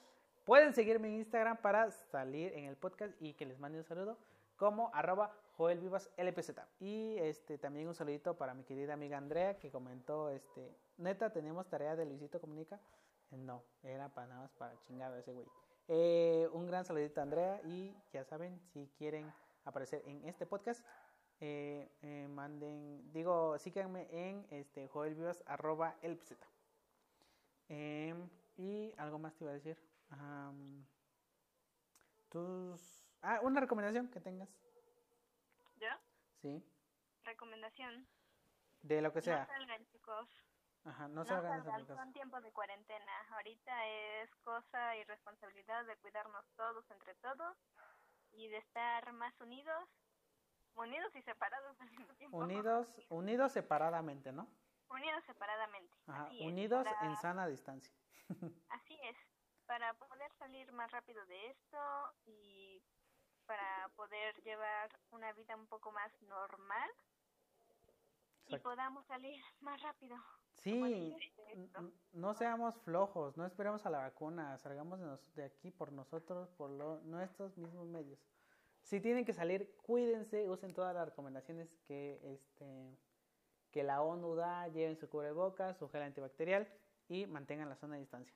Pueden 0.45 0.73
seguirme 0.73 1.09
en 1.09 1.17
Instagram 1.17 1.59
para 1.59 1.91
salir 1.91 2.55
en 2.55 2.65
el 2.65 2.77
podcast 2.77 3.13
y 3.21 3.35
que 3.35 3.45
les 3.45 3.59
mande 3.59 3.77
un 3.77 3.85
saludo 3.85 4.17
como 4.57 4.91
arroba 4.95 5.33
joelvivaslpz. 5.57 6.53
Y 6.81 7.17
este, 7.19 7.59
también 7.59 7.89
un 7.89 7.95
saludito 7.95 8.37
para 8.37 8.55
mi 8.55 8.65
querida 8.65 8.95
amiga 8.95 9.19
Andrea 9.19 9.59
que 9.59 9.71
comentó, 9.71 10.31
este, 10.31 10.77
neta, 10.97 11.33
tenemos 11.33 11.69
tarea 11.69 11.97
de 11.97 12.07
Luisito 12.07 12.41
Comunica. 12.41 12.81
Eh, 13.31 13.37
no, 13.37 13.63
era 13.83 14.09
para 14.09 14.27
nada 14.29 14.41
más 14.43 14.53
para 14.53 14.79
chingar 14.83 15.13
a 15.13 15.19
ese 15.19 15.33
güey. 15.33 15.47
Eh, 15.89 16.49
un 16.53 16.67
gran 16.67 16.85
saludito 16.85 17.21
a 17.21 17.25
Andrea 17.25 17.61
y 17.65 17.95
ya 18.13 18.25
saben, 18.25 18.61
si 18.73 18.91
quieren 18.97 19.33
aparecer 19.65 20.03
en 20.07 20.25
este 20.25 20.47
podcast, 20.47 20.85
eh, 21.41 22.27
manden, 22.31 23.13
digo, 23.13 23.59
síganme 23.59 24.09
en 24.11 24.47
este, 24.51 24.89
joelvivas.lpz. 24.89 26.35
Em, 27.69 28.29
y 28.57 28.93
algo 28.99 29.19
más 29.19 29.35
te 29.35 29.45
iba 29.45 29.51
a 29.51 29.55
decir. 29.55 29.79
tus. 32.29 33.04
Ah, 33.27 33.41
una 33.43 33.59
recomendación 33.59 34.11
que 34.11 34.21
tengas. 34.21 34.51
¿Yo? 35.77 35.89
Sí. 36.43 36.63
Recomendación. 37.25 38.07
De 38.83 39.01
lo 39.01 39.15
que 39.15 39.23
sea. 39.23 39.41
No 39.41 39.47
salgan, 39.47 39.87
chicos. 39.87 40.29
Ajá, 40.85 41.09
no 41.09 41.25
salgan, 41.25 41.59
no 41.59 41.65
salgan 41.65 41.97
son 41.97 42.13
tiempos 42.13 42.43
de 42.43 42.53
cuarentena. 42.53 43.13
Ahorita 43.31 43.87
es 43.87 44.31
cosa 44.45 44.95
y 44.97 45.05
responsabilidad 45.05 45.87
de 45.87 45.97
cuidarnos 45.97 46.45
todos 46.55 46.85
entre 46.91 47.15
todos 47.15 47.57
y 48.33 48.49
de 48.49 48.59
estar 48.59 49.11
más 49.15 49.33
unidos, 49.41 49.89
unidos 50.75 51.17
y 51.17 51.23
separados 51.23 51.81
al 51.81 51.91
mismo 51.93 52.15
tiempo. 52.17 52.37
Unidos, 52.37 52.87
unidos 53.09 53.53
separadamente, 53.53 54.33
¿no? 54.33 54.47
Unidos 54.91 55.25
separadamente. 55.25 55.97
unidos 56.41 56.87
en 57.01 57.17
sana 57.17 57.47
distancia. 57.47 57.95
así 58.69 58.99
es, 59.05 59.17
para 59.65 59.95
poder 59.95 60.31
salir 60.35 60.71
más 60.73 60.91
rápido 60.91 61.25
de 61.25 61.51
esto 61.51 62.15
y 62.27 62.83
para 63.47 63.89
poder 63.97 64.35
llevar 64.43 64.91
una 65.11 65.33
vida 65.33 65.57
un 65.57 65.67
poco 65.67 65.93
más 65.93 66.11
normal 66.23 66.91
y 68.47 68.59
podamos 68.59 69.07
salir 69.07 69.43
más 69.61 69.81
rápido. 69.83 70.17
Sí, 70.53 71.17
no 72.13 72.35
seamos 72.35 72.81
flojos, 72.83 73.37
no 73.37 73.45
esperemos 73.45 73.85
a 73.87 73.91
la 73.91 73.99
vacuna, 73.99 74.59
salgamos 74.59 75.01
de 75.35 75.45
aquí 75.45 75.71
por 75.71 75.93
nosotros, 75.93 76.51
por 76.53 76.71
nuestros 76.71 77.57
mismos 77.59 77.87
medios. 77.87 78.21
Si 78.83 79.01
tienen 79.01 79.25
que 79.25 79.33
salir, 79.33 79.75
cuídense, 79.79 80.49
usen 80.49 80.75
todas 80.75 80.95
las 80.95 81.07
recomendaciones 81.07 81.75
que 81.87 82.21
este 82.23 82.99
que 83.75 83.83
la 83.83 84.03
ONU 84.03 84.37
da, 84.37 84.69
lleven 84.69 84.97
su 84.97 85.09
cubrebocas, 85.09 85.77
su 85.77 85.89
gel 85.89 86.03
antibacterial 86.03 86.69
y 87.09 87.27
mantengan 87.27 87.69
la 87.69 87.75
zona 87.75 87.95
de 87.95 88.03
distancia. 88.03 88.33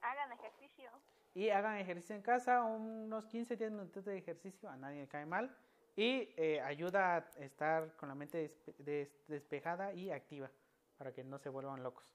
Hagan 0.00 0.32
ejercicio. 0.32 0.63
Y 1.34 1.50
hagan 1.50 1.78
ejercicio 1.78 2.14
en 2.14 2.22
casa, 2.22 2.62
unos 2.62 3.26
15, 3.26 3.56
10 3.56 3.72
minutos 3.72 4.04
de 4.04 4.16
ejercicio, 4.16 4.70
a 4.70 4.76
nadie 4.76 5.00
le 5.00 5.08
cae 5.08 5.26
mal. 5.26 5.54
Y 5.96 6.32
eh, 6.36 6.60
ayuda 6.60 7.16
a 7.16 7.18
estar 7.42 7.96
con 7.96 8.08
la 8.08 8.14
mente 8.14 8.56
despejada 9.26 9.92
y 9.92 10.10
activa 10.10 10.50
para 10.96 11.12
que 11.12 11.24
no 11.24 11.38
se 11.38 11.48
vuelvan 11.48 11.82
locos. 11.82 12.14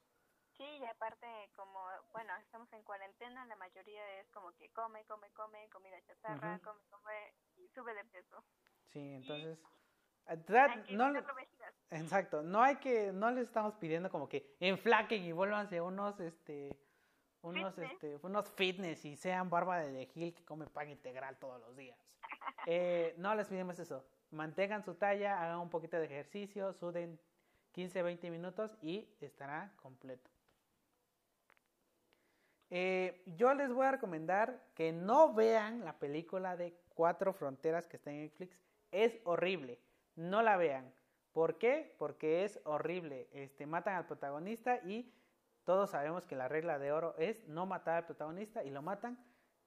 Sí, 0.56 0.64
y 0.64 0.84
aparte, 0.84 1.26
como, 1.56 1.80
bueno, 2.12 2.34
estamos 2.42 2.70
en 2.72 2.82
cuarentena, 2.82 3.46
la 3.46 3.56
mayoría 3.56 4.20
es 4.20 4.28
como 4.30 4.52
que 4.56 4.70
come, 4.72 5.04
come, 5.06 5.30
come, 5.30 5.68
comida 5.70 5.96
chatarra, 6.02 6.58
come, 6.58 6.80
come, 6.90 7.34
y 7.56 7.68
sube 7.68 7.94
de 7.94 8.04
peso. 8.04 8.44
Sí, 8.88 9.14
entonces... 9.14 9.58
no, 10.90 11.12
exacto, 11.90 12.42
no 12.42 12.62
hay 12.62 12.76
que, 12.76 13.10
no 13.12 13.30
les 13.30 13.44
estamos 13.44 13.74
pidiendo 13.76 14.10
como 14.10 14.28
que 14.28 14.54
enflaquen 14.60 15.24
y 15.24 15.32
vuélvanse 15.32 15.80
unos, 15.80 16.20
este, 16.20 16.76
unos, 17.42 17.74
fitness. 17.74 17.92
este, 17.92 18.18
unos 18.22 18.48
fitness 18.50 19.04
y 19.04 19.16
sean 19.16 19.50
barba 19.50 19.80
de 19.80 20.06
Gil 20.06 20.34
que 20.34 20.44
come 20.44 20.66
pan 20.66 20.88
integral 20.90 21.36
todos 21.38 21.60
los 21.60 21.76
días. 21.76 21.98
Eh, 22.66 23.14
no 23.18 23.34
les 23.34 23.48
pedimos 23.48 23.78
eso. 23.78 24.04
Mantengan 24.30 24.84
su 24.84 24.94
talla, 24.94 25.42
hagan 25.42 25.58
un 25.58 25.70
poquito 25.70 25.96
de 25.96 26.04
ejercicio, 26.04 26.72
suden 26.72 27.18
15, 27.72 28.02
20 28.02 28.30
minutos 28.30 28.76
y 28.82 29.08
estará 29.20 29.72
completo. 29.76 30.30
Eh, 32.70 33.22
yo 33.36 33.52
les 33.54 33.72
voy 33.72 33.86
a 33.86 33.92
recomendar 33.92 34.62
que 34.74 34.92
no 34.92 35.34
vean 35.34 35.84
la 35.84 35.98
película 35.98 36.56
de 36.56 36.76
Cuatro 36.94 37.32
Fronteras 37.32 37.88
que 37.88 37.96
está 37.96 38.10
en 38.10 38.22
Netflix. 38.22 38.56
Es 38.92 39.18
horrible 39.24 39.80
no 40.20 40.42
la 40.42 40.56
vean. 40.56 40.92
¿Por 41.32 41.58
qué? 41.58 41.94
Porque 41.98 42.44
es 42.44 42.60
horrible. 42.64 43.28
Este, 43.32 43.66
matan 43.66 43.96
al 43.96 44.06
protagonista 44.06 44.78
y 44.84 45.10
todos 45.64 45.90
sabemos 45.90 46.26
que 46.26 46.36
la 46.36 46.48
regla 46.48 46.78
de 46.78 46.92
oro 46.92 47.14
es 47.18 47.46
no 47.48 47.66
matar 47.66 47.96
al 47.96 48.06
protagonista 48.06 48.64
y 48.64 48.70
lo 48.70 48.82
matan. 48.82 49.18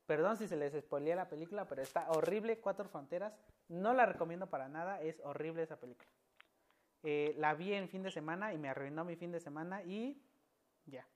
Perdón 0.06 0.38
si 0.38 0.48
se 0.48 0.58
les 0.58 0.74
spoilea 0.74 1.16
la 1.16 1.30
película, 1.30 1.68
pero 1.68 1.82
está 1.82 2.10
horrible, 2.12 2.60
Cuatro 2.60 2.90
Fronteras. 2.90 3.34
No 3.70 3.94
la 3.94 4.06
recomiendo 4.06 4.48
para 4.48 4.68
nada, 4.68 5.02
es 5.02 5.22
horrible 5.24 5.64
esa 5.64 5.80
película. 5.80 6.10
Eh, 7.04 7.34
la 7.38 7.54
vi 7.54 7.74
en 7.74 7.90
fin 7.90 8.04
de 8.04 8.12
semana 8.12 8.54
y 8.54 8.58
me 8.58 8.70
arruinó 8.70 9.04
mi 9.06 9.16
fin 9.16 9.32
de 9.32 9.40
semana 9.40 9.84
y 9.84 10.22
ya. 10.86 11.08